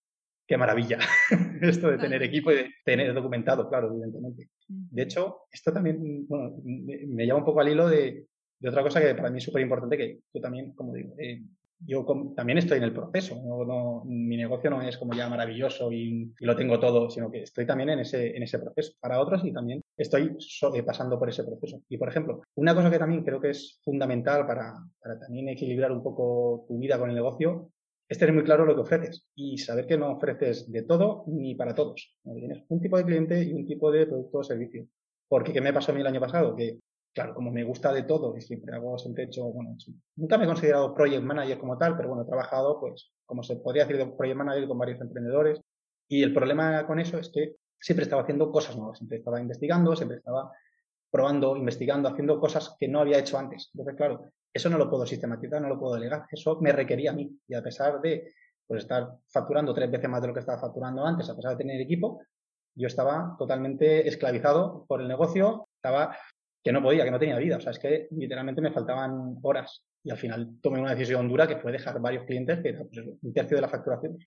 qué 0.47 0.57
maravilla 0.57 0.97
esto 1.61 1.91
de 1.91 1.99
tener 1.99 2.23
equipo 2.23 2.51
y 2.51 2.55
de 2.55 2.71
tener 2.83 3.13
documentado, 3.13 3.69
claro, 3.69 3.91
evidentemente. 3.91 4.49
De 4.67 5.03
hecho, 5.03 5.41
esto 5.51 5.71
también 5.71 6.27
bueno, 6.27 6.55
me, 6.63 7.27
llama 7.27 7.41
un 7.41 7.45
poco 7.45 7.61
al 7.61 7.69
hilo 7.69 7.87
de, 7.87 8.25
de, 8.57 8.69
otra 8.69 8.81
cosa 8.81 8.99
que 8.99 9.13
para 9.13 9.29
mí 9.29 9.37
es 9.37 9.43
súper 9.43 9.61
importante, 9.61 9.95
que 9.95 10.21
yo 10.33 10.41
también, 10.41 10.73
como 10.73 10.93
digo, 10.93 11.13
eh, 11.19 11.43
yo 11.85 12.05
también 12.35 12.57
estoy 12.57 12.77
en 12.77 12.83
el 12.83 12.93
proceso. 12.93 13.35
No, 13.43 14.03
mi 14.05 14.37
negocio 14.37 14.69
no 14.69 14.81
es 14.81 14.97
como 14.97 15.13
ya 15.13 15.29
maravilloso 15.29 15.91
y, 15.91 16.33
lo 16.39 16.55
tengo 16.55 16.79
todo, 16.79 17.09
sino 17.09 17.31
que 17.31 17.43
estoy 17.43 17.65
también 17.65 17.89
en 17.89 17.99
ese, 17.99 18.35
en 18.35 18.43
ese 18.43 18.59
proceso 18.59 18.93
para 18.99 19.19
otros 19.19 19.43
y 19.45 19.51
también 19.51 19.81
estoy 19.97 20.35
eh, 20.73 20.83
pasando 20.83 21.19
por 21.19 21.29
ese 21.29 21.43
proceso. 21.43 21.81
Y, 21.89 21.97
por 21.97 22.09
ejemplo, 22.09 22.41
una 22.55 22.75
cosa 22.75 22.89
que 22.89 22.99
también 22.99 23.23
creo 23.23 23.39
que 23.39 23.51
es 23.51 23.79
fundamental 23.83 24.45
para, 24.45 24.73
para 25.01 25.19
también 25.19 25.49
equilibrar 25.49 25.91
un 25.91 26.03
poco 26.03 26.65
tu 26.67 26.77
vida 26.77 26.97
con 26.97 27.09
el 27.09 27.15
negocio 27.15 27.71
es 28.07 28.19
tener 28.19 28.35
muy 28.35 28.43
claro 28.43 28.65
lo 28.65 28.75
que 28.75 28.81
ofreces 28.81 29.27
y 29.33 29.57
saber 29.57 29.87
que 29.87 29.97
no 29.97 30.11
ofreces 30.11 30.71
de 30.71 30.83
todo 30.83 31.23
ni 31.27 31.55
para 31.55 31.73
todos. 31.73 32.15
Tienes 32.23 32.63
un 32.67 32.79
tipo 32.79 32.97
de 32.97 33.05
cliente 33.05 33.43
y 33.43 33.53
un 33.53 33.65
tipo 33.65 33.91
de 33.91 34.05
producto 34.05 34.39
o 34.39 34.43
servicio. 34.43 34.87
Porque, 35.27 35.53
¿qué 35.53 35.61
me 35.61 35.73
pasó 35.73 35.91
a 35.91 35.95
mí 35.95 36.01
el 36.01 36.07
año 36.07 36.19
pasado? 36.19 36.55
Que 36.55 36.79
claro, 37.13 37.33
como 37.35 37.51
me 37.51 37.63
gusta 37.63 37.93
de 37.93 38.03
todo 38.03 38.35
y 38.35 38.41
siempre 38.41 38.75
hago, 38.75 38.97
siempre 38.97 39.23
he 39.23 39.27
hecho, 39.27 39.45
bueno, 39.45 39.77
nunca 40.15 40.37
me 40.37 40.45
he 40.45 40.47
considerado 40.47 40.93
project 40.93 41.23
manager 41.23 41.57
como 41.59 41.77
tal, 41.77 41.95
pero 41.95 42.09
bueno, 42.09 42.23
he 42.23 42.27
trabajado, 42.27 42.79
pues, 42.79 43.11
como 43.25 43.43
se 43.43 43.55
podría 43.57 43.85
decir, 43.85 43.97
de 43.97 44.11
project 44.11 44.37
manager 44.37 44.67
con 44.67 44.77
varios 44.77 44.99
emprendedores. 45.01 45.61
Y 46.07 46.23
el 46.23 46.33
problema 46.33 46.85
con 46.85 46.99
eso 46.99 47.17
es 47.17 47.29
que 47.29 47.55
siempre 47.79 48.03
estaba 48.03 48.23
haciendo 48.23 48.51
cosas 48.51 48.75
nuevas, 48.75 48.97
siempre 48.97 49.19
estaba 49.19 49.39
investigando, 49.39 49.95
siempre 49.95 50.17
estaba 50.17 50.51
probando, 51.11 51.55
investigando, 51.55 52.09
haciendo 52.09 52.39
cosas 52.39 52.75
que 52.79 52.87
no 52.87 52.99
había 52.99 53.19
hecho 53.19 53.37
antes. 53.37 53.69
Entonces, 53.73 53.95
claro, 53.95 54.25
eso 54.51 54.69
no 54.69 54.77
lo 54.77 54.89
puedo 54.89 55.05
sistematizar, 55.05 55.61
no 55.61 55.69
lo 55.69 55.79
puedo 55.79 55.95
delegar, 55.95 56.25
eso 56.31 56.59
me 56.59 56.71
requería 56.71 57.11
a 57.11 57.13
mí. 57.13 57.39
Y 57.47 57.53
a 57.53 57.61
pesar 57.61 58.01
de 58.01 58.33
pues, 58.65 58.83
estar 58.83 59.17
facturando 59.27 59.73
tres 59.73 59.91
veces 59.91 60.09
más 60.09 60.21
de 60.21 60.29
lo 60.29 60.33
que 60.33 60.39
estaba 60.39 60.59
facturando 60.59 61.05
antes, 61.05 61.29
a 61.29 61.35
pesar 61.35 61.51
de 61.51 61.57
tener 61.57 61.79
equipo, 61.81 62.21
yo 62.75 62.87
estaba 62.87 63.35
totalmente 63.37 64.07
esclavizado 64.07 64.85
por 64.87 65.01
el 65.01 65.07
negocio, 65.07 65.67
estaba 65.75 66.15
que 66.63 66.71
no 66.71 66.81
podía, 66.81 67.03
que 67.03 67.11
no 67.11 67.19
tenía 67.19 67.37
vida. 67.37 67.57
O 67.57 67.59
sea, 67.59 67.71
es 67.71 67.79
que 67.79 68.07
literalmente 68.11 68.61
me 68.61 68.71
faltaban 68.71 69.37
horas. 69.41 69.83
Y 70.03 70.11
al 70.11 70.17
final 70.17 70.59
tomé 70.61 70.79
una 70.79 70.95
decisión 70.95 71.27
dura 71.27 71.47
que 71.47 71.57
fue 71.57 71.71
dejar 71.71 71.99
varios 71.99 72.23
clientes, 72.23 72.59
que 72.61 72.69
era 72.69 72.83
pues, 72.85 73.05
un 73.21 73.33
tercio 73.33 73.57
de 73.57 73.61
la 73.61 73.69
facturación. 73.69 74.17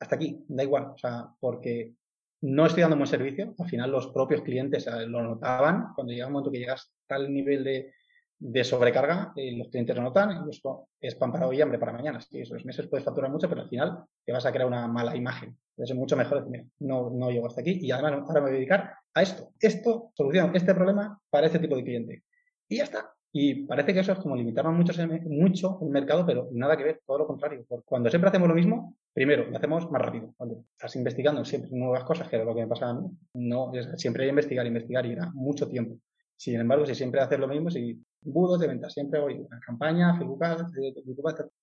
Hasta 0.00 0.16
aquí, 0.16 0.42
da 0.48 0.62
igual. 0.62 0.92
O 0.94 0.98
sea, 0.98 1.28
porque 1.38 1.94
no 2.40 2.66
estoy 2.66 2.80
dando 2.80 2.94
un 2.94 3.00
buen 3.00 3.08
servicio. 3.08 3.54
Al 3.58 3.68
final 3.68 3.90
los 3.90 4.08
propios 4.08 4.40
clientes 4.40 4.86
eh, 4.86 5.06
lo 5.06 5.22
notaban. 5.22 5.92
Cuando 5.94 6.12
llega 6.12 6.26
un 6.26 6.32
momento 6.32 6.50
que 6.50 6.58
llegas 6.58 6.90
a 7.04 7.08
tal 7.08 7.32
nivel 7.32 7.62
de, 7.62 8.64
sobrecarga, 8.64 9.32
eh, 9.36 9.54
los 9.56 9.68
clientes 9.68 9.94
lo 9.94 10.02
notan, 10.02 10.48
y 10.48 11.06
es 11.06 11.14
pan 11.14 11.30
para 11.30 11.46
hoy 11.46 11.58
y 11.58 11.60
hambre 11.60 11.78
para 11.78 11.92
mañana. 11.92 12.20
Sí, 12.20 12.40
esos 12.40 12.64
meses 12.64 12.88
puedes 12.88 13.04
facturar 13.04 13.30
mucho, 13.30 13.48
pero 13.48 13.60
al 13.60 13.68
final 13.68 13.98
te 14.24 14.32
vas 14.32 14.46
a 14.46 14.50
crear 14.50 14.66
una 14.66 14.88
mala 14.88 15.14
imagen. 15.14 15.56
Entonces 15.76 15.94
es 15.94 15.96
mucho 15.96 16.16
mejor 16.16 16.44
decir, 16.44 16.66
no, 16.80 17.10
no 17.10 17.30
llego 17.30 17.46
hasta 17.46 17.60
aquí 17.60 17.78
y 17.80 17.90
además 17.90 18.12
ahora 18.26 18.40
me 18.40 18.40
voy 18.40 18.50
a 18.50 18.54
dedicar 18.54 18.94
a 19.14 19.22
esto. 19.22 19.50
Esto, 19.60 20.12
solución, 20.14 20.52
este 20.54 20.74
problema 20.74 21.20
para 21.30 21.46
este 21.46 21.58
tipo 21.58 21.76
de 21.76 21.84
cliente. 21.84 22.22
Y 22.68 22.78
ya 22.78 22.84
está. 22.84 23.12
Y 23.34 23.64
parece 23.64 23.94
que 23.94 24.00
eso 24.00 24.12
es 24.12 24.18
como 24.18 24.36
limitarnos 24.36 24.74
mucho, 24.74 24.92
mucho 25.24 25.78
el 25.80 25.88
mercado, 25.88 26.26
pero 26.26 26.48
nada 26.52 26.76
que 26.76 26.84
ver, 26.84 27.00
todo 27.06 27.18
lo 27.18 27.26
contrario. 27.26 27.64
Porque 27.66 27.84
cuando 27.86 28.10
siempre 28.10 28.28
hacemos 28.28 28.46
lo 28.46 28.54
mismo, 28.54 28.96
primero, 29.14 29.46
lo 29.48 29.56
hacemos 29.56 29.90
más 29.90 30.02
rápido. 30.02 30.34
Cuando 30.36 30.64
estás 30.72 30.94
investigando 30.96 31.42
siempre 31.44 31.70
nuevas 31.72 32.04
cosas, 32.04 32.28
que 32.28 32.36
era 32.36 32.44
lo 32.44 32.54
que 32.54 32.60
me 32.60 32.66
pasaba 32.66 32.92
a 32.92 33.00
mí, 33.00 33.10
no, 33.34 33.72
es, 33.72 33.88
siempre 33.96 34.24
hay 34.24 34.26
que 34.26 34.32
investigar, 34.32 34.66
investigar 34.66 35.06
y 35.06 35.14
da 35.14 35.30
mucho 35.32 35.66
tiempo. 35.66 35.96
Sin 36.36 36.60
embargo, 36.60 36.84
si 36.84 36.94
siempre 36.94 37.20
haces 37.20 37.38
lo 37.38 37.48
mismo, 37.48 37.70
si 37.70 38.04
budos 38.20 38.60
de 38.60 38.66
venta, 38.66 38.90
siempre 38.90 39.20
voy 39.20 39.34
una 39.34 39.60
campaña, 39.60 40.18
Facebook 40.18 40.40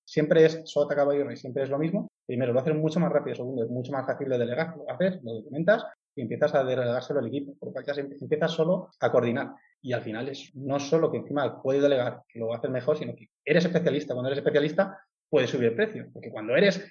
siempre 0.06 0.46
es 0.46 0.62
sota 0.66 0.96
caballo 0.96 1.30
y 1.30 1.38
siempre 1.38 1.64
es 1.64 1.70
lo 1.70 1.78
mismo. 1.78 2.08
Primero, 2.26 2.54
lo 2.54 2.62
haces 2.62 2.76
mucho 2.76 3.00
más 3.00 3.12
rápido. 3.12 3.36
Segundo, 3.36 3.64
es 3.64 3.70
mucho 3.70 3.92
más 3.92 4.08
fácil 4.08 4.30
de 4.30 4.38
delegar. 4.38 4.76
Lo 4.76 4.90
haces, 4.90 5.22
lo 5.22 5.34
documentas 5.34 5.86
y 6.16 6.22
empiezas 6.22 6.54
a 6.56 6.64
delegárselo 6.64 7.20
al 7.20 7.28
equipo. 7.28 7.56
Porque 7.60 7.80
ya 7.86 7.94
empiezas 8.02 8.52
solo 8.52 8.90
a 9.00 9.12
coordinar. 9.12 9.54
Y 9.82 9.94
al 9.94 10.02
final 10.02 10.28
es 10.30 10.52
no 10.56 10.80
solo 10.80 11.12
que 11.12 11.18
encima 11.18 11.62
puedes 11.62 11.82
delegar, 11.82 12.22
que 12.28 12.40
lo 12.40 12.54
haces 12.54 12.70
mejor, 12.70 12.98
sino 12.98 13.16
que 13.16 13.30
eres 13.46 13.66
especialista. 13.66 14.14
Cuando 14.14 14.30
eres 14.30 14.40
especialista, 14.40 15.00
puedes 15.30 15.50
subir 15.50 15.70
el 15.70 15.76
precio. 15.76 16.10
Porque 16.14 16.32
cuando 16.32 16.56
eres 16.56 16.86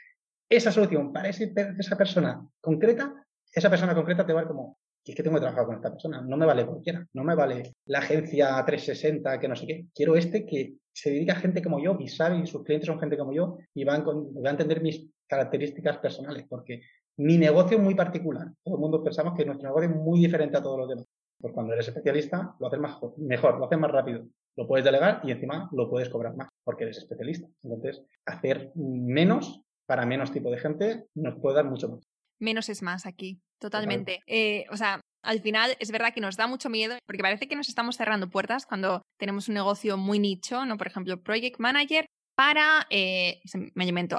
esa 0.49 0.73
solución 0.73 1.13
para 1.13 1.29
esa 1.29 1.97
persona 1.97 2.41
concreta, 2.61 3.27
esa 3.53 3.71
persona 3.71 3.95
concreta 3.95 4.25
te 4.25 4.33
va 4.33 4.41
a 4.41 4.43
ver 4.45 4.49
como, 4.49 4.79
es 5.05 5.15
que 5.15 5.23
tengo 5.23 5.37
que 5.37 5.41
trabajar 5.41 5.67
con 5.67 5.77
esta 5.77 5.91
persona, 5.91 6.21
no 6.21 6.37
me 6.37 6.47
vale 6.47 6.67
cualquiera, 6.67 7.07
no 7.15 7.25
me 7.25 7.35
vale 7.35 7.75
la 7.87 8.01
agencia 8.01 8.63
360 8.65 9.39
que 9.41 9.49
no 9.49 9.57
sé 9.57 9.67
qué, 9.67 9.87
quiero 9.95 10.17
este 10.17 10.45
que 10.45 10.75
se 10.93 11.11
dedica 11.11 11.33
a 11.35 11.37
gente 11.37 11.63
como 11.63 11.83
yo 11.83 11.97
y 11.99 12.09
sabe 12.09 12.39
y 12.39 12.47
sus 12.47 12.65
clientes 12.65 12.87
son 12.87 12.99
gente 12.99 13.17
como 13.17 13.33
yo 13.33 13.59
y 13.75 13.85
van, 13.85 14.05
a 14.05 14.51
entender 14.51 14.83
mis 14.83 15.07
características 15.27 15.99
personales, 15.99 16.45
porque 16.49 16.83
mi 17.19 17.37
negocio 17.37 17.77
es 17.77 17.83
muy 17.83 17.95
particular, 17.95 18.49
todo 18.65 18.77
el 18.77 18.81
mundo 18.81 19.03
pensamos 19.03 19.35
que 19.37 19.45
nuestro 19.45 19.69
negocio 19.69 19.91
es 19.91 19.97
muy 19.97 20.21
diferente 20.21 20.57
a 20.57 20.63
todos 20.63 20.79
los 20.79 20.89
demás. 20.89 21.07
Pues 21.41 21.55
cuando 21.55 21.73
eres 21.73 21.87
especialista, 21.87 22.57
lo 22.59 22.67
haces 22.67 22.81
mejor, 23.19 23.59
lo 23.59 23.67
haces 23.67 23.79
más 23.79 23.93
rápido, 23.93 24.27
lo 24.57 24.67
puedes 24.67 24.85
delegar 24.85 25.21
y 25.23 25.31
encima 25.31 25.69
lo 25.73 25.89
puedes 25.89 26.09
cobrar 26.09 26.35
más, 26.35 26.49
porque 26.65 26.85
eres 26.85 26.99
especialista. 26.99 27.47
Entonces, 27.63 28.03
hacer 28.27 28.73
menos 28.75 29.63
para 29.87 30.05
menos 30.05 30.33
tipo 30.33 30.51
de 30.51 30.59
gente 30.59 31.07
nos 31.15 31.37
puede 31.41 31.57
dar 31.57 31.65
mucho 31.65 31.89
más 31.89 32.09
menos 32.39 32.69
es 32.69 32.83
más 32.83 33.07
aquí, 33.07 33.41
totalmente. 33.59 34.21
Eh, 34.27 34.65
o 34.71 34.77
sea, 34.77 35.01
al 35.23 35.41
final 35.41 35.77
es 35.81 35.91
verdad 35.91 36.13
que 36.15 36.21
nos 36.21 36.37
da 36.37 36.47
mucho 36.47 36.71
miedo 36.71 36.97
porque 37.07 37.23
parece 37.23 37.49
que 37.49 37.57
nos 37.57 37.69
estamos 37.69 37.97
cerrando 37.97 38.31
puertas 38.31 38.67
cuando 38.67 39.03
tenemos 39.19 39.49
un 39.49 39.55
negocio 39.55 39.97
muy 39.97 40.19
nicho, 40.19 40.65
¿no? 40.65 40.77
Por 40.77 40.87
ejemplo, 40.87 41.21
Project 41.23 41.59
Manager 41.59 42.07
para, 42.39 42.87
eh, 42.89 43.41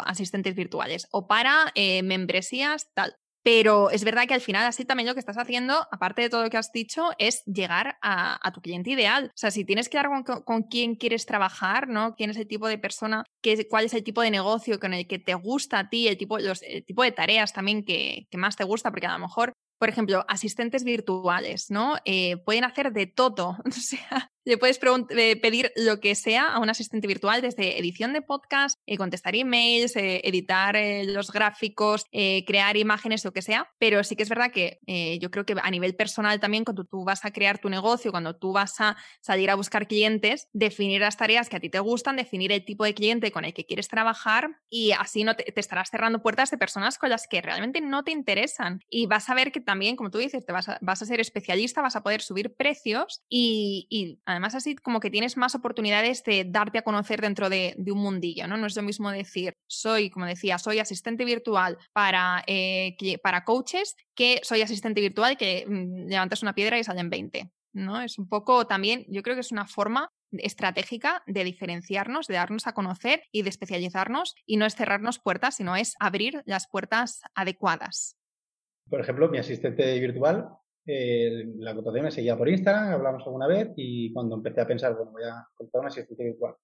asistentes 0.03 0.53
virtuales 0.53 1.07
o 1.09 1.25
para 1.25 1.71
eh, 1.73 2.03
membresías, 2.03 2.91
tal. 2.93 3.15
Pero 3.43 3.91
es 3.91 4.03
verdad 4.03 4.27
que 4.27 4.33
al 4.33 4.41
final, 4.41 4.65
así 4.65 4.83
también 4.83 5.07
lo 5.07 5.13
que 5.13 5.21
estás 5.21 5.37
haciendo, 5.37 5.87
aparte 5.89 6.23
de 6.23 6.29
todo 6.29 6.43
lo 6.43 6.49
que 6.49 6.57
has 6.57 6.73
dicho, 6.73 7.11
es 7.17 7.45
llegar 7.45 7.97
a, 8.01 8.51
tu 8.53 8.59
cliente 8.59 8.89
ideal. 8.89 9.27
O 9.27 9.37
sea, 9.37 9.51
si 9.51 9.63
tienes 9.63 9.87
que 9.87 10.01
con, 10.25 10.43
con, 10.43 10.63
quién 10.63 10.95
quieres 10.95 11.25
trabajar, 11.25 11.87
¿no? 11.87 12.15
¿Quién 12.15 12.31
es 12.31 12.35
el 12.35 12.47
tipo 12.49 12.67
de 12.67 12.77
persona? 12.77 13.23
Qué, 13.41 13.65
¿Cuál 13.69 13.85
es 13.85 13.93
el 13.93 14.03
tipo 14.03 14.21
de 14.21 14.31
negocio 14.31 14.81
con 14.81 14.93
el 14.93 15.07
que 15.07 15.19
te 15.19 15.35
gusta 15.35 15.79
a 15.79 15.89
ti? 15.89 16.09
El 16.09 16.17
tipo, 16.17 16.37
tipo 16.85 17.03
de 17.03 17.11
tareas 17.13 17.53
también 17.53 17.85
que, 17.85 18.27
que 18.29 18.37
más 18.37 18.57
te 18.57 18.65
gusta, 18.65 18.91
porque 18.91 19.07
a 19.07 19.13
lo 19.13 19.19
mejor 19.19 19.53
por 19.79 19.87
ejemplo, 19.87 20.25
asistentes 20.27 20.83
virtuales, 20.83 21.71
¿no? 21.71 21.95
Eh, 22.03 22.37
pueden 22.45 22.65
hacer 22.65 22.91
de 22.91 23.07
todo. 23.07 23.57
O 23.79 23.81
sea, 23.81 24.29
le 24.43 24.57
puedes 24.57 24.79
eh, 25.11 25.35
pedir 25.37 25.71
lo 25.75 25.99
que 25.99 26.13
sea 26.15 26.47
a 26.47 26.59
un 26.59 26.69
asistente 26.69 27.07
virtual, 27.07 27.41
desde 27.41 27.79
edición 27.79 28.11
de 28.13 28.21
podcast, 28.21 28.77
eh, 28.87 28.97
contestar 28.97 29.35
emails, 29.35 29.93
editar 29.95 30.75
los 31.05 31.31
gráficos, 31.31 32.05
crear 32.11 32.75
imágenes, 32.75 33.23
lo 33.23 33.31
que 33.31 33.41
sea. 33.41 33.71
Pero 33.79 34.03
sí 34.03 34.15
que 34.15 34.23
es 34.23 34.29
verdad 34.29 34.51
que 34.51 34.79
yo 35.21 35.31
creo 35.31 35.45
que 35.45 35.55
a 35.61 35.71
nivel 35.71 35.95
personal 35.95 36.39
también, 36.39 36.65
cuando 36.65 36.83
tú 36.83 37.05
vas 37.05 37.23
a 37.25 37.31
crear 37.31 37.59
tu 37.59 37.69
negocio, 37.69 38.11
cuando 38.11 38.35
tú 38.35 38.51
vas 38.51 38.81
a 38.81 38.97
salir 39.21 39.49
a 39.49 39.55
buscar 39.55 39.87
clientes, 39.87 40.49
definir 40.51 41.01
las 41.01 41.15
tareas 41.15 41.47
que 41.47 41.55
a 41.55 41.59
ti 41.59 41.69
te 41.69 41.79
gustan, 41.79 42.17
definir 42.17 42.51
el 42.51 42.65
tipo 42.65 42.83
de 42.83 42.93
cliente 42.93 43.31
con 43.31 43.45
el 43.45 43.53
que 43.53 43.65
quieres 43.65 43.87
trabajar 43.87 44.59
y 44.69 44.91
así 44.91 45.23
no 45.23 45.35
te, 45.35 45.43
te 45.43 45.59
estarás 45.59 45.89
cerrando 45.89 46.21
puertas 46.21 46.51
de 46.51 46.57
personas 46.57 46.97
con 46.97 47.09
las 47.09 47.27
que 47.27 47.41
realmente 47.41 47.81
no 47.81 48.03
te 48.03 48.11
interesan. 48.11 48.81
Y 48.89 49.05
vas 49.05 49.29
a 49.29 49.35
ver 49.35 49.51
que 49.51 49.61
también, 49.69 49.95
como 49.95 50.09
tú 50.09 50.17
dices, 50.17 50.43
te 50.47 50.51
vas 50.51 50.67
a, 50.67 50.79
vas 50.81 50.99
a 51.03 51.05
ser 51.05 51.19
especialista, 51.19 51.83
vas 51.83 51.95
a 51.95 52.01
poder 52.01 52.23
subir 52.23 52.55
precios 52.55 53.21
y, 53.29 54.17
además 54.25 54.55
así 54.55 54.75
como 54.75 54.99
que 54.99 55.11
tienes 55.11 55.37
más 55.37 55.53
oportunidades 55.53 56.23
de 56.23 56.43
darte 56.43 56.79
a 56.79 56.81
conocer 56.81 57.21
dentro 57.21 57.51
de, 57.51 57.75
un 57.85 57.99
mundillo, 57.99 58.47
¿no? 58.47 58.57
No 58.57 58.65
es 58.65 58.75
lo 58.75 58.81
mismo 58.81 59.11
decir, 59.11 59.53
soy, 59.67 60.09
como 60.09 60.25
decía, 60.25 60.57
soy 60.57 60.79
asistente 60.79 61.23
virtual 61.23 61.77
para, 61.93 62.43
eh, 62.47 62.97
para 63.21 63.43
coaches 63.43 63.95
que 64.15 64.41
soy 64.41 64.63
asistente 64.63 65.01
virtual 65.01 65.37
que 65.37 65.67
mm, 65.67 66.07
levantas 66.07 66.41
una 66.41 66.55
piedra 66.55 66.79
y 66.79 66.83
salen 66.83 67.11
20. 67.11 67.51
¿no? 67.73 68.01
Es 68.01 68.17
un 68.17 68.27
poco 68.27 68.65
también, 68.65 69.05
yo 69.07 69.21
creo 69.21 69.35
que 69.35 69.41
es 69.41 69.51
una 69.51 69.67
forma 69.67 70.09
estratégica 70.31 71.21
de 71.27 71.43
diferenciarnos, 71.43 72.25
de 72.25 72.33
darnos 72.33 72.65
a 72.65 72.73
conocer 72.73 73.21
y 73.31 73.43
de 73.43 73.49
especializarnos 73.49 74.33
y 74.47 74.57
no 74.57 74.65
es 74.65 74.75
cerrarnos 74.75 75.19
puertas, 75.19 75.57
sino 75.57 75.75
es 75.75 75.93
abrir 75.99 76.41
las 76.45 76.67
puertas 76.67 77.21
adecuadas. 77.35 78.18
Por 78.89 79.01
ejemplo, 79.01 79.29
mi 79.29 79.37
asistente 79.37 79.99
virtual, 79.99 80.49
eh, 80.85 81.45
la 81.57 81.75
contraté, 81.75 82.01
me 82.01 82.11
seguía 82.11 82.37
por 82.37 82.49
Instagram, 82.49 82.93
hablamos 82.93 83.23
alguna 83.25 83.47
vez 83.47 83.71
y 83.75 84.11
cuando 84.13 84.35
empecé 84.35 84.61
a 84.61 84.67
pensar, 84.67 84.95
bueno, 84.95 85.11
voy 85.11 85.23
a 85.23 85.45
contratar 85.53 85.81
un 85.81 85.87
asistente 85.87 86.23
virtual. 86.23 86.55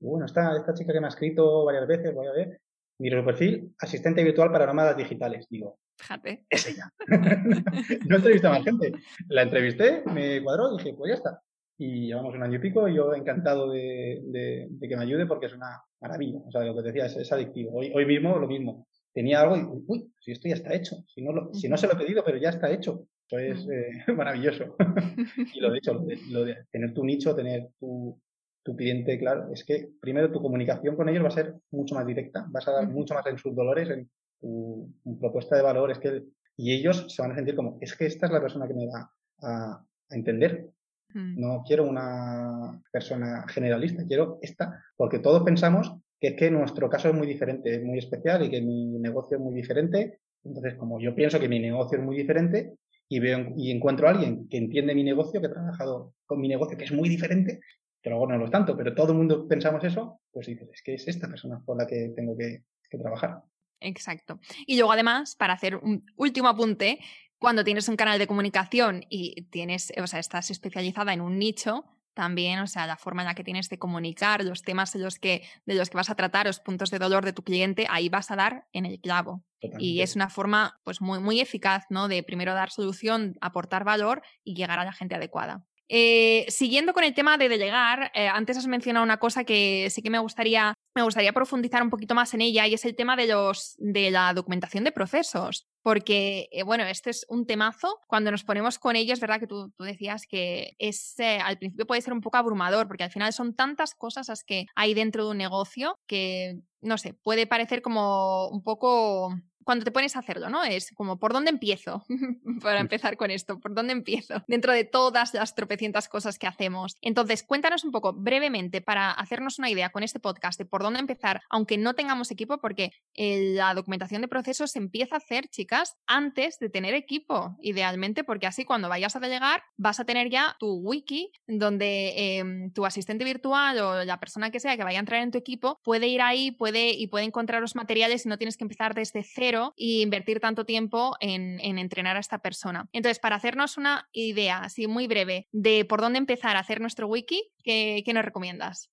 bueno, 0.00 0.26
esta, 0.26 0.56
esta 0.56 0.74
chica 0.74 0.92
que 0.92 1.00
me 1.00 1.06
ha 1.06 1.10
escrito 1.10 1.64
varias 1.64 1.86
veces, 1.86 2.14
voy 2.14 2.26
a 2.26 2.32
ver, 2.32 2.60
miro 2.98 3.20
su 3.20 3.26
perfil, 3.26 3.74
asistente 3.78 4.24
virtual 4.24 4.50
para 4.50 4.66
nómadas 4.66 4.96
digitales. 4.96 5.46
Digo, 5.48 5.78
Fíjate. 5.98 6.44
Es 6.48 6.66
ella. 6.68 6.92
no 8.08 8.16
entrevisté 8.16 8.46
a 8.46 8.50
más 8.50 8.64
gente. 8.64 8.92
La 9.28 9.42
entrevisté, 9.42 10.02
me 10.06 10.42
cuadró 10.42 10.72
y 10.72 10.78
dije, 10.78 10.94
pues 10.94 11.10
ya 11.10 11.14
está. 11.16 11.42
y 11.76 12.06
llevamos 12.06 12.34
un 12.34 12.42
año 12.42 12.56
y 12.56 12.60
pico 12.60 12.88
y 12.88 12.94
yo 12.94 13.12
encantado 13.14 13.70
de, 13.70 14.68
que 14.80 14.96
me 14.96 15.02
ayude 15.02 15.26
porque 15.26 15.46
es 15.46 15.54
una 15.54 15.82
maravilla. 16.00 16.38
O 16.46 16.50
sea, 16.50 16.62
lo 16.62 16.74
que 16.74 16.82
te 16.82 16.92
decía, 16.92 17.06
es, 17.06 17.32
adictivo. 17.32 17.72
Hoy, 17.74 17.92
hoy 17.94 18.06
mismo 18.06 18.38
lo 18.38 18.46
mismo. 18.46 18.86
Tenía 19.18 19.40
algo 19.40 19.56
y, 19.56 19.82
uy, 19.88 20.12
si 20.20 20.30
esto 20.30 20.46
ya 20.46 20.54
está 20.54 20.72
hecho. 20.72 21.02
Si 21.08 21.20
no, 21.22 21.52
si 21.52 21.68
no 21.68 21.76
se 21.76 21.88
lo 21.88 21.94
he 21.94 21.96
pedido, 21.96 22.22
pero 22.24 22.38
ya 22.38 22.50
está 22.50 22.70
hecho. 22.70 23.08
Eso 23.26 23.36
es 23.40 23.66
eh, 23.68 24.12
maravilloso. 24.14 24.76
y 25.54 25.58
lo 25.58 25.72
de 25.72 25.78
hecho, 25.78 25.94
lo 26.30 26.44
de, 26.44 26.58
tener 26.70 26.94
tu 26.94 27.04
nicho, 27.04 27.34
tener 27.34 27.68
tu, 27.80 28.16
tu 28.62 28.76
cliente, 28.76 29.18
claro, 29.18 29.52
es 29.52 29.64
que 29.64 29.88
primero 30.00 30.30
tu 30.30 30.40
comunicación 30.40 30.94
con 30.94 31.08
ellos 31.08 31.24
va 31.24 31.28
a 31.30 31.32
ser 31.32 31.56
mucho 31.72 31.96
más 31.96 32.06
directa, 32.06 32.46
vas 32.48 32.68
a 32.68 32.70
dar 32.74 32.88
mucho 32.88 33.12
más 33.14 33.26
en 33.26 33.38
sus 33.38 33.56
dolores, 33.56 33.90
en 33.90 34.08
tu, 34.40 34.88
propuesta 35.18 35.56
de 35.56 35.62
valor, 35.62 35.90
es 35.90 35.98
que, 35.98 36.22
y 36.56 36.72
ellos 36.72 37.06
se 37.08 37.20
van 37.20 37.32
a 37.32 37.34
sentir 37.34 37.56
como, 37.56 37.76
es 37.80 37.96
que 37.96 38.06
esta 38.06 38.26
es 38.26 38.32
la 38.32 38.40
persona 38.40 38.68
que 38.68 38.74
me 38.74 38.86
va 38.86 39.12
a, 39.42 39.84
entender. 40.10 40.70
No 41.12 41.64
quiero 41.66 41.88
una 41.88 42.80
persona 42.92 43.44
generalista, 43.48 44.06
quiero 44.06 44.38
esta, 44.42 44.80
porque 44.96 45.18
todos 45.18 45.42
pensamos 45.42 45.92
que 46.20 46.28
es 46.28 46.34
que 46.34 46.50
nuestro 46.50 46.88
caso 46.88 47.08
es 47.08 47.14
muy 47.14 47.26
diferente, 47.26 47.74
es 47.74 47.82
muy 47.82 47.98
especial 47.98 48.44
y 48.44 48.50
que 48.50 48.60
mi 48.60 48.98
negocio 48.98 49.36
es 49.36 49.42
muy 49.42 49.54
diferente. 49.54 50.20
Entonces, 50.44 50.74
como 50.74 51.00
yo 51.00 51.14
pienso 51.14 51.38
que 51.38 51.48
mi 51.48 51.58
negocio 51.58 51.98
es 51.98 52.04
muy 52.04 52.16
diferente 52.16 52.74
y 53.08 53.20
veo 53.20 53.52
y 53.56 53.70
encuentro 53.70 54.06
a 54.06 54.10
alguien 54.10 54.48
que 54.48 54.58
entiende 54.58 54.94
mi 54.94 55.04
negocio, 55.04 55.40
que 55.40 55.46
ha 55.46 55.52
trabajado 55.52 56.14
con 56.26 56.40
mi 56.40 56.48
negocio, 56.48 56.76
que 56.76 56.84
es 56.84 56.92
muy 56.92 57.08
diferente, 57.08 57.60
que 58.02 58.10
luego 58.10 58.26
no 58.26 58.38
lo 58.38 58.44
es 58.46 58.50
tanto, 58.50 58.76
pero 58.76 58.94
todo 58.94 59.12
el 59.12 59.18
mundo 59.18 59.46
pensamos 59.48 59.82
eso, 59.84 60.20
pues 60.30 60.46
dices, 60.46 60.68
es 60.72 60.82
que 60.82 60.94
es 60.94 61.08
esta 61.08 61.28
persona 61.28 61.62
con 61.64 61.78
la 61.78 61.86
que 61.86 62.12
tengo 62.14 62.36
que, 62.36 62.62
trabajar. 62.90 63.42
Exacto. 63.80 64.40
Y 64.66 64.76
luego 64.76 64.92
además, 64.92 65.36
para 65.36 65.52
hacer 65.52 65.76
un 65.76 66.06
último 66.16 66.48
apunte, 66.48 67.00
cuando 67.38 67.64
tienes 67.64 67.86
un 67.90 67.96
canal 67.96 68.18
de 68.18 68.26
comunicación 68.26 69.04
y 69.10 69.42
tienes, 69.50 69.92
o 70.02 70.06
sea, 70.06 70.20
estás 70.20 70.50
especializada 70.50 71.12
en 71.12 71.20
un 71.20 71.38
nicho, 71.38 71.84
también, 72.18 72.58
o 72.58 72.66
sea, 72.66 72.84
la 72.88 72.96
forma 72.96 73.22
en 73.22 73.26
la 73.26 73.34
que 73.36 73.44
tienes 73.44 73.68
de 73.68 73.78
comunicar, 73.78 74.42
los 74.42 74.62
temas 74.62 74.92
de 74.92 74.98
los 74.98 75.20
que, 75.20 75.46
de 75.66 75.74
los 75.76 75.88
que 75.88 75.96
vas 75.96 76.10
a 76.10 76.16
tratar, 76.16 76.46
los 76.46 76.58
puntos 76.58 76.90
de 76.90 76.98
dolor 76.98 77.24
de 77.24 77.32
tu 77.32 77.44
cliente, 77.44 77.86
ahí 77.88 78.08
vas 78.08 78.32
a 78.32 78.34
dar 78.34 78.66
en 78.72 78.86
el 78.86 78.98
clavo. 79.00 79.44
Y 79.78 80.00
es 80.00 80.16
una 80.16 80.28
forma 80.28 80.80
pues 80.82 81.00
muy, 81.00 81.20
muy 81.20 81.38
eficaz, 81.38 81.84
¿no? 81.90 82.08
De 82.08 82.24
primero 82.24 82.54
dar 82.54 82.70
solución, 82.70 83.38
aportar 83.40 83.84
valor 83.84 84.22
y 84.42 84.56
llegar 84.56 84.80
a 84.80 84.84
la 84.84 84.92
gente 84.92 85.14
adecuada. 85.14 85.64
Eh, 85.88 86.44
siguiendo 86.48 86.92
con 86.92 87.02
el 87.04 87.14
tema 87.14 87.38
de 87.38 87.48
delegar, 87.48 88.10
eh, 88.14 88.28
antes 88.28 88.58
has 88.58 88.66
mencionado 88.66 89.04
una 89.04 89.18
cosa 89.18 89.44
que 89.44 89.88
sí 89.90 90.02
que 90.02 90.10
me 90.10 90.18
gustaría, 90.18 90.74
me 90.94 91.02
gustaría 91.02 91.32
profundizar 91.32 91.82
un 91.82 91.88
poquito 91.88 92.14
más 92.14 92.34
en 92.34 92.42
ella 92.42 92.66
y 92.66 92.74
es 92.74 92.84
el 92.84 92.94
tema 92.94 93.16
de, 93.16 93.26
los, 93.28 93.74
de 93.78 94.10
la 94.10 94.34
documentación 94.34 94.84
de 94.84 94.92
procesos. 94.92 95.66
Porque, 95.82 96.48
eh, 96.52 96.62
bueno, 96.62 96.84
este 96.84 97.08
es 97.08 97.24
un 97.30 97.46
temazo. 97.46 98.00
Cuando 98.06 98.30
nos 98.30 98.44
ponemos 98.44 98.78
con 98.78 98.96
ellos, 98.96 99.20
¿verdad? 99.20 99.40
Que 99.40 99.46
tú, 99.46 99.72
tú 99.76 99.84
decías 99.84 100.26
que 100.26 100.74
es, 100.78 101.14
al 101.18 101.56
principio 101.56 101.86
puede 101.86 102.02
ser 102.02 102.12
un 102.12 102.20
poco 102.20 102.36
abrumador, 102.36 102.86
porque 102.86 103.04
al 103.04 103.12
final 103.12 103.32
son 103.32 103.54
tantas 103.54 103.94
cosas 103.94 104.28
las 104.28 104.44
que 104.44 104.66
hay 104.74 104.92
dentro 104.92 105.24
de 105.24 105.30
un 105.30 105.38
negocio 105.38 105.98
que, 106.06 106.60
no 106.82 106.98
sé, 106.98 107.14
puede 107.14 107.46
parecer 107.46 107.80
como 107.80 108.48
un 108.48 108.62
poco 108.62 109.34
cuando 109.68 109.84
te 109.84 109.90
pones 109.90 110.16
a 110.16 110.20
hacerlo, 110.20 110.48
¿no? 110.48 110.64
Es 110.64 110.92
como, 110.94 111.18
¿por 111.18 111.34
dónde 111.34 111.50
empiezo? 111.50 112.02
Para 112.62 112.80
empezar 112.80 113.18
con 113.18 113.30
esto, 113.30 113.60
¿por 113.60 113.74
dónde 113.74 113.92
empiezo? 113.92 114.42
Dentro 114.48 114.72
de 114.72 114.84
todas 114.84 115.34
las 115.34 115.54
tropecientas 115.54 116.08
cosas 116.08 116.38
que 116.38 116.46
hacemos. 116.46 116.96
Entonces, 117.02 117.42
cuéntanos 117.42 117.84
un 117.84 117.92
poco 117.92 118.14
brevemente 118.14 118.80
para 118.80 119.10
hacernos 119.10 119.58
una 119.58 119.68
idea 119.68 119.90
con 119.90 120.02
este 120.02 120.20
podcast 120.20 120.58
de 120.58 120.64
por 120.64 120.82
dónde 120.82 121.00
empezar, 121.00 121.42
aunque 121.50 121.76
no 121.76 121.92
tengamos 121.92 122.30
equipo, 122.30 122.56
porque 122.62 122.92
eh, 123.12 123.52
la 123.56 123.74
documentación 123.74 124.22
de 124.22 124.28
procesos 124.28 124.70
se 124.70 124.78
empieza 124.78 125.16
a 125.16 125.18
hacer, 125.18 125.48
chicas, 125.48 125.98
antes 126.06 126.58
de 126.58 126.70
tener 126.70 126.94
equipo, 126.94 127.54
idealmente, 127.60 128.24
porque 128.24 128.46
así 128.46 128.64
cuando 128.64 128.88
vayas 128.88 129.16
a 129.16 129.20
delegar 129.20 129.62
vas 129.76 130.00
a 130.00 130.06
tener 130.06 130.30
ya 130.30 130.56
tu 130.58 130.78
wiki 130.78 131.30
donde 131.46 132.38
em, 132.38 132.72
tu 132.72 132.86
asistente 132.86 133.22
virtual 133.22 133.78
o 133.80 134.04
la 134.06 134.18
persona 134.18 134.50
que 134.50 134.60
sea 134.60 134.78
que 134.78 134.84
vaya 134.84 134.98
a 134.98 135.00
entrar 135.00 135.22
en 135.22 135.30
tu 135.30 135.36
equipo 135.36 135.78
puede 135.84 136.06
ir 136.06 136.22
ahí 136.22 136.52
puede, 136.52 136.92
y 136.92 137.08
puede 137.08 137.26
encontrar 137.26 137.60
los 137.60 137.76
materiales 137.76 138.24
y 138.24 138.30
no 138.30 138.38
tienes 138.38 138.56
que 138.56 138.64
empezar 138.64 138.94
desde 138.94 139.22
cero 139.22 139.57
y 139.76 140.02
invertir 140.02 140.40
tanto 140.40 140.64
tiempo 140.64 141.16
en, 141.20 141.60
entrenar 141.60 142.16
a 142.16 142.20
esta 142.20 142.38
persona. 142.38 142.88
Entonces, 142.92 143.18
para 143.18 143.36
hacernos 143.36 143.76
una 143.78 144.08
idea 144.12 144.58
así 144.58 144.86
muy 144.86 145.06
breve 145.06 145.46
de 145.52 145.84
por 145.84 146.00
dónde 146.00 146.18
empezar 146.18 146.56
a 146.56 146.60
hacer 146.60 146.80
nuestro 146.80 147.06
wiki, 147.06 147.50
¿qué, 147.62 148.02
nos 148.12 148.24
recomiendas? 148.24 148.90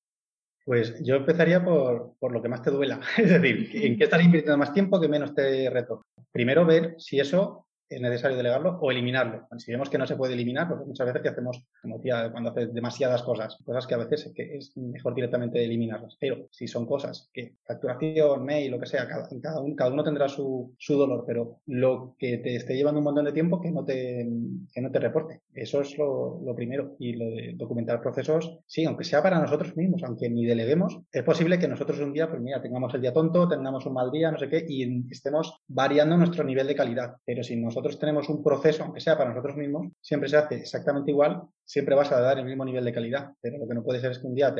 Pues 0.65 0.95
yo 1.03 1.15
empezaría 1.15 1.63
por, 1.63 2.15
por, 2.19 2.31
lo 2.31 2.41
que 2.41 2.49
más 2.49 2.61
te 2.61 2.71
duela, 2.71 2.99
es 3.17 3.29
decir, 3.29 3.69
en 3.73 3.97
qué 3.97 4.03
estás 4.05 4.23
invirtiendo 4.23 4.57
más 4.57 4.73
tiempo 4.73 4.99
que 4.99 5.07
menos 5.07 5.33
te 5.33 5.69
reto. 5.69 6.01
Primero 6.31 6.65
ver 6.65 6.95
si 6.97 7.19
eso 7.19 7.65
es 7.89 8.01
necesario 8.01 8.37
delegarlo 8.37 8.77
o 8.81 8.91
eliminarlo. 8.91 9.47
Si 9.57 9.71
vemos 9.71 9.89
que 9.89 9.97
no 9.97 10.07
se 10.07 10.15
puede 10.15 10.33
eliminar, 10.33 10.67
porque 10.67 10.85
muchas 10.85 11.07
veces 11.07 11.21
que 11.21 11.29
hacemos, 11.29 11.63
como 11.81 11.99
tía, 11.99 12.31
cuando 12.31 12.49
haces 12.49 12.73
demasiadas 12.73 13.21
cosas, 13.23 13.57
cosas 13.63 13.85
que 13.87 13.93
a 13.93 13.97
veces 13.97 14.31
es 14.35 14.75
mejor 14.75 15.15
directamente 15.15 15.63
eliminarlas. 15.63 16.17
Pero 16.19 16.47
si 16.51 16.67
son 16.67 16.85
cosas 16.85 17.29
que 17.33 17.55
facturación, 17.65 18.43
mail, 18.43 18.71
lo 18.71 18.79
que 18.79 18.87
sea, 18.87 19.07
cada, 19.07 19.27
cada, 19.41 19.61
uno, 19.61 19.75
cada 19.75 19.91
uno 19.91 20.03
tendrá 20.03 20.27
su, 20.27 20.73
su, 20.77 20.95
dolor, 20.95 21.23
pero 21.27 21.59
lo 21.67 22.15
que 22.17 22.37
te 22.39 22.55
esté 22.55 22.75
llevando 22.75 22.99
un 22.99 23.05
montón 23.05 23.25
de 23.25 23.33
tiempo 23.33 23.61
que 23.61 23.71
no 23.71 23.85
te, 23.85 24.27
que 24.73 24.81
no 24.81 24.91
te 24.91 24.99
reporte. 24.99 25.41
Eso 25.53 25.81
es 25.81 25.97
lo, 25.97 26.41
lo 26.43 26.55
primero. 26.55 26.95
Y 26.99 27.13
lo 27.13 27.25
de 27.25 27.53
documentar 27.55 28.01
procesos, 28.01 28.59
sí, 28.65 28.85
aunque 28.85 29.03
sea 29.03 29.21
para 29.21 29.39
nosotros 29.39 29.75
mismos, 29.77 30.03
aunque 30.03 30.29
ni 30.29 30.45
deleguemos, 30.45 30.99
es 31.11 31.23
posible 31.23 31.59
que 31.59 31.67
nosotros 31.67 31.99
un 31.99 32.13
día, 32.13 32.29
pues 32.29 32.41
mira, 32.41 32.61
tengamos 32.61 32.93
el 32.93 33.01
día 33.01 33.13
tonto, 33.13 33.47
tengamos 33.47 33.85
un 33.85 33.93
mal 33.93 34.11
día, 34.11 34.31
no 34.31 34.37
sé 34.37 34.49
qué, 34.49 34.65
y 34.67 35.05
estemos 35.11 35.61
variando 35.67 36.17
nuestro 36.17 36.43
nivel 36.43 36.67
de 36.67 36.75
calidad. 36.75 37.15
Pero 37.25 37.43
si 37.43 37.55
nos 37.55 37.74
nosotros 37.75 37.99
tenemos 37.99 38.29
un 38.29 38.41
proceso, 38.41 38.83
aunque 38.83 39.01
sea 39.01 39.17
para 39.17 39.31
nosotros 39.31 39.57
mismos, 39.57 39.91
siempre 39.99 40.29
se 40.29 40.37
hace 40.37 40.55
exactamente 40.55 41.11
igual, 41.11 41.41
siempre 41.65 41.93
vas 41.93 42.09
a 42.13 42.21
dar 42.21 42.39
el 42.39 42.45
mismo 42.45 42.63
nivel 42.63 42.85
de 42.85 42.93
calidad. 42.93 43.31
Pero 43.41 43.57
lo 43.57 43.67
que 43.67 43.73
no 43.73 43.83
puede 43.83 43.99
ser 43.99 44.11
es 44.11 44.19
que 44.19 44.27
un 44.27 44.35
día 44.35 44.55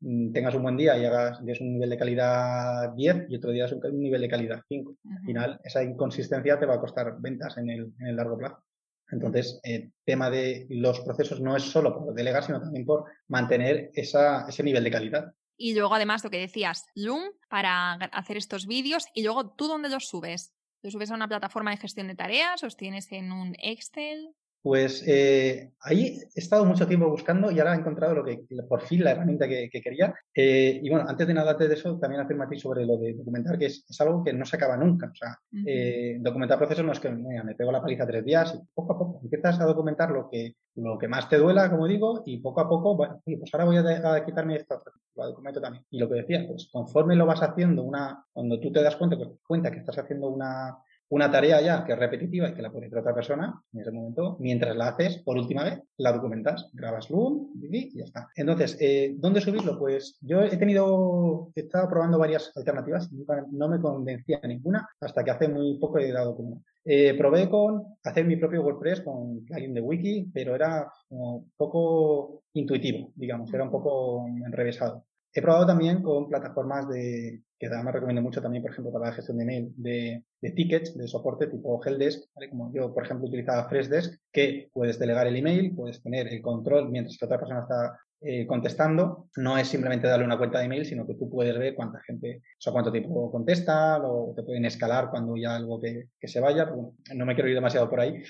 mm, 0.00 0.32
tengas 0.32 0.54
un 0.54 0.62
buen 0.62 0.76
día 0.76 0.96
y 0.96 1.04
hagas 1.04 1.40
un 1.40 1.72
nivel 1.72 1.90
de 1.90 1.98
calidad 1.98 2.92
10 2.94 3.26
y 3.28 3.36
otro 3.36 3.50
día 3.50 3.64
es 3.64 3.72
un, 3.72 3.80
nivel 4.00 4.20
de 4.20 4.28
calidad 4.28 4.62
5. 4.68 4.94
Al 5.18 5.24
final, 5.24 5.60
esa 5.64 5.82
inconsistencia 5.82 6.60
te 6.60 6.66
va 6.66 6.74
a 6.74 6.80
costar 6.80 7.16
ventas 7.18 7.58
en 7.58 7.70
el, 7.70 7.92
en 7.98 8.06
el 8.06 8.16
largo 8.16 8.38
plazo. 8.38 8.62
Entonces, 9.10 9.58
el 9.64 9.92
tema 10.04 10.30
de 10.30 10.68
los 10.70 11.00
procesos 11.00 11.40
no 11.40 11.56
es 11.56 11.64
solo 11.64 11.98
por 11.98 12.14
delegar, 12.14 12.44
sino 12.44 12.60
también 12.60 12.86
por 12.86 13.06
mantener 13.26 13.90
esa, 13.94 14.46
ese 14.48 14.62
nivel 14.62 14.84
de 14.84 14.90
calidad. 14.92 15.32
Y 15.56 15.74
luego, 15.74 15.92
además, 15.92 16.22
lo 16.22 16.30
que 16.30 16.38
decías, 16.38 16.86
Loom 16.94 17.24
para 17.48 17.94
hacer 17.94 18.36
estos 18.36 18.66
vídeos 18.66 19.06
y 19.12 19.24
luego 19.24 19.50
tú 19.50 19.66
dónde 19.66 19.88
los 19.88 20.06
subes. 20.06 20.54
¿Lo 20.82 20.90
subes 20.90 21.10
a 21.10 21.14
una 21.14 21.28
plataforma 21.28 21.72
de 21.72 21.76
gestión 21.76 22.08
de 22.08 22.14
tareas? 22.14 22.62
¿Os 22.64 22.76
tienes 22.76 23.12
en 23.12 23.32
un 23.32 23.54
Excel? 23.62 24.34
Pues 24.62 25.02
eh, 25.06 25.72
ahí 25.80 26.18
he 26.34 26.40
estado 26.40 26.66
mucho 26.66 26.86
tiempo 26.86 27.08
buscando 27.08 27.50
y 27.50 27.58
ahora 27.58 27.74
he 27.74 27.78
encontrado 27.78 28.14
lo 28.14 28.24
que 28.24 28.44
por 28.68 28.82
fin 28.82 29.02
la 29.02 29.12
herramienta 29.12 29.48
que, 29.48 29.70
quería. 29.70 30.14
Eh, 30.34 30.80
y 30.82 30.90
bueno, 30.90 31.06
antes 31.08 31.26
de 31.26 31.32
nada 31.32 31.54
de 31.54 31.72
eso, 31.72 31.98
también 31.98 32.20
afirmar 32.20 32.48
sobre 32.58 32.84
lo 32.84 32.98
de 32.98 33.14
documentar, 33.14 33.58
que 33.58 33.66
es, 33.66 33.84
algo 34.00 34.22
que 34.22 34.34
no 34.34 34.44
se 34.44 34.56
acaba 34.56 34.76
nunca. 34.76 35.10
O 35.10 35.14
sea, 35.14 35.38
eh, 35.66 36.18
documentar 36.20 36.58
procesos 36.58 36.84
no 36.84 36.92
es 36.92 37.00
que 37.00 37.10
me 37.10 37.54
pego 37.54 37.72
la 37.72 37.80
paliza 37.80 38.06
tres 38.06 38.24
días 38.24 38.54
y 38.54 38.60
poco 38.74 38.92
a 38.92 38.98
poco 38.98 39.20
empiezas 39.22 39.60
a 39.60 39.64
documentar 39.64 40.10
lo 40.10 40.28
que, 40.28 40.56
lo 40.76 40.98
que 40.98 41.08
más 41.08 41.28
te 41.28 41.38
duela, 41.38 41.70
como 41.70 41.86
digo, 41.86 42.22
y 42.26 42.38
poco 42.38 42.60
a 42.60 42.68
poco, 42.68 42.96
bueno, 42.96 43.20
pues 43.24 43.52
ahora 43.52 43.64
voy 43.64 43.76
a, 43.76 44.24
quitarme 44.24 44.56
esto, 44.56 44.78
lo 45.16 45.26
documento 45.26 45.60
también. 45.60 45.84
Y 45.90 45.98
lo 45.98 46.08
que 46.08 46.16
decía, 46.16 46.44
pues 46.46 46.68
conforme 46.72 47.16
lo 47.16 47.26
vas 47.26 47.42
haciendo, 47.42 47.82
una, 47.82 48.24
cuando 48.32 48.58
tú 48.60 48.72
te 48.72 48.82
das 48.82 48.96
cuenta, 48.96 49.16
pues, 49.16 49.30
cuenta 49.46 49.70
que 49.70 49.78
estás 49.78 49.98
haciendo 49.98 50.28
una 50.28 50.78
una 51.10 51.30
tarea 51.30 51.60
ya 51.60 51.84
que 51.84 51.92
es 51.92 51.98
repetitiva 51.98 52.48
y 52.48 52.54
que 52.54 52.62
la 52.62 52.70
puede 52.70 52.86
hacer 52.86 52.98
otra 52.98 53.14
persona 53.14 53.62
en 53.72 53.80
ese 53.80 53.90
momento, 53.90 54.36
mientras 54.40 54.76
la 54.76 54.88
haces 54.88 55.18
por 55.18 55.36
última 55.36 55.64
vez, 55.64 55.80
la 55.96 56.12
documentas, 56.12 56.70
grabas 56.72 57.10
Loom 57.10 57.52
y 57.60 57.98
ya 57.98 58.04
está. 58.04 58.28
Entonces, 58.36 58.76
eh, 58.80 59.14
¿dónde 59.16 59.40
subirlo? 59.40 59.78
Pues 59.78 60.18
yo 60.20 60.42
he 60.42 60.56
tenido, 60.56 61.50
he 61.54 61.62
estado 61.62 61.88
probando 61.88 62.18
varias 62.18 62.52
alternativas, 62.56 63.10
no 63.12 63.68
me 63.68 63.80
convencía 63.80 64.40
ninguna 64.44 64.88
hasta 65.00 65.24
que 65.24 65.30
hace 65.32 65.48
muy 65.48 65.78
poco 65.78 65.98
he 65.98 66.12
dado 66.12 66.36
como. 66.36 66.62
Eh, 66.84 67.14
probé 67.18 67.48
con 67.50 67.84
hacer 68.04 68.24
mi 68.24 68.36
propio 68.36 68.62
WordPress 68.62 69.02
con 69.02 69.44
plugin 69.44 69.74
de 69.74 69.80
wiki, 69.80 70.30
pero 70.32 70.54
era 70.54 70.90
como 71.08 71.44
poco 71.56 72.44
intuitivo, 72.54 73.12
digamos, 73.16 73.52
era 73.52 73.64
un 73.64 73.70
poco 73.70 74.26
enrevesado. 74.46 75.04
He 75.32 75.42
probado 75.42 75.66
también 75.66 76.02
con 76.02 76.28
plataformas 76.28 76.88
de, 76.88 77.42
que 77.60 77.66
además 77.66 77.94
recomiendo 77.94 78.22
mucho 78.22 78.40
también, 78.40 78.62
por 78.62 78.72
ejemplo, 78.72 78.92
para 78.92 79.06
la 79.06 79.12
gestión 79.12 79.38
de 79.38 79.44
mail, 79.44 79.72
de, 79.76 80.24
tickets, 80.56 80.96
de 80.96 81.06
soporte 81.06 81.46
tipo 81.46 81.80
Helpdesk, 81.84 82.30
como 82.48 82.72
yo, 82.72 82.92
por 82.92 83.04
ejemplo, 83.04 83.28
utilizaba 83.28 83.68
Freshdesk, 83.68 84.18
que 84.32 84.70
puedes 84.72 84.98
delegar 84.98 85.26
el 85.26 85.36
email, 85.36 85.74
puedes 85.76 86.02
tener 86.02 86.26
el 86.28 86.40
control 86.40 86.90
mientras 86.90 87.18
la 87.20 87.26
otra 87.26 87.38
persona 87.38 87.60
está 87.60 87.98
eh, 88.22 88.46
contestando. 88.46 89.28
No 89.36 89.58
es 89.58 89.68
simplemente 89.68 90.08
darle 90.08 90.24
una 90.24 90.38
cuenta 90.38 90.58
de 90.58 90.64
email, 90.64 90.84
sino 90.84 91.06
que 91.06 91.14
tú 91.14 91.28
puedes 91.30 91.56
ver 91.58 91.74
cuánta 91.74 92.00
gente, 92.00 92.38
o 92.42 92.60
sea, 92.60 92.72
cuánto 92.72 92.90
tiempo 92.90 93.30
contesta, 93.30 93.98
o 94.02 94.32
te 94.34 94.42
pueden 94.42 94.64
escalar 94.64 95.10
cuando 95.10 95.36
ya 95.36 95.54
algo 95.54 95.80
que, 95.80 96.08
se 96.26 96.40
vaya. 96.40 96.72
no 97.14 97.26
me 97.26 97.34
quiero 97.34 97.48
ir 97.50 97.54
demasiado 97.54 97.88
por 97.88 98.00
ahí, 98.00 98.22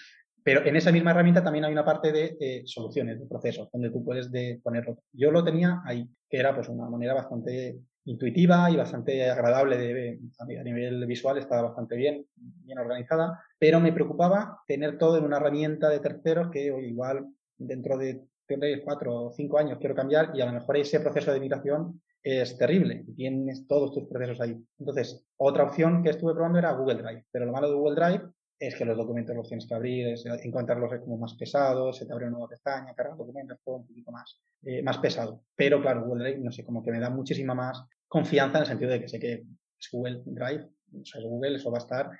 pero 0.43 0.65
en 0.65 0.77
esa 0.77 0.93
misma 0.93 1.11
herramienta 1.11 1.43
también 1.43 1.65
hay 1.65 1.73
una 1.73 1.85
parte 1.85 2.13
de 2.13 2.63
soluciones, 2.67 3.19
de 3.19 3.27
procesos, 3.27 3.69
donde 3.73 3.91
tú 3.91 4.05
puedes 4.05 4.31
de 4.31 4.61
ponerlo. 4.63 4.99
Yo 5.13 5.31
lo 5.31 5.45
tenía 5.45 5.83
ahí, 5.85 6.09
que 6.29 6.39
era 6.39 6.55
pues 6.55 6.69
una 6.69 6.89
manera 6.89 7.15
bastante 7.15 7.79
intuitiva 8.05 8.71
y 8.71 8.77
bastante 8.77 9.31
agradable 9.31 9.77
de, 9.77 10.21
a 10.39 10.45
nivel 10.63 11.07
visual, 11.07 11.39
estaba 11.39 11.63
bastante 11.63 11.97
bien, 11.97 12.27
bien 12.35 12.79
organizada, 12.79 13.41
pero 13.59 13.81
me 13.81 13.93
preocupaba 13.93 14.63
tener 14.67 14.99
todo 14.99 15.19
en 15.19 15.25
una 15.25 15.37
herramienta 15.37 15.89
de 15.89 16.01
terceros 16.01 16.51
que 16.51 16.67
igual 16.67 17.27
dentro 17.59 17.99
de 17.99 18.23
tres, 18.47 18.81
cuatro 18.85 19.27
o 19.27 19.33
cinco 19.33 19.59
años 19.59 19.79
quiero 19.79 19.95
cambiar 19.95 20.33
y 20.35 20.41
a 20.41 20.47
lo 20.47 20.53
mejor 20.53 20.77
ese 20.77 21.01
proceso 21.01 21.33
de 21.33 21.41
migración 21.41 22.01
es 22.23 22.59
terrible 22.59 23.05
tienes 23.17 23.67
todos 23.67 23.93
tus 23.93 24.07
procesos 24.07 24.41
ahí. 24.41 24.57
Entonces, 24.79 25.25
otra 25.39 25.65
opción 25.65 26.03
que 26.03 26.11
estuve 26.11 26.35
probando 26.35 26.59
era 26.59 26.73
Google 26.73 27.03
Drive, 27.03 27.25
pero 27.31 27.47
lo 27.47 27.53
malo 27.53 27.69
de 27.69 27.77
Google 27.77 27.95
Drive 27.95 28.23
es 28.61 28.77
que 28.77 28.85
los 28.85 28.97
documentos 28.97 29.35
los 29.35 29.49
tienes 29.49 29.67
que 29.67 29.75
abrir, 29.75 30.09
es 30.09 30.27
encontrarlos 30.27 30.93
como 31.01 31.17
más 31.17 31.35
pesados, 31.35 31.97
se 31.97 32.05
te 32.05 32.13
abre 32.13 32.27
una 32.27 32.33
nueva 32.33 32.49
pestaña, 32.49 32.93
cargar 32.95 33.17
documentos, 33.17 33.59
todo 33.65 33.77
un 33.77 33.87
poquito 33.87 34.13
más, 34.13 34.39
eh, 34.65 34.83
más 34.83 34.99
pesado. 34.99 35.45
Pero 35.57 35.81
claro, 35.81 36.05
Google 36.05 36.25
Drive, 36.25 36.45
no 36.45 36.53
sé, 36.53 36.63
como 36.63 36.83
que 36.83 36.93
me 36.93 37.01
da 37.01 37.09
muchísima 37.09 37.55
más 37.55 37.83
confianza 38.07 38.59
en 38.59 38.63
el 38.63 38.69
sentido 38.69 38.91
de 38.91 39.01
que 39.01 39.09
sé 39.09 39.19
que 39.19 39.33
es 39.79 39.89
Google 39.91 40.21
Drive, 40.27 40.69
o 40.93 41.05
sea, 41.07 41.23
es 41.23 41.27
Google, 41.27 41.57
eso 41.57 41.71
va 41.71 41.79
a 41.79 41.81
estar 41.81 42.11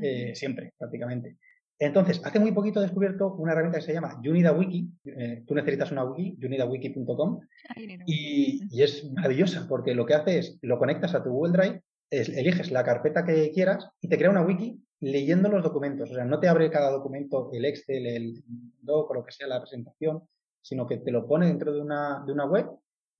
eh, 0.00 0.36
siempre, 0.36 0.72
prácticamente. 0.78 1.36
Entonces, 1.80 2.20
hace 2.24 2.38
muy 2.38 2.52
poquito 2.52 2.78
he 2.78 2.84
descubierto 2.84 3.34
una 3.34 3.52
herramienta 3.52 3.78
que 3.78 3.86
se 3.86 3.92
llama 3.92 4.20
UnidaWiki. 4.24 4.88
Eh, 5.04 5.42
tú 5.46 5.54
necesitas 5.54 5.90
una 5.90 6.04
wiki, 6.04 6.38
unidawiki.com, 6.44 7.40
y, 8.06 8.60
y, 8.70 8.82
es 8.82 9.10
maravillosa 9.12 9.66
porque 9.68 9.94
lo 9.94 10.06
que 10.06 10.14
hace 10.14 10.38
es 10.38 10.58
lo 10.62 10.78
conectas 10.78 11.14
a 11.14 11.24
tu 11.24 11.30
Google 11.30 11.52
Drive, 11.52 11.82
eliges 12.10 12.70
la 12.70 12.84
carpeta 12.84 13.24
que 13.24 13.50
quieras 13.52 13.88
y 14.00 14.08
te 14.08 14.16
crea 14.16 14.30
una 14.30 14.42
wiki 14.42 14.80
leyendo 15.00 15.48
los 15.48 15.62
documentos. 15.62 16.10
O 16.10 16.14
sea, 16.14 16.24
no 16.24 16.40
te 16.40 16.48
abre 16.48 16.70
cada 16.70 16.90
documento, 16.90 17.50
el 17.52 17.64
Excel, 17.64 18.06
el 18.06 18.44
doc 18.80 19.10
o 19.10 19.14
lo 19.14 19.24
que 19.24 19.32
sea, 19.32 19.46
la 19.46 19.60
presentación, 19.60 20.22
sino 20.60 20.86
que 20.86 20.98
te 20.98 21.10
lo 21.10 21.26
pone 21.26 21.46
dentro 21.46 21.72
de 21.72 21.80
una, 21.80 22.22
de 22.26 22.32
una 22.32 22.46
web 22.46 22.66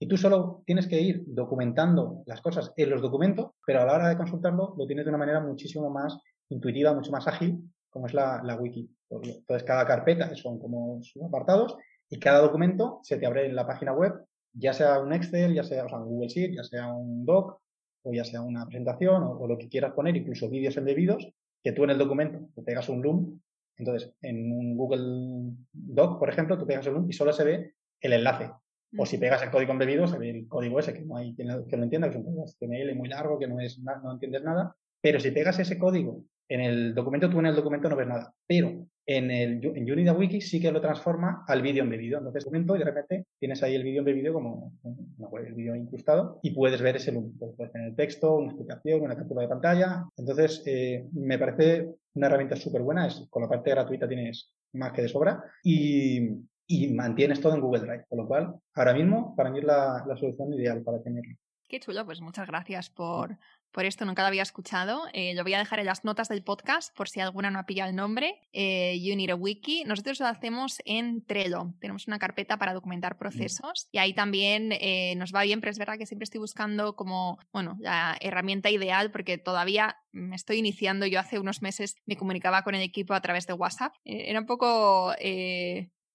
y 0.01 0.07
tú 0.07 0.17
solo 0.17 0.63
tienes 0.65 0.87
que 0.87 1.01
ir 1.01 1.25
documentando 1.27 2.23
las 2.27 2.41
cosas 2.41 2.73
en 2.77 2.91
los 2.91 3.03
documentos, 3.03 3.51
pero 3.67 3.81
a 3.81 3.85
la 3.85 3.95
hora 3.95 4.09
de 4.09 4.17
consultarlo 4.17 4.75
lo 4.77 4.87
tienes 4.87 5.05
de 5.05 5.09
una 5.11 5.19
manera 5.19 5.41
muchísimo 5.41 5.91
más 5.91 6.19
intuitiva, 6.51 6.95
mucho 6.95 7.11
más 7.11 7.27
ágil 7.27 7.59
como 7.91 8.07
es 8.07 8.15
la, 8.15 8.41
la 8.45 8.57
wiki. 8.57 8.89
Entonces, 9.11 9.65
cada 9.65 9.87
carpeta 9.87 10.35
son 10.37 10.59
como 10.59 11.03
sus 11.03 11.23
apartados 11.23 11.77
y 12.11 12.19
cada 12.19 12.41
documento 12.41 13.01
se 13.03 13.17
te 13.17 13.27
abre 13.27 13.47
en 13.47 13.57
la 13.57 13.67
página 13.67 13.93
web, 13.93 14.13
ya 14.53 14.73
sea 14.73 15.01
un 15.01 15.13
Excel, 15.13 15.55
ya 15.55 15.65
sea, 15.65 15.85
un 15.87 16.07
Google 16.07 16.29
Sheet, 16.29 16.55
ya 16.55 16.65
sea 16.65 16.93
un 16.93 17.25
doc, 17.25 17.61
o 18.03 18.13
ya 18.13 18.25
sea 18.25 18.41
una 18.43 18.67
presentación, 18.67 19.23
o, 19.23 19.47
lo 19.47 19.59
que 19.59 19.69
quieras 19.69 19.93
poner, 19.93 20.17
incluso 20.17 20.49
vídeos 20.49 20.77
embebidos, 20.77 21.29
que 21.63 21.73
tú 21.73 21.85
en 21.85 21.91
el 21.91 21.99
documento 21.99 22.49
te 22.55 22.63
pegas 22.63 22.89
un 22.89 23.03
loom. 23.03 23.41
Entonces, 23.77 24.13
en 24.23 24.51
un 24.51 24.77
Google 24.77 25.55
Doc, 25.73 26.19
por 26.19 26.29
ejemplo, 26.29 26.59
tú 26.59 26.67
pegas 26.67 26.87
un 26.87 26.95
loom 26.95 27.11
y 27.11 27.13
solo 27.13 27.33
se 27.33 27.45
ve 27.45 27.75
el 28.01 28.13
enlace. 28.13 28.51
O 28.97 29.05
si 29.05 29.19
pegas 29.19 29.43
el 29.43 29.51
código 29.51 29.73
embebido, 29.73 30.07
se 30.07 30.19
ve 30.19 30.31
el 30.31 30.49
código 30.49 30.81
ese, 30.81 30.95
que 30.95 31.05
no 31.05 31.17
hay 31.17 31.35
quien, 31.35 31.49
que 31.69 31.77
lo 31.77 31.83
entienda, 31.83 32.11
que 32.11 32.19
es 32.19 32.25
un 32.25 32.45
HTML 32.45 32.95
muy 32.97 33.09
largo, 33.09 33.39
que 33.39 33.47
no, 33.47 33.61
es, 33.61 33.79
no 33.79 34.13
entiendes 34.13 34.43
nada. 34.43 34.75
Pero 35.01 35.21
si 35.21 35.31
pegas 35.31 35.59
ese 35.59 35.79
código 35.79 36.25
en 36.49 36.61
el 36.61 36.95
documento, 36.95 37.29
tú 37.29 37.39
en 37.39 37.47
el 37.47 37.55
documento 37.55 37.89
no 37.89 37.97
ves 37.97 38.09
nada, 38.09 38.35
pero 38.47 38.87
en, 39.09 39.31
el, 39.31 39.65
en 39.65 39.91
Unida 39.91 40.13
Wiki 40.13 40.43
sí 40.43 40.61
que 40.61 40.71
lo 40.71 40.83
transforma 40.83 41.43
al 41.49 41.63
vídeo 41.63 41.83
embebido. 41.83 42.19
Entonces, 42.19 42.45
documento 42.45 42.77
y 42.77 42.81
de 42.81 42.85
repente 42.85 43.27
tienes 43.41 43.63
ahí 43.63 43.75
el 43.75 43.83
vídeo 43.83 44.01
embebido 44.01 44.35
como 44.35 44.75
el 45.43 45.55
vídeo 45.55 45.75
incrustado 45.75 46.39
y 46.43 46.51
puedes 46.51 46.83
ver 46.83 46.97
ese 46.97 47.13
loop. 47.13 47.33
Puedes 47.57 47.73
tener 47.73 47.89
el 47.89 47.97
texto, 47.97 48.37
una 48.37 48.49
explicación, 48.49 49.01
una 49.01 49.17
captura 49.17 49.43
de 49.43 49.49
pantalla. 49.49 50.05
Entonces, 50.15 50.63
eh, 50.67 51.07
me 51.13 51.39
parece 51.39 51.89
una 52.15 52.27
herramienta 52.27 52.57
súper 52.57 52.83
buena. 52.83 53.07
Es, 53.07 53.27
con 53.31 53.43
la 53.43 53.49
parte 53.49 53.71
gratuita 53.71 54.07
tienes 54.07 54.53
más 54.75 54.93
que 54.93 55.01
de 55.01 55.09
sobra 55.09 55.43
y, 55.65 56.29
y, 56.67 56.89
mantienes 56.89 57.41
todo 57.41 57.55
en 57.55 57.63
Google 57.63 57.81
Drive. 57.81 58.05
Con 58.11 58.19
lo 58.19 58.29
cual, 58.29 58.57
ahora 58.75 58.93
mismo, 58.93 59.35
para 59.35 59.51
mí 59.51 59.61
es 59.61 59.65
la, 59.65 60.05
la 60.07 60.17
solución 60.19 60.53
ideal 60.53 60.83
para 60.83 61.03
tenerlo. 61.03 61.35
Qué 61.67 61.81
chulo, 61.81 62.05
pues 62.05 62.21
muchas 62.21 62.47
gracias 62.47 62.89
por, 62.89 63.39
por 63.71 63.85
esto, 63.85 64.05
nunca 64.05 64.23
lo 64.23 64.29
había 64.29 64.43
escuchado. 64.43 65.03
Eh, 65.13 65.35
lo 65.35 65.43
voy 65.43 65.55
a 65.55 65.59
dejar 65.59 65.79
en 65.79 65.87
las 65.87 66.05
notas 66.05 66.29
del 66.29 66.43
podcast 66.43 66.95
por 66.97 67.09
si 67.09 67.21
alguna 67.21 67.51
no 67.51 67.59
ha 67.59 67.67
pillado 67.67 67.91
el 67.91 67.97
nombre. 67.97 68.41
Eh, 68.53 68.99
you 69.01 69.15
Need 69.15 69.31
a 69.31 69.35
Wiki. 69.35 69.85
Nosotros 69.85 70.21
lo 70.21 70.27
hacemos 70.27 70.79
en 70.85 71.25
Trello. 71.25 71.75
Tenemos 71.81 72.07
una 72.07 72.19
carpeta 72.19 72.59
para 72.59 72.75
documentar 72.75 73.19
procesos 73.19 73.89
y 73.93 73.99
ahí 73.99 74.15
también 74.15 74.73
eh, 74.73 75.15
nos 75.17 75.35
va 75.35 75.43
bien, 75.43 75.61
pero 75.61 75.71
es 75.71 75.79
verdad 75.79 75.99
que 75.99 76.07
siempre 76.07 76.25
estoy 76.25 76.41
buscando 76.41 76.97
como, 76.97 77.39
bueno, 77.53 77.77
la 77.81 78.17
herramienta 78.21 78.71
ideal 78.71 79.11
porque 79.11 79.39
todavía 79.39 79.97
me 80.13 80.37
estoy 80.37 80.59
iniciando. 80.59 81.07
Yo 81.07 81.21
hace 81.21 81.39
unos 81.39 81.63
meses 81.63 81.97
me 82.07 82.17
comunicaba 82.17 82.63
con 82.63 82.75
el 82.75 82.83
equipo 82.83 83.15
a 83.15 83.21
través 83.21 83.47
de 83.47 83.53
WhatsApp. 83.53 83.93
era 84.05 84.41
un 84.41 84.47
poco 84.47 85.15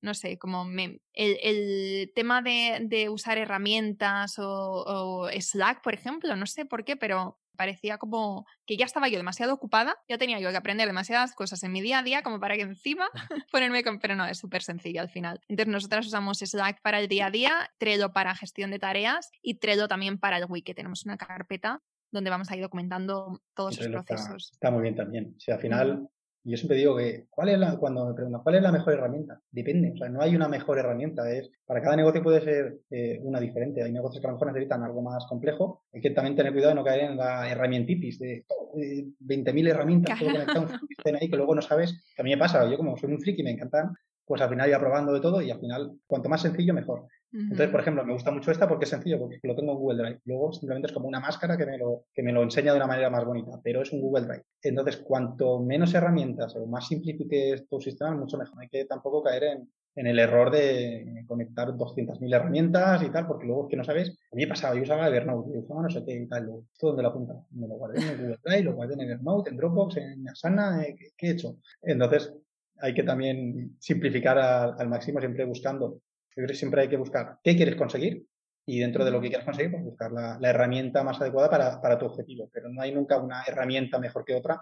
no 0.03 0.13
sé, 0.13 0.37
como 0.37 0.65
me, 0.65 0.99
el, 1.13 2.11
tema 2.13 2.41
de, 2.41 3.07
usar 3.09 3.37
herramientas 3.37 4.35
o, 4.37 5.27
Slack, 5.31 5.81
por 5.81 5.93
ejemplo, 5.93 6.35
no 6.35 6.45
sé 6.45 6.65
por 6.65 6.83
qué, 6.83 6.97
pero 6.97 7.39
parecía 7.55 7.97
como 7.97 8.45
que 8.65 8.77
ya 8.77 8.85
estaba 8.85 9.07
yo 9.07 9.17
demasiado 9.17 9.53
ocupada, 9.53 9.95
ya 10.09 10.17
tenía 10.17 10.39
yo 10.39 10.49
que 10.49 10.57
aprender 10.57 10.87
demasiadas 10.87 11.35
cosas 11.35 11.63
en 11.63 11.71
mi 11.71 11.81
día 11.81 11.99
a 11.99 12.03
día 12.03 12.21
como 12.21 12.39
para 12.39 12.55
que 12.55 12.63
encima 12.63 13.07
ponerme 13.51 13.83
con... 13.83 13.99
Pero 13.99 14.15
no, 14.15 14.25
es 14.25 14.37
súper 14.37 14.61
sencillo 14.61 15.01
al 15.01 15.09
final. 15.09 15.39
Entonces 15.47 15.71
nosotras 15.71 16.05
usamos 16.05 16.39
Slack 16.39 16.81
para 16.81 16.99
el 16.99 17.07
día 17.07 17.27
a 17.27 17.31
día, 17.31 17.71
Trello 17.77 18.11
para 18.11 18.35
gestión 18.35 18.71
de 18.71 18.79
tareas 18.79 19.31
y 19.41 19.55
Trello 19.55 19.87
también 19.87 20.17
para 20.17 20.37
el 20.37 20.45
wiki. 20.49 20.73
Tenemos 20.73 21.05
una 21.05 21.15
carpeta 21.15 21.81
donde 22.11 22.29
vamos 22.29 22.51
a 22.51 22.55
ir 22.55 22.61
documentando 22.61 23.41
todos 23.53 23.79
los 23.79 23.87
procesos. 23.87 24.51
Está, 24.51 24.69
muy 24.69 24.81
bien 24.81 24.95
también. 24.95 25.35
Si 25.39 25.51
al 25.51 25.59
final 25.59 26.09
yo 26.45 26.57
siempre 26.57 26.77
digo 26.77 26.97
que, 26.97 27.25
¿cuál 27.29 27.49
es 27.49 27.59
la, 27.59 27.77
cuando 27.77 28.05
me 28.05 28.13
preguntan, 28.13 28.41
¿cuál 28.43 28.55
es 28.55 28.61
la 28.61 28.71
mejor 28.71 28.93
herramienta? 28.93 29.39
Depende, 29.49 29.91
o 29.93 29.97
sea, 29.97 30.09
no 30.09 30.21
hay 30.21 30.35
una 30.35 30.49
mejor 30.49 30.77
herramienta, 30.77 31.31
es, 31.31 31.49
para 31.65 31.81
cada 31.81 31.95
negocio 31.95 32.21
puede 32.21 32.41
ser 32.41 32.79
eh, 32.89 33.19
una 33.23 33.39
diferente. 33.39 33.81
Hay 33.81 33.91
negocios 33.91 34.19
que 34.21 34.27
a 34.27 34.31
lo 34.31 34.35
mejor 34.35 34.47
necesitan 34.47 34.83
algo 34.83 35.01
más 35.01 35.25
complejo. 35.27 35.83
Hay 35.93 36.01
que 36.01 36.09
también 36.09 36.35
tener 36.35 36.51
cuidado 36.51 36.71
de 36.71 36.75
no 36.75 36.83
caer 36.83 37.11
en 37.11 37.17
la 37.17 37.49
herramientitis 37.49 38.19
de 38.19 38.45
20.000 38.75 39.69
herramientas, 39.69 40.19
todo 40.19 40.31
conectado, 40.31 40.67
ahí 41.19 41.29
que 41.29 41.37
luego 41.37 41.55
no 41.55 41.61
sabes. 41.61 42.03
Que 42.15 42.21
a 42.21 42.25
mí 42.25 42.31
me 42.31 42.37
pasa, 42.37 42.69
yo 42.69 42.77
como 42.77 42.97
soy 42.97 43.13
un 43.13 43.21
friki 43.21 43.41
y 43.41 43.45
me 43.45 43.51
encantan, 43.51 43.93
pues 44.25 44.41
al 44.41 44.49
final 44.49 44.69
iba 44.69 44.79
probando 44.79 45.13
de 45.13 45.21
todo 45.21 45.41
y 45.41 45.49
al 45.49 45.59
final, 45.59 45.93
cuanto 46.05 46.29
más 46.29 46.41
sencillo, 46.41 46.73
mejor. 46.73 47.07
Entonces, 47.33 47.69
por 47.69 47.81
ejemplo, 47.81 48.05
me 48.05 48.13
gusta 48.13 48.31
mucho 48.31 48.51
esta 48.51 48.67
porque 48.67 48.85
es 48.85 48.89
sencillo, 48.91 49.19
porque 49.19 49.39
lo 49.41 49.55
tengo 49.55 49.71
en 49.71 49.77
Google 49.79 50.03
Drive. 50.03 50.19
Luego 50.25 50.53
simplemente 50.53 50.87
es 50.87 50.93
como 50.93 51.07
una 51.07 51.19
máscara 51.19 51.57
que 51.57 51.65
me, 51.65 51.77
lo, 51.79 52.05
que 52.13 52.21
me 52.21 52.31
lo 52.31 52.43
enseña 52.43 52.71
de 52.71 52.77
una 52.77 52.87
manera 52.87 53.09
más 53.09 53.25
bonita, 53.25 53.59
pero 53.63 53.81
es 53.81 53.91
un 53.91 54.01
Google 54.01 54.27
Drive. 54.27 54.43
Entonces, 54.61 54.97
cuanto 54.97 55.59
menos 55.59 55.93
herramientas 55.95 56.55
o 56.55 56.65
más 56.67 56.87
simplifiques 56.87 57.67
tu 57.67 57.81
sistema, 57.81 58.15
mucho 58.15 58.37
mejor. 58.37 58.61
hay 58.61 58.69
que 58.69 58.85
tampoco 58.85 59.23
caer 59.23 59.43
en, 59.43 59.69
en 59.95 60.07
el 60.07 60.19
error 60.19 60.51
de 60.51 61.23
conectar 61.27 61.69
200.000 61.69 62.35
herramientas 62.35 63.03
y 63.03 63.09
tal, 63.09 63.27
porque 63.27 63.45
luego 63.45 63.63
es 63.63 63.69
que 63.69 63.77
no 63.77 63.83
sabes. 63.83 64.09
A 64.31 64.35
mí 64.35 64.43
me 64.43 64.47
pasaba, 64.47 64.75
yo 64.75 64.83
usaba 64.83 65.07
Evernote, 65.07 65.53
yo 65.53 65.59
usaba 65.59 65.83
no 65.83 65.89
sé 65.89 66.03
qué 66.05 66.13
y 66.13 66.27
tal, 66.27 66.49
¿esto 66.71 66.87
dónde 66.87 67.03
lo 67.03 67.09
apunta? 67.09 67.33
Me 67.51 67.67
lo 67.67 67.75
guardé 67.75 67.99
en 67.99 68.17
Google 68.17 68.39
Drive, 68.43 68.63
lo 68.63 68.73
guardé 68.73 68.93
en 68.95 69.01
Evernote, 69.01 69.49
en 69.49 69.57
Dropbox, 69.57 69.97
en 69.97 70.27
Asana, 70.29 70.83
eh, 70.83 70.95
¿qué, 71.17 71.27
he 71.27 71.31
hecho? 71.31 71.57
Entonces, 71.81 72.33
hay 72.79 72.93
que 72.93 73.03
también 73.03 73.75
simplificar 73.79 74.37
al 74.37 74.89
máximo, 74.89 75.19
siempre 75.19 75.45
buscando 75.45 75.99
yo 76.35 76.41
creo 76.41 76.47
que 76.47 76.55
siempre 76.55 76.81
hay 76.81 76.89
que 76.89 76.97
buscar 76.97 77.37
qué 77.43 77.55
quieres 77.55 77.75
conseguir 77.75 78.25
y 78.65 78.79
dentro 78.79 79.03
de 79.03 79.11
lo 79.11 79.21
que 79.21 79.27
quieras 79.27 79.45
conseguir, 79.45 79.71
pues 79.71 79.83
buscar 79.83 80.11
la, 80.11 80.49
herramienta 80.49 81.03
más 81.03 81.19
adecuada 81.21 81.49
para, 81.49 81.99
tu 81.99 82.05
objetivo. 82.05 82.49
Pero 82.51 82.69
no 82.69 82.81
hay 82.81 82.93
nunca 82.93 83.19
una 83.19 83.43
herramienta 83.43 83.99
mejor 83.99 84.23
que 84.25 84.35
otra, 84.35 84.61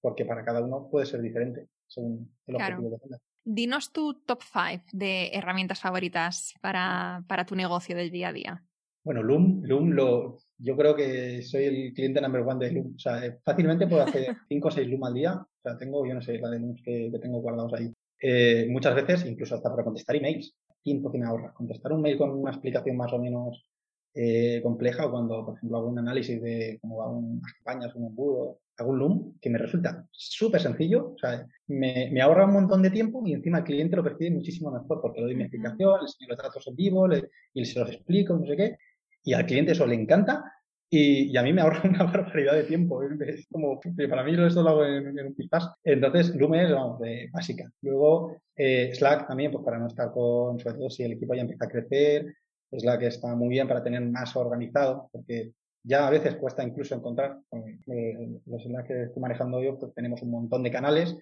porque 0.00 0.24
para 0.24 0.44
cada 0.44 0.60
uno 0.60 0.88
puede 0.90 1.06
ser 1.06 1.20
diferente 1.20 1.68
según 1.86 2.32
el 2.46 2.54
objetivo 2.56 2.90
que 2.90 2.98
tengas. 2.98 3.20
Dinos 3.44 3.92
tu 3.92 4.14
top 4.14 4.42
5 4.42 4.84
de 4.92 5.30
herramientas 5.32 5.80
favoritas 5.80 6.54
para, 6.60 7.24
tu 7.46 7.56
negocio 7.56 7.96
del 7.96 8.10
día 8.10 8.28
a 8.28 8.32
día. 8.32 8.64
Bueno, 9.02 9.22
Loom, 9.22 9.62
Loom 9.64 9.90
lo, 9.90 10.38
yo 10.58 10.76
creo 10.76 10.94
que 10.94 11.42
soy 11.42 11.64
el 11.64 11.92
cliente 11.94 12.20
number 12.20 12.42
one 12.42 12.64
de 12.64 12.72
Loom. 12.72 12.94
O 12.94 12.98
sea, 12.98 13.24
eh, 13.24 13.40
fácilmente 13.42 13.86
puedo 13.86 14.02
hacer 14.02 14.36
5 14.48 14.68
o 14.68 14.70
6 14.70 14.88
Loom 14.88 15.04
al 15.04 15.14
día. 15.14 15.34
O 15.34 15.62
sea, 15.62 15.76
tengo, 15.76 16.06
yo 16.06 16.14
no 16.14 16.22
sé, 16.22 16.38
la 16.38 16.50
de 16.50 16.60
Loom 16.60 16.76
que, 16.76 17.10
tengo 17.20 17.40
guardados 17.40 17.72
ahí. 17.74 17.92
Eh, 18.22 18.68
muchas 18.70 18.94
veces, 18.94 19.24
incluso 19.24 19.56
hasta 19.56 19.70
para 19.70 19.82
contestar 19.82 20.14
emails 20.14 20.54
tiempo 20.82 21.10
que 21.10 21.18
me 21.18 21.26
ahorra. 21.26 21.52
Contestar 21.52 21.92
un 21.92 22.02
mail 22.02 22.18
con 22.18 22.30
una 22.30 22.50
explicación 22.50 22.96
más 22.96 23.12
o 23.12 23.18
menos 23.18 23.66
eh, 24.14 24.60
compleja 24.62 25.06
o 25.06 25.10
cuando, 25.10 25.44
por 25.44 25.56
ejemplo, 25.56 25.78
hago 25.78 25.88
un 25.88 25.98
análisis 25.98 26.40
de 26.42 26.78
cómo 26.80 26.98
va 26.98 27.08
unas 27.08 27.52
campañas, 27.54 27.94
un 27.94 28.06
embudo, 28.06 28.58
hago 28.76 28.90
un 28.90 28.98
loom 28.98 29.38
que 29.40 29.50
me 29.50 29.58
resulta 29.58 30.06
súper 30.10 30.60
sencillo, 30.60 31.12
o 31.14 31.18
sea, 31.18 31.46
me, 31.68 32.10
me, 32.10 32.20
ahorra 32.20 32.46
un 32.46 32.54
montón 32.54 32.82
de 32.82 32.90
tiempo 32.90 33.22
y 33.24 33.34
encima 33.34 33.58
el 33.58 33.64
cliente 33.64 33.96
lo 33.96 34.02
percibe 34.02 34.32
muchísimo 34.32 34.70
mejor 34.70 35.00
porque 35.00 35.20
le 35.20 35.26
doy 35.26 35.36
mi 35.36 35.42
explicación, 35.42 36.00
le 36.00 36.06
enseño 36.06 36.28
los 36.28 36.38
datos 36.38 36.66
en 36.66 36.74
vivo 36.74 37.08
y 37.54 37.64
se 37.64 37.78
los 37.78 37.90
explico, 37.90 38.34
no 38.34 38.46
sé 38.46 38.56
qué, 38.56 38.78
y 39.22 39.32
al 39.34 39.46
cliente 39.46 39.72
eso 39.72 39.86
le 39.86 39.94
encanta 39.94 40.44
y, 40.92 41.36
a 41.36 41.42
mí 41.44 41.52
me 41.52 41.62
ahorra 41.62 41.82
una 41.88 42.04
barbaridad 42.04 42.54
de 42.54 42.64
tiempo. 42.64 43.00
Es 43.02 43.46
como, 43.50 43.80
para 44.08 44.24
mí 44.24 44.34
esto 44.44 44.62
lo 44.62 44.70
hago 44.70 44.84
en, 44.84 45.26
un 45.26 45.34
pipas. 45.34 45.72
Entonces, 45.84 46.34
Loom 46.34 46.54
es, 46.54 46.72
vamos, 46.72 46.98
de 47.00 47.30
básica. 47.32 47.70
Luego, 47.82 48.36
eh, 48.56 48.90
Slack 48.92 49.28
también, 49.28 49.52
pues 49.52 49.64
para 49.64 49.78
no 49.78 49.86
estar 49.86 50.10
con, 50.10 50.58
sobre 50.58 50.76
todo 50.76 50.90
si 50.90 51.04
el 51.04 51.12
equipo 51.12 51.34
ya 51.34 51.42
empieza 51.42 51.64
a 51.64 51.68
crecer. 51.68 52.34
Slack 52.72 53.02
está 53.02 53.34
muy 53.36 53.48
bien 53.48 53.68
para 53.68 53.82
tener 53.82 54.02
más 54.02 54.34
organizado, 54.36 55.08
porque 55.12 55.52
ya 55.82 56.06
a 56.06 56.10
veces 56.10 56.36
cuesta 56.36 56.62
incluso 56.62 56.94
encontrar, 56.94 57.38
eh, 57.52 58.40
los 58.46 58.62
Slack 58.62 58.86
que 58.86 59.02
estoy 59.04 59.22
manejando 59.22 59.62
yo, 59.62 59.78
pues 59.78 59.94
tenemos 59.94 60.22
un 60.22 60.30
montón 60.30 60.64
de 60.64 60.72
canales. 60.72 61.16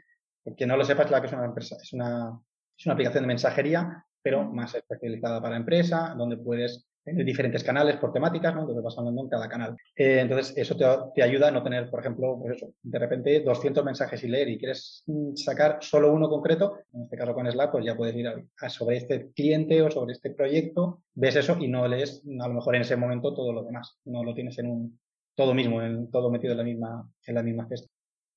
Que 0.57 0.67
no 0.67 0.79
lo 0.79 0.85
sepas, 0.85 1.09
Slack 1.09 1.27
es 1.27 1.33
una 1.35 1.45
empresa, 1.45 1.77
es 1.83 1.93
una, 1.93 2.41
es 2.77 2.87
una 2.87 2.95
aplicación 2.95 3.25
de 3.25 3.29
mensajería, 3.29 4.07
pero 4.23 4.45
más 4.45 4.75
especializada 4.75 5.43
para 5.43 5.57
empresa, 5.57 6.15
donde 6.17 6.39
puedes 6.39 6.87
tener 7.09 7.25
diferentes 7.25 7.65
canales 7.65 7.97
por 7.97 8.13
temáticas, 8.13 8.55
¿no? 8.55 8.61
Entonces 8.61 8.85
vas 8.85 8.99
hablando 8.99 9.23
en 9.23 9.29
cada 9.29 9.49
canal. 9.49 9.77
Eh, 9.97 10.21
entonces, 10.21 10.57
eso 10.57 10.77
te, 11.15 11.23
ayuda 11.23 11.49
a 11.49 11.51
no 11.51 11.63
tener, 11.63 11.91
por 11.91 12.01
ejemplo, 12.01 12.39
pues 12.41 12.57
eso, 12.57 12.73
de 12.83 12.99
repente 12.99 13.41
200 13.41 13.85
mensajes 13.85 14.23
y 14.25 14.29
leer 14.29 14.49
y 14.49 14.59
quieres 14.59 15.03
mm, 15.07 15.35
sacar 15.35 15.79
solo 15.81 16.13
uno 16.13 16.29
concreto, 16.29 16.79
en 16.93 17.03
este 17.03 17.17
caso 17.17 17.35
con 17.35 17.51
Slack, 17.51 17.73
pues 17.73 17.85
ya 17.85 17.97
puedes 17.97 18.15
ir 18.17 18.29
sobre 18.69 18.97
este 18.97 19.31
cliente 19.33 19.83
o 19.83 19.91
sobre 19.91 20.13
este 20.13 20.31
proyecto, 20.31 21.03
ves 21.15 21.37
eso 21.37 21.57
y 21.59 21.69
no 21.69 21.87
lees 21.89 22.23
a 22.41 22.49
lo 22.49 22.55
mejor 22.55 22.77
en 22.77 22.83
ese 22.83 22.97
momento 22.97 23.35
todo 23.35 23.53
lo 23.53 23.65
demás. 23.65 23.99
No 24.05 24.25
lo 24.25 24.35
tienes 24.35 24.59
en 24.59 24.71
un 24.71 24.99
todo 25.35 25.55
mismo, 25.55 25.81
en 25.83 26.11
todo 26.11 26.31
metido 26.31 26.53
en 26.53 26.59
la 26.59 26.65
misma, 26.65 27.09
en 27.25 27.35
la 27.35 27.43
misma 27.43 27.69
cesta. 27.69 27.89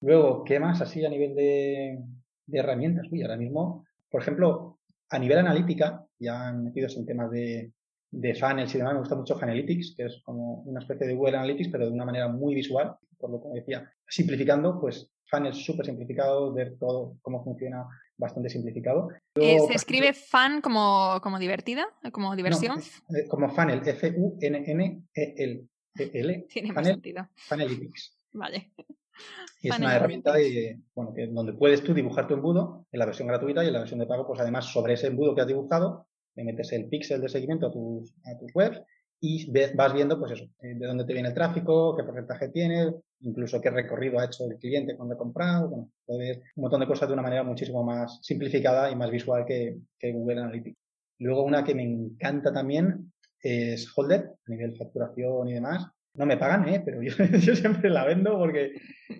Luego, 0.01 0.43
¿qué 0.43 0.59
más 0.59 0.81
así 0.81 1.03
a 1.05 1.09
nivel 1.09 1.35
de, 1.35 1.99
de 2.45 2.59
herramientas? 2.59 3.07
Uy, 3.11 3.21
ahora 3.21 3.37
mismo, 3.37 3.85
por 4.09 4.21
ejemplo, 4.21 4.79
a 5.09 5.19
nivel 5.19 5.39
analítica, 5.39 6.05
ya 6.19 6.51
metidos 6.53 6.95
en 6.97 7.05
temas 7.05 7.29
de, 7.31 7.71
de 8.11 8.35
funnels 8.35 8.75
y 8.75 8.77
demás, 8.77 8.93
me 8.93 8.99
gusta 8.99 9.15
mucho 9.15 9.39
Funnelytics, 9.39 9.95
que 9.95 10.05
es 10.05 10.21
como 10.23 10.61
una 10.63 10.81
especie 10.81 11.07
de 11.07 11.15
Google 11.15 11.37
Analytics, 11.37 11.69
pero 11.69 11.85
de 11.85 11.91
una 11.91 12.05
manera 12.05 12.27
muy 12.27 12.53
visual, 12.53 12.95
por 13.17 13.31
lo 13.31 13.41
que 13.41 13.59
decía. 13.59 13.89
Simplificando, 14.07 14.79
pues 14.79 15.09
funnels 15.25 15.63
súper 15.63 15.85
simplificado, 15.85 16.53
ver 16.53 16.77
todo 16.77 17.17
cómo 17.21 17.41
funciona 17.43 17.87
bastante 18.17 18.49
simplificado. 18.49 19.09
Eh, 19.35 19.59
¿Se 19.65 19.73
escribe 19.73 20.13
fan 20.13 20.59
como, 20.61 21.19
como 21.23 21.39
divertida? 21.39 21.87
¿Como 22.11 22.35
diversión? 22.35 22.79
Eh, 22.79 23.27
como 23.29 23.49
funnel, 23.49 23.81
F-U-N-N-E-L. 23.85 25.67
E 25.97 26.45
Tiene 26.49 26.73
más 26.73 26.85
sentido. 26.85 27.29
Funnelytics. 27.35 28.17
Vale. 28.33 28.71
Y 29.61 29.69
es 29.69 29.77
una 29.77 29.95
herramienta 29.95 30.33
de, 30.33 30.79
bueno, 30.95 31.13
que, 31.13 31.27
donde 31.27 31.53
puedes 31.53 31.83
tú 31.83 31.93
dibujar 31.93 32.27
tu 32.27 32.33
embudo 32.33 32.87
en 32.91 32.99
la 32.99 33.05
versión 33.05 33.27
gratuita 33.27 33.63
y 33.63 33.67
en 33.67 33.73
la 33.73 33.79
versión 33.79 33.99
de 33.99 34.07
pago, 34.07 34.25
pues 34.25 34.39
además 34.39 34.65
sobre 34.65 34.93
ese 34.93 35.07
embudo 35.07 35.35
que 35.35 35.41
has 35.41 35.47
dibujado, 35.47 36.07
le 36.35 36.43
metes 36.43 36.71
el 36.73 36.87
píxel 36.87 37.21
de 37.21 37.29
seguimiento 37.29 37.67
a 37.67 37.71
tus, 37.71 38.13
a 38.25 38.37
tus 38.37 38.53
webs 38.55 38.81
y 39.23 39.51
vas 39.75 39.93
viendo, 39.93 40.19
pues 40.19 40.31
eso, 40.31 40.45
eh, 40.63 40.73
de 40.73 40.87
dónde 40.87 41.05
te 41.05 41.13
viene 41.13 41.29
el 41.29 41.35
tráfico, 41.35 41.95
qué 41.95 42.03
porcentaje 42.03 42.49
tiene, 42.49 42.91
incluso 43.19 43.61
qué 43.61 43.69
recorrido 43.69 44.19
ha 44.19 44.25
hecho 44.25 44.45
el 44.49 44.57
cliente 44.57 44.95
cuando 44.95 45.13
ha 45.13 45.17
comprado. 45.17 45.69
Bueno, 45.69 45.91
puedes 46.07 46.37
un 46.55 46.63
montón 46.63 46.79
de 46.79 46.87
cosas 46.87 47.07
de 47.07 47.13
una 47.13 47.21
manera 47.21 47.43
muchísimo 47.43 47.83
más 47.83 48.19
simplificada 48.23 48.89
y 48.89 48.95
más 48.95 49.11
visual 49.11 49.45
que, 49.45 49.77
que 49.99 50.11
Google 50.11 50.41
Analytics. 50.41 50.77
Luego 51.19 51.43
una 51.43 51.63
que 51.63 51.75
me 51.75 51.83
encanta 51.83 52.51
también 52.51 53.11
es 53.39 53.87
Holder, 53.95 54.31
a 54.47 54.51
nivel 54.51 54.75
facturación 54.75 55.49
y 55.49 55.53
demás. 55.53 55.87
No 56.15 56.25
me 56.25 56.37
pagan, 56.37 56.67
¿eh? 56.67 56.81
pero 56.83 57.03
yo, 57.03 57.13
yo, 57.39 57.55
siempre 57.55 57.91
la 57.91 58.05
vendo 58.05 58.37
porque 58.39 58.73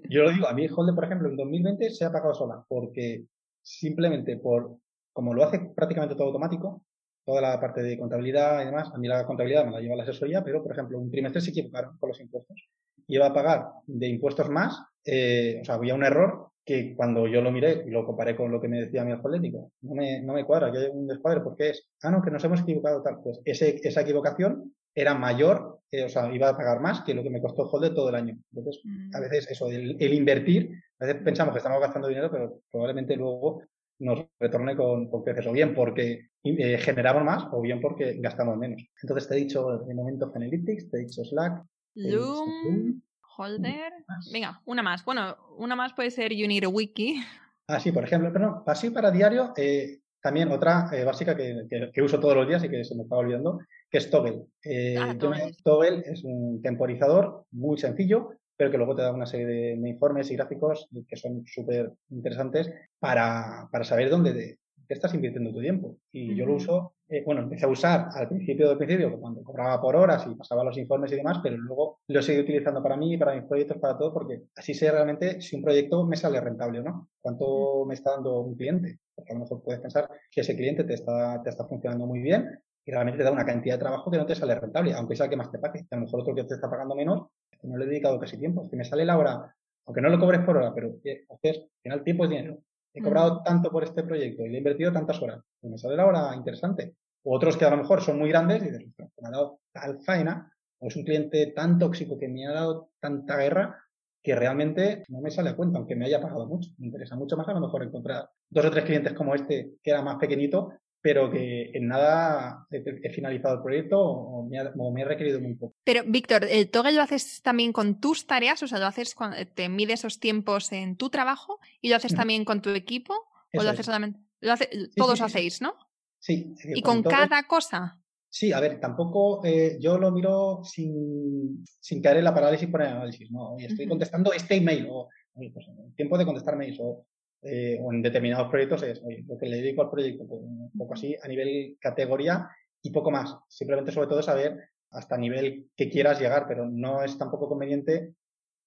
yo 0.10 0.24
lo 0.24 0.32
digo, 0.32 0.48
a 0.48 0.54
mí 0.54 0.68
Holder, 0.68 0.96
por 0.96 1.06
ejemplo, 1.06 1.30
en 1.30 1.38
2020 1.38 1.92
se 1.92 2.06
ha 2.06 2.12
pagado 2.12 2.34
sola 2.34 2.66
porque 2.68 3.26
simplemente 3.62 4.36
por, 4.38 4.78
como 5.14 5.36
lo 5.36 5.44
hace 5.44 5.60
prácticamente 5.76 6.16
todo 6.16 6.28
automático, 6.28 6.84
toda 7.26 7.42
la 7.42 7.60
parte 7.60 7.82
de 7.82 7.98
contabilidad 7.98 8.62
y 8.62 8.66
demás, 8.66 8.90
a 8.94 8.98
mí 8.98 9.08
la 9.08 9.26
contabilidad 9.26 9.66
me 9.66 9.72
la 9.72 9.80
lleva 9.80 9.96
la 9.96 10.04
asesoría, 10.04 10.44
pero 10.44 10.62
por 10.62 10.72
ejemplo, 10.72 11.00
un 11.00 11.12
trimestre 11.12 11.42
se 11.42 11.52
equivocaron 11.52 11.98
con 11.98 12.10
los 12.10 12.20
impuestos. 12.20 12.70
Iba 13.08 13.28
a 13.28 13.34
pagar 13.34 13.68
de 13.86 14.08
impuestos 14.08 14.50
más, 14.50 14.82
eh, 15.06 15.60
o 15.62 15.66
sea, 15.66 15.76
había 15.76 15.96
un 15.96 16.04
error 16.04 16.52
que 16.64 16.96
cuando 16.96 17.28
yo 17.28 17.42
lo 17.42 17.52
miré 17.52 17.84
y 17.86 17.90
lo 17.90 18.06
comparé 18.06 18.36
con 18.36 18.52
lo 18.52 18.62
que 18.62 18.68
me 18.68 18.82
decía 18.82 19.04
mi 19.04 19.12
alfabético, 19.12 19.72
no 19.82 19.96
me, 19.96 20.22
no 20.22 20.34
me 20.34 20.46
cuadra, 20.46 20.72
que 20.72 20.78
hay 20.78 20.88
un 20.92 21.08
descuadre, 21.08 21.42
¿por 21.42 21.56
qué 21.56 21.70
es? 21.70 21.90
Ah, 22.04 22.12
no, 22.12 22.22
que 22.22 22.32
nos 22.32 22.44
hemos 22.44 22.62
equivocado 22.62 23.02
tal. 23.02 23.20
Pues 23.24 23.42
ese, 23.46 23.80
esa 23.84 24.02
equivocación 24.02 24.74
era 24.94 25.16
mayor, 25.16 25.80
eh, 25.90 26.04
o 26.04 26.10
sea, 26.10 26.34
iba 26.34 26.50
a 26.50 26.58
pagar 26.58 26.80
más 26.80 27.02
que 27.02 27.14
lo 27.14 27.24
que 27.24 27.30
me 27.30 27.42
costó 27.42 27.64
holder 27.64 27.94
todo 27.94 28.10
el 28.10 28.16
año. 28.16 28.38
Entonces, 28.54 28.82
a 29.14 29.18
mm. 29.18 29.22
veces 29.22 29.50
eso, 29.50 29.68
el, 29.70 29.98
el, 30.00 30.14
invertir, 30.14 30.72
a 31.00 31.06
veces 31.06 31.24
pensamos 31.24 31.54
que 31.54 31.60
estamos 31.60 31.82
gastando 31.82 32.08
dinero, 32.08 32.30
pero 32.32 32.60
probablemente 32.72 33.16
luego 33.16 33.64
nos 34.02 34.26
retorne 34.40 34.76
con, 34.76 35.10
con 35.10 35.24
creces, 35.24 35.48
o 35.48 35.52
bien 35.52 35.74
porque 35.74 36.30
eh, 36.44 36.78
generamos 36.78 37.24
más, 37.24 37.46
o 37.52 37.62
bien 37.62 37.80
porque 37.80 38.18
gastamos 38.20 38.58
menos. 38.58 38.84
Entonces 39.02 39.30
te 39.30 39.36
he 39.36 39.40
dicho 39.40 39.80
de 39.80 39.94
momento 39.94 40.32
Analytics, 40.34 40.90
te 40.90 40.98
he 40.98 41.02
dicho 41.02 41.24
Slack, 41.24 41.64
Loom, 41.96 43.02
Holder. 43.38 43.94
Venga, 44.32 44.62
una 44.66 44.82
más. 44.82 45.04
Bueno, 45.06 45.36
una 45.58 45.76
más 45.76 45.94
puede 45.94 46.12
ser 46.12 46.34
You 46.34 46.48
Need 46.48 46.64
a 46.64 46.70
Wiki. 46.70 47.22
Ah, 47.68 47.80
sí, 47.80 47.92
por 47.92 48.04
ejemplo, 48.04 48.32
pero 48.34 48.64
así 48.68 48.90
para 48.90 49.12
diario, 49.12 49.54
eh, 49.56 50.00
también 50.22 50.52
otra 50.52 50.90
eh, 50.92 51.04
básica 51.04 51.36
que, 51.36 51.68
que, 51.94 52.02
uso 52.02 52.20
todos 52.20 52.36
los 52.36 52.48
días 52.48 52.64
y 52.64 52.70
que 52.70 52.84
se 52.84 52.96
me 52.96 53.04
estaba 53.04 53.22
olvidando, 53.22 53.60
que 53.90 53.98
es 53.98 54.10
Toggle. 54.10 54.46
Eh, 54.64 54.98
ah, 54.98 55.16
Toggle 55.64 56.04
es 56.06 56.24
un 56.24 56.62
temporizador 56.62 57.46
muy 57.52 57.78
sencillo, 57.78 58.32
pero 58.62 58.70
que 58.70 58.78
luego 58.78 58.96
te 58.96 59.02
da 59.02 59.12
una 59.12 59.26
serie 59.26 59.48
de, 59.48 59.90
informes 59.90 60.30
y 60.30 60.36
gráficos 60.36 60.88
que 61.08 61.16
son 61.16 61.44
súper 61.48 61.94
interesantes 62.12 62.72
para, 63.00 63.68
para, 63.72 63.84
saber 63.84 64.08
dónde 64.08 64.34
de, 64.34 64.60
qué 64.88 64.94
estás 64.94 65.16
invirtiendo 65.16 65.52
tu 65.52 65.62
tiempo. 65.62 65.98
Y 66.12 66.36
yo 66.36 66.46
lo 66.46 66.54
uso, 66.54 66.94
eh, 67.10 67.24
bueno, 67.26 67.42
empecé 67.42 67.66
a 67.66 67.70
usar 67.70 68.10
al 68.14 68.28
principio 68.28 68.70
del 68.70 68.78
principio, 68.78 69.20
cuando 69.20 69.42
cobraba 69.42 69.82
por 69.82 69.96
horas 69.96 70.28
y 70.30 70.36
pasaba 70.36 70.64
los 70.64 70.78
informes 70.78 71.12
y 71.12 71.16
demás, 71.16 71.40
pero 71.42 71.58
luego 71.58 72.02
lo 72.08 72.22
seguí 72.22 72.40
utilizando 72.40 72.84
para 72.84 72.98
mí, 72.98 73.18
para 73.18 73.34
mis 73.34 73.46
proyectos, 73.46 73.80
para 73.80 73.98
todo, 73.98 74.14
porque 74.14 74.44
así 74.56 74.76
sé 74.76 74.92
realmente 74.92 75.42
si 75.42 75.56
un 75.56 75.64
proyecto 75.64 76.06
me 76.06 76.16
sale 76.16 76.40
rentable 76.40 76.82
o 76.82 76.84
no, 76.84 77.10
cuánto 77.20 77.84
me 77.88 77.96
está 77.96 78.12
dando 78.12 78.42
un 78.42 78.56
cliente. 78.56 79.00
Porque 79.16 79.32
a 79.32 79.38
lo 79.38 79.42
mejor 79.42 79.64
puedes 79.64 79.82
pensar 79.82 80.08
que 80.30 80.42
ese 80.42 80.56
cliente 80.56 80.84
te 80.84 80.94
está, 80.94 81.42
te 81.42 81.50
está 81.50 81.66
funcionando 81.66 82.06
muy 82.06 82.20
bien 82.20 82.48
y 82.86 82.92
realmente 82.92 83.18
te 83.18 83.24
da 83.24 83.32
una 83.32 83.44
cantidad 83.44 83.74
de 83.74 83.80
trabajo 83.80 84.12
que 84.12 84.20
no 84.20 84.28
te 84.28 84.36
sale 84.36 84.54
rentable, 84.54 84.94
aunque 84.94 85.16
sea 85.16 85.26
el 85.26 85.32
que 85.32 85.38
más 85.38 85.52
te 85.52 85.58
pague. 85.58 85.88
A 85.90 85.96
lo 85.96 86.02
mejor 86.04 86.22
otro 86.22 86.36
que 86.36 86.44
te 86.44 86.54
está 86.54 86.70
pagando 86.70 86.96
menos 86.96 87.28
no 87.64 87.78
le 87.78 87.86
he 87.86 87.88
dedicado 87.88 88.20
casi 88.20 88.38
tiempo. 88.38 88.68
Si 88.70 88.76
me 88.76 88.84
sale 88.84 89.06
la 89.06 89.18
hora, 89.18 89.56
aunque 89.86 90.02
no 90.02 90.10
lo 90.10 90.20
cobres 90.20 90.42
por 90.42 90.58
hora, 90.58 90.74
pero 90.74 90.88
al 90.90 91.70
final 91.82 92.04
tiempo 92.04 92.24
es 92.26 92.30
dinero. 92.30 92.60
He 92.94 93.02
cobrado 93.02 93.42
tanto 93.44 93.72
por 93.72 93.84
este 93.84 94.04
proyecto 94.04 94.46
y 94.46 94.50
le 94.50 94.56
he 94.56 94.58
invertido 94.58 94.92
tantas 94.92 95.22
horas. 95.22 95.42
Y 95.62 95.70
me 95.70 95.78
sale 95.78 95.96
la 95.96 96.06
hora 96.06 96.36
interesante. 96.36 96.96
O 97.24 97.36
otros 97.36 97.56
que 97.56 97.66
a 97.66 97.70
lo 97.70 97.78
mejor 97.78 98.02
son 98.02 98.18
muy 98.18 98.30
grandes 98.30 98.64
y 98.64 98.72
dices, 98.72 98.88
me 98.98 99.28
ha 99.28 99.32
dado 99.32 99.60
tal 99.72 100.00
faena, 100.02 100.52
o 100.80 100.88
es 100.88 100.96
un 100.96 101.04
cliente 101.04 101.48
tan 101.48 101.78
tóxico 101.78 102.18
que 102.18 102.28
me 102.28 102.48
ha 102.48 102.52
dado 102.52 102.90
tanta 103.00 103.38
guerra 103.38 103.78
que 104.24 104.36
realmente 104.36 105.04
no 105.08 105.22
me 105.22 105.32
sale 105.32 105.50
a 105.50 105.56
cuenta, 105.56 105.80
aunque 105.80 105.96
me 105.96 106.06
haya 106.06 106.22
pagado 106.22 106.46
mucho. 106.46 106.72
Me 106.78 106.88
interesa 106.88 107.16
mucho 107.16 107.38
más 107.38 107.48
a 107.48 107.54
lo 107.54 107.62
mejor 107.62 107.84
encontrar 107.84 108.30
dos 108.50 108.66
o 108.66 108.72
tres 108.72 108.86
clientes 108.86 109.14
como 109.14 109.34
este, 109.34 109.74
que 109.82 109.92
era 109.92 110.02
más 110.02 110.18
pequeñito, 110.18 110.74
pero 111.02 111.32
que 111.32 111.72
en 111.74 111.88
nada 111.88 112.68
he, 112.70 113.10
finalizado 113.12 113.56
el 113.56 113.64
proyecto 113.64 114.00
o 114.00 114.48
me, 114.48 114.60
ha, 114.60 114.72
me, 114.76 115.02
he 115.02 115.06
requerido 115.06 115.40
muy 115.40 115.56
poco. 115.56 115.76
Pero, 115.84 116.04
Víctor, 116.06 116.46
¿el 116.50 116.70
Toggle 116.70 116.94
lo 116.94 117.02
haces 117.02 117.42
también 117.42 117.74
con 117.74 118.00
tus 118.00 118.28
tareas? 118.28 118.62
O 118.62 118.68
sea, 118.68 118.80
¿lo 118.80 118.86
haces 118.86 119.16
cuando 119.16 119.38
te 119.54 119.68
mide 119.70 119.94
esos 119.94 120.20
tiempos 120.20 120.72
en 120.72 120.96
tu 120.96 121.10
trabajo 121.10 121.60
y 121.82 121.90
lo 121.90 121.96
haces 121.96 122.14
también 122.14 122.46
con 122.46 122.62
tu 122.62 122.70
equipo? 122.72 123.14
¿O 123.54 123.64
lo 123.64 123.70
haces 123.70 123.86
solamente? 123.86 124.20
Lo 124.40 124.54
hace, 124.54 124.70
todos 124.96 125.22
hacéis, 125.22 125.62
¿no? 125.62 125.76
Sí. 126.20 126.54
¿Y 126.76 126.82
con, 126.82 127.02
cada 127.02 127.44
cosa? 127.48 128.00
Sí, 128.30 128.54
a 128.54 128.60
ver, 128.60 128.80
tampoco 128.80 129.44
eh, 129.44 129.78
yo 129.80 129.98
lo 129.98 130.12
miro 130.12 130.62
sin, 130.64 131.66
sin 131.80 132.02
caer 132.02 132.18
en 132.18 132.24
la 132.24 132.34
parálisis 132.34 132.70
por 132.70 132.82
el 132.82 132.88
análisis, 132.88 133.30
¿no? 133.32 133.58
Estoy 133.58 133.88
contestando 133.88 134.32
este 134.32 134.56
email 134.56 134.88
o 134.90 135.10
pues, 135.34 135.66
tiempo 135.96 136.18
de 136.18 136.26
contestar 136.26 136.56
mails 136.56 136.78
o 136.80 137.06
eh, 137.44 137.80
o 137.82 137.92
en 137.92 138.04
determinados 138.04 138.50
proyectos 138.50 138.84
es 138.84 139.02
lo 139.28 139.38
que 139.38 139.48
le 139.48 139.58
dedico 139.58 139.82
al 139.82 139.90
proyecto, 139.90 140.28
pues, 140.28 140.42
un 140.44 140.72
poco 140.78 140.94
así 140.94 141.16
a 141.22 141.28
nivel 141.28 141.76
categoría 141.80 142.48
y 142.84 142.92
poco 142.92 143.10
más. 143.10 143.36
Simplemente 143.48 143.92
sobre 143.92 144.08
todo 144.08 144.22
saber 144.22 144.70
hasta 144.92 145.18
nivel 145.18 145.70
que 145.76 145.90
quieras 145.90 146.20
llegar, 146.20 146.46
pero 146.48 146.70
no 146.70 147.04
es 147.04 147.18
tampoco 147.18 147.50
conveniente 147.50 148.14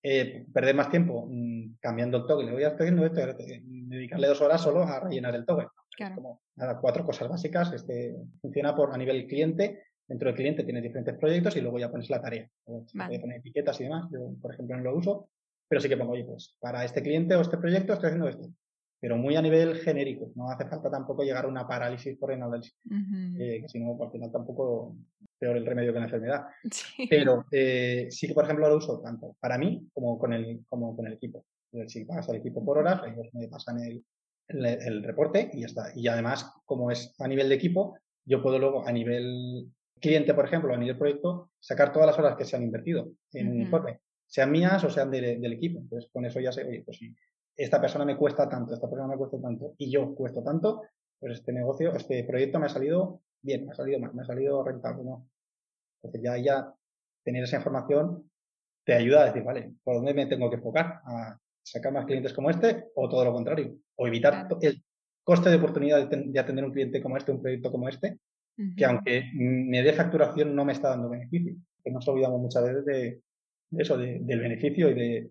eh, 0.03 0.47
perder 0.53 0.75
más 0.75 0.91
tiempo 0.91 1.29
mm, 1.31 1.77
cambiando 1.81 2.19
el 2.19 2.27
toggle. 2.27 2.51
Voy 2.51 2.65
a 2.65 2.69
estar 2.69 2.83
haciendo 2.83 3.07
esto, 3.07 3.21
dedicarle 3.65 4.27
dos 4.27 4.41
horas 4.41 4.61
solo 4.61 4.83
a 4.83 5.01
rellenar 5.01 5.35
el 5.37 5.47
toggle. 5.47 5.69
Como, 6.17 6.43
nada, 6.57 6.81
cuatro 6.81 7.05
cosas 7.05 7.29
básicas. 7.29 7.73
Este 7.73 8.17
funciona 8.41 8.75
por 8.75 8.93
a 8.93 8.97
nivel 8.97 9.29
cliente. 9.29 9.85
Dentro 10.07 10.29
del 10.29 10.37
cliente 10.37 10.65
tienes 10.65 10.83
diferentes 10.83 11.17
proyectos 11.17 11.57
y 11.57 11.61
luego 11.61 11.79
ya 11.79 11.91
pones 11.91 12.11
la 12.11 12.21
tarea. 12.21 12.51
O 12.65 12.85
vale. 12.95 13.21
poner 13.21 13.39
etiquetas 13.39 13.81
y 13.81 13.85
demás. 13.85 14.09
Yo, 14.11 14.35
por 14.43 14.53
ejemplo, 14.53 14.77
no 14.77 14.83
lo 14.83 14.97
uso, 14.97 15.29
pero 15.69 15.81
sí 15.81 15.89
que 15.89 15.97
pongo, 15.97 16.13
oye, 16.13 16.25
pues 16.25 16.57
para 16.61 16.85
este 16.85 17.03
cliente 17.03 17.37
o 17.37 17.41
este 17.41 17.57
proyecto 17.57 17.93
estoy 17.93 18.09
haciendo 18.09 18.29
esto 18.29 18.51
pero 19.05 19.19
muy 19.19 19.37
a 19.37 19.43
nivel 19.43 19.77
genérico. 19.77 20.33
No 20.35 20.51
hace 20.51 20.65
falta 20.65 20.91
tampoco 20.91 21.25
llegar 21.25 21.45
a 21.45 21.49
una 21.49 21.69
parálisis 21.69 22.17
por 22.17 22.33
análisis, 22.33 22.75
eh, 23.39 23.59
que 23.61 23.69
si 23.69 23.79
no, 23.79 24.03
al 24.03 24.11
final 24.11 24.33
tampoco 24.33 24.97
peor 25.39 25.59
el 25.59 25.67
remedio 25.67 25.93
que 25.93 25.99
la 25.99 26.07
enfermedad. 26.07 26.47
Pero 27.11 27.45
eh, 27.51 28.07
sí 28.09 28.27
que, 28.27 28.33
por 28.33 28.45
ejemplo, 28.45 28.67
lo 28.67 28.79
uso 28.79 29.03
tanto 29.03 29.37
para 29.39 29.59
mí 29.59 29.87
como 29.93 30.19
con 30.19 30.33
el, 30.33 30.65
como 30.71 30.97
con 30.97 31.07
el 31.07 31.13
equipo. 31.13 31.45
Si 31.87 32.07
pagas 32.07 32.31
al 32.31 32.37
equipo 32.37 32.65
por 32.65 32.79
horas, 32.79 33.03
ellos 33.07 33.29
me 33.35 33.47
pasan 33.47 33.79
el, 33.81 34.03
el, 34.49 35.03
reporte 35.03 35.51
y 35.53 35.61
ya 35.61 35.67
está. 35.67 35.93
Y 35.95 36.09
además, 36.09 36.51
como 36.65 36.91
es 36.91 37.15
a 37.19 37.29
nivel 37.29 37.51
de 37.51 37.57
equipo, 37.57 37.99
yo 38.25 38.43
puedo 38.43 38.59
luego 38.59 38.89
a 38.89 38.93
nivel 38.93 39.69
cliente, 40.01 40.33
por 40.33 40.47
ejemplo, 40.47 40.73
a 40.73 40.79
nivel 40.79 40.97
proyecto, 40.97 41.51
sacar 41.61 41.93
todas 41.93 42.07
las 42.07 42.19
horas 42.19 42.37
que 42.39 42.47
se 42.47 42.57
han 42.57 42.63
invertido 42.63 43.11
en 43.35 43.51
un 43.51 43.61
informe, 43.61 44.01
sean 44.27 44.51
mías 44.51 44.83
o 44.83 44.89
sean 44.89 45.11
del 45.11 45.53
equipo. 45.53 45.81
Entonces, 45.81 46.09
con 46.11 46.25
eso 46.25 46.41
ya 46.41 46.53
sé, 46.53 46.65
oye, 46.65 46.83
pues 46.87 46.97
si 46.97 47.15
esta 47.57 47.81
persona 47.81 48.05
me 48.05 48.17
cuesta 48.17 48.49
tanto, 48.49 48.75
esta 48.75 48.89
persona 48.89 49.09
me 49.09 49.17
cuesta 49.17 49.41
tanto 49.41 49.75
y 49.79 49.91
yo 49.91 50.15
cuesto 50.15 50.43
tanto, 50.43 50.83
pues 51.21 51.35
este 51.35 51.53
negocio, 51.53 51.95
este 51.95 52.25
proyecto 52.25 52.59
me 52.59 52.67
ha 52.67 52.71
salido 52.71 53.21
bien, 53.41 53.67
me 53.67 53.73
ha 53.73 53.75
salido 53.75 54.01
mal, 54.01 54.15
me 54.15 54.23
ha 54.23 54.27
salido 54.27 54.65
rentable, 54.65 55.05
¿no? 55.05 55.29
Entonces 56.03 56.23
ya, 56.23 56.37
ya 56.39 56.75
tener 57.23 57.45
esa 57.45 57.57
información 57.57 58.31
te 58.85 58.95
ayuda 58.95 59.23
a 59.23 59.27
decir, 59.27 59.43
vale, 59.43 59.73
¿por 59.83 59.97
dónde 59.97 60.15
me 60.15 60.27
tengo 60.27 60.51
que 60.51 60.57
enfocar? 60.57 61.01
¿A 61.05 61.39
sacar 61.63 61.93
más 61.93 62.05
clientes 62.05 62.35
como 62.35 62.51
este 62.51 62.91
o 62.95 63.09
todo 63.09 63.25
lo 63.25 63.33
contrario? 63.33 63.77
O 63.97 64.07
evitar 64.07 64.47
el 64.61 64.85
coste 65.23 65.49
de 65.49 65.57
oportunidad 65.57 66.07
de, 66.07 66.39
atender 66.39 66.65
un 66.65 66.73
cliente 66.73 67.03
como 67.03 67.17
este, 67.17 67.33
un 67.33 67.41
proyecto 67.41 67.71
como 67.71 67.89
este, 67.89 68.19
que 68.77 68.85
aunque 68.85 69.31
me 69.35 69.83
dé 69.83 69.93
facturación 69.95 70.55
no 70.55 70.65
me 70.65 70.73
está 70.73 70.91
dando 70.91 71.09
beneficio. 71.09 71.57
Que 71.83 71.91
nos 71.91 72.07
olvidamos 72.07 72.41
muchas 72.41 72.65
veces 72.65 72.85
de, 72.85 73.21
eso, 73.79 73.97
del 73.97 74.41
beneficio 74.41 74.91
y 74.91 74.95
de 74.95 75.31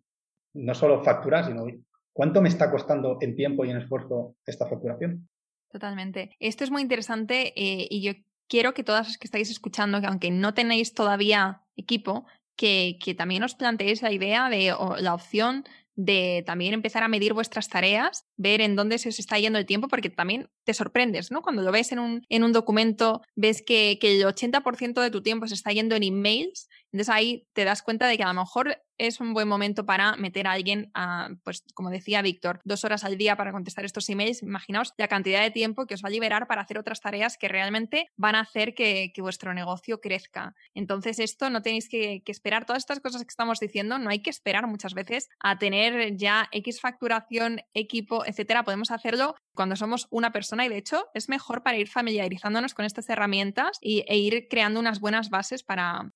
no 0.56 0.74
solo 0.74 1.04
facturar, 1.04 1.46
sino 1.46 1.66
cuánto 2.14 2.42
me 2.42 2.50
está 2.50 2.72
costando 2.72 3.18
en 3.22 3.36
tiempo 3.36 3.66
y 3.66 3.72
en 3.72 3.78
esfuerzo 3.78 4.36
esta 4.46 4.68
facturación. 4.68 5.28
Totalmente. 5.72 6.36
Esto 6.40 6.64
es 6.64 6.72
muy 6.72 6.82
interesante 6.82 7.54
eh, 7.56 7.88
y 7.90 8.04
yo 8.04 8.14
quiero 8.48 8.74
que 8.74 8.84
todas 8.84 9.08
las 9.08 9.18
que 9.18 9.28
estáis 9.28 9.50
escuchando, 9.50 10.00
que 10.00 10.08
aunque 10.08 10.32
no 10.32 10.54
tenéis 10.54 10.94
todavía 10.94 11.64
equipo, 11.76 12.26
que, 12.56 13.00
que 13.04 13.16
también 13.16 13.44
os 13.44 13.56
planteéis 13.56 14.04
la 14.04 14.12
idea 14.12 14.50
de 14.50 14.74
o 14.74 14.96
la 14.98 15.16
opción 15.16 15.64
de 15.96 16.44
también 16.46 16.74
empezar 16.74 17.04
a 17.04 17.08
medir 17.08 17.34
vuestras 17.34 17.70
tareas, 17.70 18.26
ver 18.38 18.62
en 18.62 18.76
dónde 18.76 18.98
se 18.98 19.10
os 19.10 19.20
está 19.20 19.40
yendo 19.40 19.60
el 19.60 19.66
tiempo, 19.66 19.88
porque 19.88 20.10
también 20.10 20.50
te 20.64 20.74
sorprendes, 20.74 21.32
¿no? 21.32 21.42
Cuando 21.42 21.62
lo 21.62 21.72
ves 21.72 21.92
en 21.92 22.00
un, 22.00 22.26
en 22.30 22.44
un 22.44 22.52
documento, 22.52 23.22
ves 23.36 23.62
que, 23.66 23.98
que 24.00 24.20
el 24.20 24.26
80% 24.26 25.02
de 25.02 25.12
tu 25.12 25.22
tiempo 25.22 25.48
se 25.48 25.54
está 25.54 25.72
yendo 25.72 25.96
en 25.96 26.04
emails, 26.04 26.68
entonces 26.94 27.10
ahí 27.10 27.48
te 27.54 27.66
das 27.66 27.82
cuenta 27.82 28.08
de 28.08 28.18
que 28.18 28.24
a 28.24 28.28
lo 28.28 28.40
mejor 28.40 28.78
es 29.00 29.20
un 29.20 29.34
buen 29.34 29.48
momento 29.48 29.86
para 29.86 30.16
meter 30.16 30.46
a 30.46 30.52
alguien, 30.52 30.92
a, 30.94 31.30
pues 31.44 31.64
como 31.74 31.90
decía 31.90 32.22
Víctor, 32.22 32.62
dos 32.64 32.84
horas 32.84 33.04
al 33.04 33.18
día 33.18 33.36
para 33.36 33.52
contestar 33.52 33.84
estos 33.84 34.08
emails. 34.10 34.44
Imaginaos 34.44 34.94
la 34.98 35.08
cantidad 35.08 35.42
de 35.42 35.50
tiempo 35.50 35.88
que 35.88 35.96
os 35.96 36.04
va 36.04 36.10
a 36.10 36.12
liberar 36.12 36.48
para 36.48 36.62
hacer 36.62 36.78
otras 36.78 37.02
tareas 37.02 37.38
que 37.38 37.48
realmente 37.48 38.12
van 38.16 38.36
a 38.36 38.42
hacer 38.42 38.76
que, 38.76 39.12
vuestro 39.18 39.54
negocio 39.54 40.02
crezca. 40.02 40.54
Entonces 40.74 41.18
esto 41.18 41.50
no 41.50 41.62
tenéis 41.62 41.88
que, 41.88 42.22
que, 42.26 42.32
esperar, 42.32 42.66
todas 42.66 42.84
estas 42.84 43.00
cosas 43.00 43.22
que 43.22 43.30
estamos 43.30 43.60
diciendo, 43.60 43.98
no 43.98 44.10
hay 44.10 44.22
que 44.22 44.30
esperar 44.30 44.68
muchas 44.68 44.94
veces 44.94 45.30
a 45.40 45.58
tener 45.58 46.18
ya 46.18 46.50
X 46.52 46.82
facturación, 46.82 47.62
equipo, 47.74 48.23
etcétera. 48.26 48.64
Podemos 48.64 48.92
hacerlo 48.92 49.36
cuando 49.54 49.76
somos 49.76 50.08
una 50.10 50.32
persona 50.32 50.66
y 50.66 50.70
de 50.70 50.78
hecho 50.78 51.08
es 51.14 51.30
mejor 51.30 51.64
para 51.64 51.78
ir 51.78 51.88
familiarizándonos 51.88 52.74
con 52.74 52.86
estas 52.86 53.10
herramientas 53.10 53.78
y, 53.82 54.04
e 54.08 54.18
ir 54.18 54.48
creando 54.50 54.80
unas 54.80 55.00
buenas 55.00 55.30
bases 55.30 55.64
para, 55.64 56.12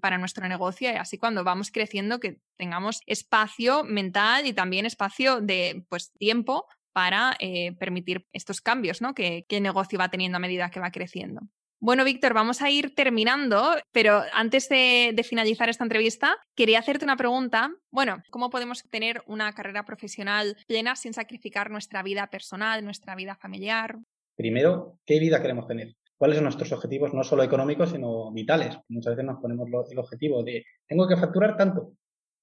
para 0.00 0.18
nuestro 0.18 0.48
negocio 0.48 0.90
y 0.90 0.96
así 0.96 1.18
cuando 1.18 1.44
vamos 1.44 1.70
creciendo 1.70 2.20
que 2.20 2.40
tengamos 2.56 3.00
espacio 3.06 3.84
mental 3.84 4.46
y 4.46 4.52
también 4.52 4.86
espacio 4.86 5.40
de 5.40 5.84
pues, 5.88 6.12
tiempo 6.12 6.66
para 6.92 7.36
eh, 7.38 7.72
permitir 7.78 8.26
estos 8.32 8.60
cambios 8.60 9.00
¿no? 9.00 9.14
que, 9.14 9.46
el 9.48 9.62
negocio 9.62 9.98
va 9.98 10.08
teniendo 10.08 10.36
a 10.36 10.40
medida 10.40 10.70
que 10.70 10.80
va 10.80 10.90
creciendo. 10.90 11.42
Bueno, 11.82 12.04
Víctor, 12.04 12.34
vamos 12.34 12.60
a 12.60 12.68
ir 12.68 12.94
terminando, 12.94 13.72
pero 13.90 14.20
antes 14.34 14.68
de, 14.68 15.18
finalizar 15.26 15.70
esta 15.70 15.82
entrevista, 15.82 16.36
quería 16.54 16.78
hacerte 16.78 17.06
una 17.06 17.16
pregunta. 17.16 17.72
Bueno, 17.90 18.22
¿cómo 18.28 18.50
podemos 18.50 18.82
tener 18.90 19.22
una 19.26 19.50
carrera 19.54 19.86
profesional 19.86 20.58
plena 20.68 20.94
sin 20.94 21.14
sacrificar 21.14 21.70
nuestra 21.70 22.02
vida 22.02 22.26
personal, 22.26 22.84
nuestra 22.84 23.14
vida 23.14 23.34
familiar? 23.34 23.96
Primero, 24.36 24.98
¿qué 25.06 25.18
vida 25.18 25.40
queremos 25.40 25.66
tener? 25.66 25.96
cuáles 26.18 26.36
son 26.36 26.44
nuestros 26.44 26.70
objetivos, 26.72 27.14
no 27.14 27.24
solo 27.24 27.42
económicos, 27.42 27.92
sino 27.92 28.30
vitales. 28.30 28.76
Muchas 28.88 29.16
veces 29.16 29.24
nos 29.24 29.40
ponemos 29.40 29.90
el 29.90 29.98
objetivo 29.98 30.42
de, 30.42 30.66
tengo 30.86 31.08
que 31.08 31.16
facturar 31.16 31.56
tanto, 31.56 31.94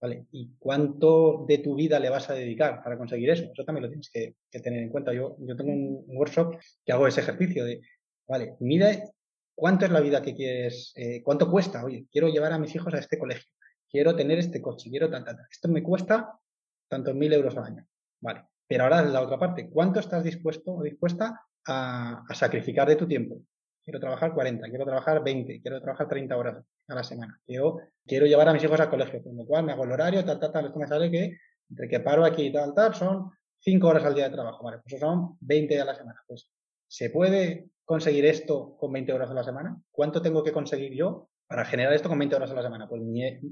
¿vale? 0.02 0.26
¿Y 0.32 0.50
cuánto 0.58 1.46
de 1.48 1.60
tu 1.60 1.76
vida 1.76 2.00
le 2.00 2.10
vas 2.10 2.28
a 2.32 2.34
dedicar 2.34 2.82
para 2.84 2.98
conseguir 2.98 3.30
eso? 3.30 3.44
Eso 3.54 3.64
también 3.64 3.84
lo 3.84 3.90
tienes 3.90 4.10
que, 4.10 4.34
tener 4.50 4.82
en 4.82 4.90
cuenta. 4.90 5.14
Yo, 5.14 5.38
yo 5.42 5.56
tengo 5.56 5.72
un, 5.72 6.06
workshop 6.08 6.56
que 6.84 6.92
hago 6.92 7.06
ese 7.06 7.22
ejercicio 7.22 7.66
de, 7.66 7.82
vale, 8.28 8.56
mide 8.62 9.12
cuánto 9.58 9.86
es 9.86 9.92
la 9.92 10.02
vida 10.02 10.22
que 10.22 10.36
quieres, 10.36 10.94
eh, 10.96 11.24
cuánto 11.24 11.50
cuesta, 11.50 11.84
oye, 11.84 12.06
quiero 12.12 12.28
llevar 12.28 12.54
a 12.54 12.60
mis 12.60 12.76
hijos 12.76 12.94
a 12.94 13.00
este 13.00 13.18
colegio, 13.18 13.50
quiero 13.90 14.16
tener 14.16 14.38
este 14.38 14.62
coche, 14.62 14.92
quiero 14.92 15.10
tal, 15.10 15.26
tal, 15.26 15.36
tal. 15.36 15.48
Esto 15.50 15.68
me 15.68 15.82
cuesta 15.82 16.40
tantos 16.88 17.16
mil 17.16 17.34
euros 17.34 17.58
al 17.58 17.64
año, 17.64 17.88
¿vale? 18.22 18.44
Pero 18.68 18.84
ahora 18.84 19.02
la 19.02 19.20
otra 19.20 19.40
parte, 19.40 19.68
¿cuánto 19.68 20.00
estás 20.00 20.24
dispuesto 20.24 20.74
o 20.74 20.84
dispuesta 20.84 21.42
a, 21.66 22.24
sacrificar 22.34 22.88
de 22.88 22.96
tu 22.96 23.08
tiempo? 23.08 23.42
quiero 23.84 24.02
trabajar 24.02 24.34
40, 24.34 24.68
quiero 24.68 24.84
trabajar 24.86 25.24
20, 25.24 25.62
quiero 25.62 25.82
trabajar 25.82 26.10
30 26.10 26.38
horas 26.38 26.64
a 26.90 26.94
la 26.94 27.04
semana. 27.06 27.40
Quiero, 27.46 27.80
quiero 28.06 28.26
llevar 28.26 28.50
a 28.50 28.54
mis 28.54 28.62
hijos 28.62 28.80
al 28.82 28.90
colegio, 28.90 29.24
con 29.24 29.38
lo 29.38 29.46
cual 29.46 29.64
me 29.64 29.72
hago 29.72 29.86
el 29.86 29.92
horario, 29.94 30.26
tal, 30.26 30.42
tal, 30.42 30.52
tal. 30.52 30.66
Esto 30.66 30.78
me 30.78 30.88
sale 30.88 31.10
que 31.10 31.38
entre 31.70 31.88
que 31.88 32.02
paro 32.02 32.26
aquí 32.26 32.48
y 32.48 32.52
tal, 32.52 32.74
tal, 32.74 32.94
son 32.94 33.32
5 33.62 33.88
horas 33.88 34.04
al 34.04 34.14
día 34.14 34.26
de 34.26 34.36
trabajo. 34.36 34.62
Vale, 34.62 34.80
pues 34.80 34.94
eso 34.94 35.06
son 35.06 35.38
20 35.40 35.80
a 35.80 35.86
la 35.86 35.96
semana. 35.96 36.22
Pues, 36.28 36.52
¿se 36.88 37.10
puede 37.10 37.70
conseguir 37.86 38.26
esto 38.26 38.76
con 38.78 38.92
20 38.92 39.14
horas 39.14 39.30
a 39.30 39.34
la 39.34 39.44
semana? 39.44 39.82
¿Cuánto 39.92 40.22
tengo 40.22 40.44
que 40.44 40.52
conseguir 40.52 40.94
yo 40.94 41.30
para 41.48 41.66
generar 41.66 41.94
esto 41.94 42.10
con 42.10 42.20
20 42.20 42.36
horas 42.36 42.52
a 42.52 42.56
la 42.56 42.64
semana? 42.64 42.88
Pues 42.88 43.02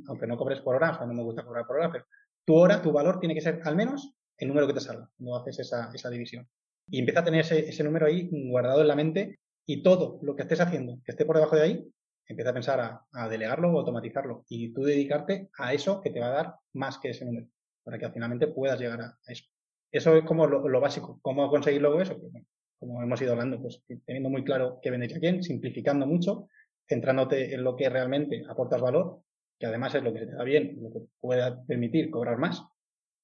aunque 0.07 0.27
no 0.27 0.37
cobres 0.37 0.61
por 0.61 0.75
hora, 0.75 0.91
o 0.91 0.95
sea, 0.95 1.05
no 1.05 1.13
me 1.13 1.23
gusta 1.23 1.43
cobrar 1.43 1.65
por 1.65 1.77
hora, 1.77 1.91
pero 1.91 2.05
tu 2.45 2.55
hora, 2.55 2.81
tu 2.81 2.91
valor 2.91 3.19
tiene 3.19 3.35
que 3.35 3.41
ser 3.41 3.61
al 3.63 3.75
menos 3.75 4.13
el 4.37 4.49
número 4.49 4.67
que 4.67 4.73
te 4.73 4.81
salga 4.81 5.09
no 5.17 5.35
haces 5.35 5.59
esa, 5.59 5.91
esa 5.93 6.09
división. 6.09 6.47
Y 6.87 6.99
empieza 6.99 7.21
a 7.21 7.23
tener 7.23 7.41
ese, 7.41 7.67
ese 7.67 7.83
número 7.83 8.05
ahí 8.05 8.29
guardado 8.31 8.81
en 8.81 8.87
la 8.87 8.95
mente 8.95 9.39
y 9.65 9.81
todo 9.81 10.19
lo 10.21 10.35
que 10.35 10.43
estés 10.43 10.61
haciendo 10.61 10.99
que 11.03 11.11
esté 11.11 11.25
por 11.25 11.37
debajo 11.37 11.55
de 11.55 11.63
ahí, 11.63 11.91
empieza 12.27 12.51
a 12.51 12.53
pensar 12.53 13.05
a, 13.11 13.29
delegarlo 13.29 13.71
o 13.71 13.79
automatizarlo 13.79 14.45
y 14.49 14.73
tú 14.73 14.83
dedicarte 14.83 15.49
a 15.57 15.73
eso 15.73 16.01
que 16.01 16.09
te 16.09 16.19
va 16.19 16.27
a 16.27 16.31
dar 16.31 16.55
más 16.73 16.97
que 16.97 17.09
ese 17.09 17.25
número, 17.25 17.47
para 17.83 17.97
que 17.97 18.09
finalmente 18.09 18.47
puedas 18.47 18.79
llegar 18.79 19.01
a, 19.01 19.17
eso. 19.27 19.45
Eso 19.91 20.15
es 20.15 20.25
como 20.25 20.45
lo, 20.47 20.81
básico. 20.81 21.19
¿Cómo 21.21 21.49
conseguir 21.49 21.81
luego 21.81 22.01
eso? 22.01 22.19
Pues, 22.19 22.33
como 22.79 23.01
hemos 23.01 23.21
ido 23.21 23.33
hablando, 23.33 23.61
pues 23.61 23.83
teniendo 24.05 24.29
muy 24.29 24.43
claro 24.43 24.79
qué 24.81 24.91
vendéis 24.91 25.15
a 25.15 25.19
quién, 25.19 25.43
simplificando 25.43 26.05
mucho, 26.05 26.49
centrándote 26.87 27.53
en 27.53 27.63
lo 27.63 27.75
que 27.75 27.89
realmente 27.89 28.43
aportas 28.49 28.81
valor, 28.81 29.21
que 29.59 29.65
además 29.65 29.95
es 29.95 30.03
lo 30.03 30.13
que 30.13 30.19
se 30.19 30.27
te 30.27 30.35
da 30.35 30.43
bien, 30.43 30.77
lo 30.81 30.91
que 30.91 30.99
pueda 31.19 31.63
permitir 31.63 32.09
cobrar 32.09 32.37
más. 32.37 32.63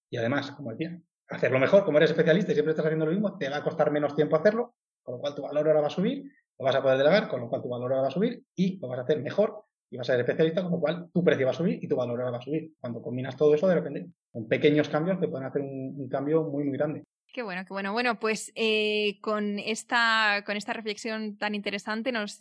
Y 0.10 0.18
además, 0.18 0.52
como 0.52 0.72
decía, 0.72 1.00
hacerlo 1.30 1.60
mejor, 1.60 1.86
como 1.86 1.98
eres 1.98 2.12
especialista 2.12 2.52
y 2.52 2.56
siempre 2.56 2.72
estás 2.72 2.86
haciendo 2.86 3.06
lo 3.06 3.12
mismo, 3.12 3.38
te 3.38 3.50
va 3.50 3.58
a 3.58 3.64
costar 3.64 3.92
menos 3.92 4.16
tiempo 4.16 4.36
hacerlo, 4.36 4.76
con 5.04 5.16
lo 5.16 5.22
cual 5.22 5.36
tu 5.36 5.42
valor 5.42 5.68
ahora 5.68 5.82
va 5.82 5.88
a 5.88 5.92
subir, 5.92 6.24
lo 6.60 6.66
vas 6.66 6.76
a 6.76 6.82
poder 6.82 6.98
delegar, 6.98 7.28
con 7.28 7.42
lo 7.42 7.50
cual 7.50 7.62
tu 7.62 7.70
valor 7.70 7.92
ahora 7.92 8.04
va 8.04 8.08
a 8.10 8.12
subir 8.12 8.44
y 8.56 8.80
lo 8.80 8.88
vas 8.88 9.00
a 9.00 9.02
hacer 9.04 9.22
mejor 9.22 9.66
y 9.90 9.98
vas 9.98 10.10
a 10.10 10.14
ser 10.14 10.22
especialista, 10.22 10.62
con 10.64 10.72
lo 10.72 10.80
cual 10.80 11.10
tu 11.14 11.24
precio 11.24 11.46
va 11.46 11.52
a 11.52 11.56
subir 11.56 11.84
y 11.84 11.88
tu 11.88 11.96
valor 11.96 12.20
ahora 12.20 12.32
va 12.32 12.38
a 12.38 12.42
subir. 12.42 12.74
Cuando 12.80 13.02
combinas 13.02 13.36
todo 13.36 13.54
eso, 13.54 13.68
de 13.68 13.76
repente, 13.76 14.08
con 14.32 14.48
pequeños 14.48 14.88
cambios 14.88 15.20
te 15.20 15.28
pueden 15.28 15.48
hacer 15.48 15.62
un, 15.62 16.08
cambio 16.10 16.44
muy, 16.44 16.64
muy 16.64 16.78
grande. 16.78 17.04
Qué 17.34 17.44
bueno, 17.44 17.64
qué 17.66 17.74
bueno. 17.74 17.94
Bueno, 17.94 18.20
pues 18.20 18.52
eh, 18.56 19.20
con, 19.22 19.58
esta, 19.60 20.44
con 20.46 20.58
esta 20.58 20.74
reflexión 20.74 21.38
tan 21.38 21.56
interesante 21.56 22.12
nos 22.12 22.40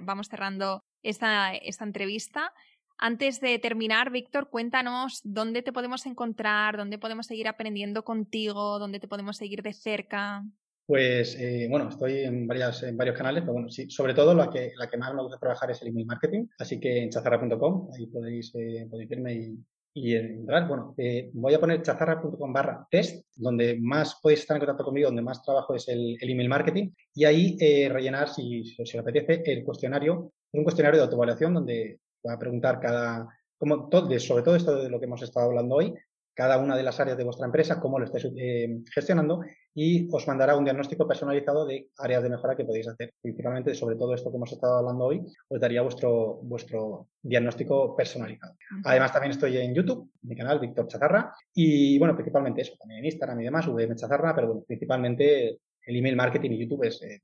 vamos 0.00 0.28
cerrando 0.28 0.82
esta, 1.02 1.54
esta 1.54 1.84
entrevista. 1.84 2.52
Antes 2.98 3.40
de 3.40 3.58
terminar, 3.58 4.10
Víctor, 4.10 4.48
cuéntanos 4.48 5.20
dónde 5.22 5.60
te 5.60 5.72
podemos 5.72 6.06
encontrar, 6.06 6.78
dónde 6.78 6.98
podemos 6.98 7.26
seguir 7.26 7.46
aprendiendo 7.46 8.04
contigo, 8.04 8.78
dónde 8.78 9.00
te 9.00 9.08
podemos 9.08 9.36
seguir 9.36 9.62
de 9.62 9.74
cerca. 9.74 10.42
Pues 10.86 11.36
eh, 11.38 11.66
bueno, 11.68 11.90
estoy 11.90 12.20
en, 12.20 12.46
varias, 12.46 12.84
en 12.84 12.96
varios 12.96 13.16
canales, 13.18 13.42
pero 13.42 13.52
bueno, 13.52 13.68
sí, 13.68 13.90
sobre 13.90 14.14
todo 14.14 14.32
la 14.34 14.48
que, 14.48 14.72
la 14.76 14.88
que 14.88 14.96
más 14.96 15.12
me 15.12 15.22
gusta 15.22 15.38
trabajar 15.38 15.70
es 15.70 15.82
el 15.82 15.88
email 15.88 16.06
marketing, 16.06 16.46
así 16.58 16.80
que 16.80 17.02
en 17.02 17.10
chazarra.com, 17.10 17.90
ahí 17.92 18.06
podéis, 18.06 18.54
eh, 18.54 18.86
podéis 18.88 19.10
verme 19.10 19.34
y, 19.34 19.58
y 19.96 20.14
entrar. 20.14 20.68
Bueno, 20.68 20.94
eh, 20.98 21.30
voy 21.32 21.54
a 21.54 21.58
poner 21.58 21.80
chazarra.com 21.80 22.52
barra 22.52 22.86
test, 22.90 23.24
donde 23.34 23.78
más 23.80 24.20
podéis 24.20 24.40
estar 24.40 24.56
en 24.56 24.60
contacto 24.60 24.84
conmigo, 24.84 25.08
donde 25.08 25.22
más 25.22 25.42
trabajo 25.42 25.74
es 25.74 25.88
el, 25.88 26.18
email 26.20 26.50
marketing, 26.50 26.90
y 27.14 27.24
ahí 27.24 27.56
rellenar, 27.88 28.28
si, 28.28 28.62
si, 28.64 28.82
os 28.82 28.94
apetece, 28.94 29.42
el 29.46 29.64
cuestionario, 29.64 30.32
un 30.52 30.64
cuestionario 30.64 30.98
de 30.98 31.04
autoevaluación 31.04 31.54
donde 31.54 31.98
voy 32.22 32.34
a 32.34 32.38
preguntar 32.38 32.78
cada, 32.78 33.26
como 33.56 33.88
todo, 33.88 34.18
sobre 34.20 34.42
todo 34.42 34.56
esto 34.56 34.82
de 34.82 34.90
lo 34.90 34.98
que 34.98 35.06
hemos 35.06 35.22
estado 35.22 35.46
hablando 35.46 35.76
hoy, 35.76 35.94
cada 36.34 36.58
una 36.58 36.76
de 36.76 36.82
las 36.82 37.00
áreas 37.00 37.16
de 37.16 37.24
vuestra 37.24 37.46
empresa, 37.46 37.80
cómo 37.80 37.98
lo 37.98 38.04
estáis 38.04 38.28
eh, 38.36 38.80
gestionando 38.92 39.40
y 39.78 40.08
os 40.10 40.26
mandará 40.26 40.56
un 40.56 40.64
diagnóstico 40.64 41.06
personalizado 41.06 41.66
de 41.66 41.90
áreas 41.98 42.22
de 42.22 42.30
mejora 42.30 42.56
que 42.56 42.64
podéis 42.64 42.88
hacer. 42.88 43.12
Principalmente 43.20 43.74
sobre 43.74 43.96
todo 43.96 44.14
esto 44.14 44.30
que 44.30 44.36
hemos 44.38 44.50
estado 44.50 44.78
hablando 44.78 45.04
hoy, 45.04 45.22
os 45.48 45.60
daría 45.60 45.82
vuestro, 45.82 46.40
vuestro 46.42 47.08
diagnóstico 47.20 47.94
personalizado. 47.94 48.56
Además 48.84 49.12
también 49.12 49.32
estoy 49.32 49.58
en 49.58 49.74
YouTube, 49.74 50.10
mi 50.22 50.34
canal 50.34 50.58
Víctor 50.60 50.88
Chazarra 50.88 51.30
y 51.52 51.98
bueno, 51.98 52.14
principalmente 52.14 52.62
eso, 52.62 52.74
también 52.78 53.00
en 53.00 53.04
Instagram 53.04 53.38
y 53.42 53.44
demás, 53.44 53.68
VM 53.68 53.94
Chazarra, 53.94 54.34
pero 54.34 54.46
bueno, 54.46 54.64
principalmente 54.66 55.58
el 55.82 55.96
email 55.96 56.16
marketing 56.16 56.52
y 56.52 56.58
YouTube 56.60 56.84
es 56.84 57.02
eh, 57.02 57.20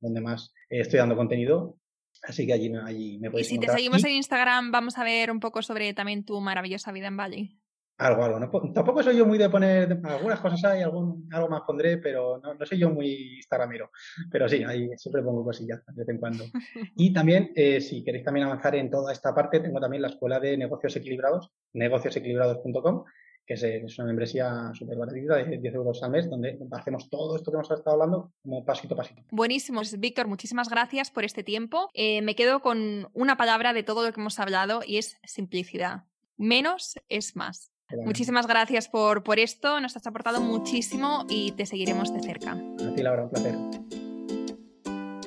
donde 0.00 0.20
más 0.22 0.54
eh, 0.70 0.80
estoy 0.80 1.00
dando 1.00 1.16
contenido 1.16 1.76
Así 2.22 2.46
que 2.46 2.52
allí, 2.52 2.72
allí 2.84 3.18
me 3.18 3.30
podéis 3.30 3.48
Y 3.48 3.50
si 3.50 3.58
te 3.58 3.68
seguimos 3.68 4.04
en 4.04 4.12
Instagram, 4.12 4.70
vamos 4.72 4.98
a 4.98 5.04
ver 5.04 5.30
un 5.30 5.40
poco 5.40 5.62
sobre 5.62 5.94
también 5.94 6.24
tu 6.24 6.40
maravillosa 6.40 6.92
vida 6.92 7.08
en 7.08 7.16
Bali. 7.16 7.59
Algo, 8.00 8.24
algo. 8.24 8.40
No, 8.40 8.50
tampoco 8.72 9.02
soy 9.02 9.18
yo 9.18 9.26
muy 9.26 9.36
de 9.36 9.50
poner 9.50 10.00
algunas 10.04 10.40
cosas 10.40 10.64
hay, 10.64 10.80
algún, 10.80 11.28
algo 11.30 11.50
más 11.50 11.60
pondré, 11.66 11.98
pero 11.98 12.40
no, 12.42 12.54
no 12.54 12.64
soy 12.64 12.78
yo 12.78 12.88
muy 12.88 13.36
instagramero. 13.36 13.90
Pero 14.30 14.48
sí, 14.48 14.64
ahí 14.64 14.88
siempre 14.96 15.22
pongo 15.22 15.44
cosillas 15.44 15.84
de 15.86 15.92
vez 15.94 16.08
en 16.08 16.18
cuando. 16.18 16.44
Y 16.96 17.12
también, 17.12 17.52
eh, 17.54 17.78
si 17.80 18.02
queréis 18.02 18.24
también 18.24 18.46
avanzar 18.46 18.74
en 18.74 18.90
toda 18.90 19.12
esta 19.12 19.34
parte, 19.34 19.60
tengo 19.60 19.80
también 19.80 20.00
la 20.00 20.08
escuela 20.08 20.40
de 20.40 20.56
negocios 20.56 20.96
equilibrados, 20.96 21.50
negociosequilibrados.com, 21.74 23.04
que 23.44 23.54
es, 23.54 23.98
una 23.98 24.06
membresía 24.06 24.70
súper 24.72 24.96
baratita 24.96 25.36
de 25.36 25.58
10 25.58 25.74
euros 25.74 26.02
al 26.02 26.12
mes, 26.12 26.30
donde 26.30 26.58
hacemos 26.70 27.10
todo 27.10 27.36
esto 27.36 27.50
que 27.50 27.56
hemos 27.56 27.70
estado 27.70 27.92
hablando 27.92 28.32
como 28.42 28.64
pasito 28.64 28.94
a 28.94 28.96
pasito. 28.96 29.22
Buenísimo. 29.30 29.82
Víctor, 29.98 30.26
muchísimas 30.26 30.70
gracias 30.70 31.10
por 31.10 31.24
este 31.24 31.44
tiempo. 31.44 31.90
Eh, 31.92 32.22
me 32.22 32.34
quedo 32.34 32.60
con 32.60 33.10
una 33.12 33.36
palabra 33.36 33.74
de 33.74 33.82
todo 33.82 34.06
lo 34.06 34.12
que 34.14 34.20
hemos 34.20 34.38
hablado 34.38 34.80
y 34.86 34.96
es 34.96 35.18
simplicidad. 35.24 36.04
Menos 36.38 36.98
es 37.10 37.36
más. 37.36 37.69
Muchísimas 38.04 38.46
gracias 38.46 38.88
por, 38.88 39.22
por 39.22 39.38
esto, 39.38 39.80
nos 39.80 39.96
has 39.96 40.06
aportado 40.06 40.40
muchísimo 40.40 41.26
y 41.28 41.52
te 41.52 41.66
seguiremos 41.66 42.12
de 42.12 42.20
cerca. 42.20 42.52
A 42.52 42.94
ti, 42.94 43.02
Laura, 43.02 43.24
un 43.24 43.30
placer. 43.30 43.56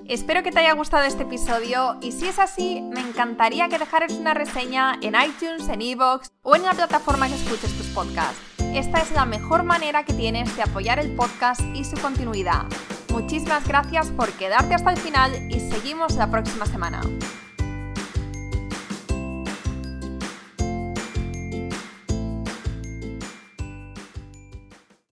Espero 0.07 0.43
que 0.43 0.51
te 0.51 0.59
haya 0.59 0.73
gustado 0.73 1.05
este 1.05 1.23
episodio 1.23 1.97
y 2.01 2.11
si 2.11 2.27
es 2.27 2.37
así, 2.37 2.81
me 2.81 2.99
encantaría 2.99 3.69
que 3.69 3.79
dejaras 3.79 4.13
una 4.13 4.33
reseña 4.33 4.99
en 5.01 5.15
iTunes, 5.15 5.69
en 5.69 5.81
Evox 5.81 6.29
o 6.41 6.55
en 6.55 6.63
la 6.63 6.73
plataforma 6.73 7.27
que 7.27 7.35
escuches 7.35 7.71
tus 7.77 7.87
podcasts. 7.87 8.39
Esta 8.73 8.99
es 8.99 9.11
la 9.11 9.25
mejor 9.25 9.63
manera 9.63 10.03
que 10.03 10.13
tienes 10.13 10.55
de 10.57 10.63
apoyar 10.63 10.99
el 10.99 11.15
podcast 11.15 11.61
y 11.73 11.85
su 11.85 11.95
continuidad. 11.97 12.65
Muchísimas 13.11 13.67
gracias 13.67 14.11
por 14.11 14.31
quedarte 14.33 14.73
hasta 14.73 14.91
el 14.91 14.97
final 14.97 15.31
y 15.49 15.59
seguimos 15.59 16.15
la 16.15 16.29
próxima 16.29 16.65
semana. 16.65 17.01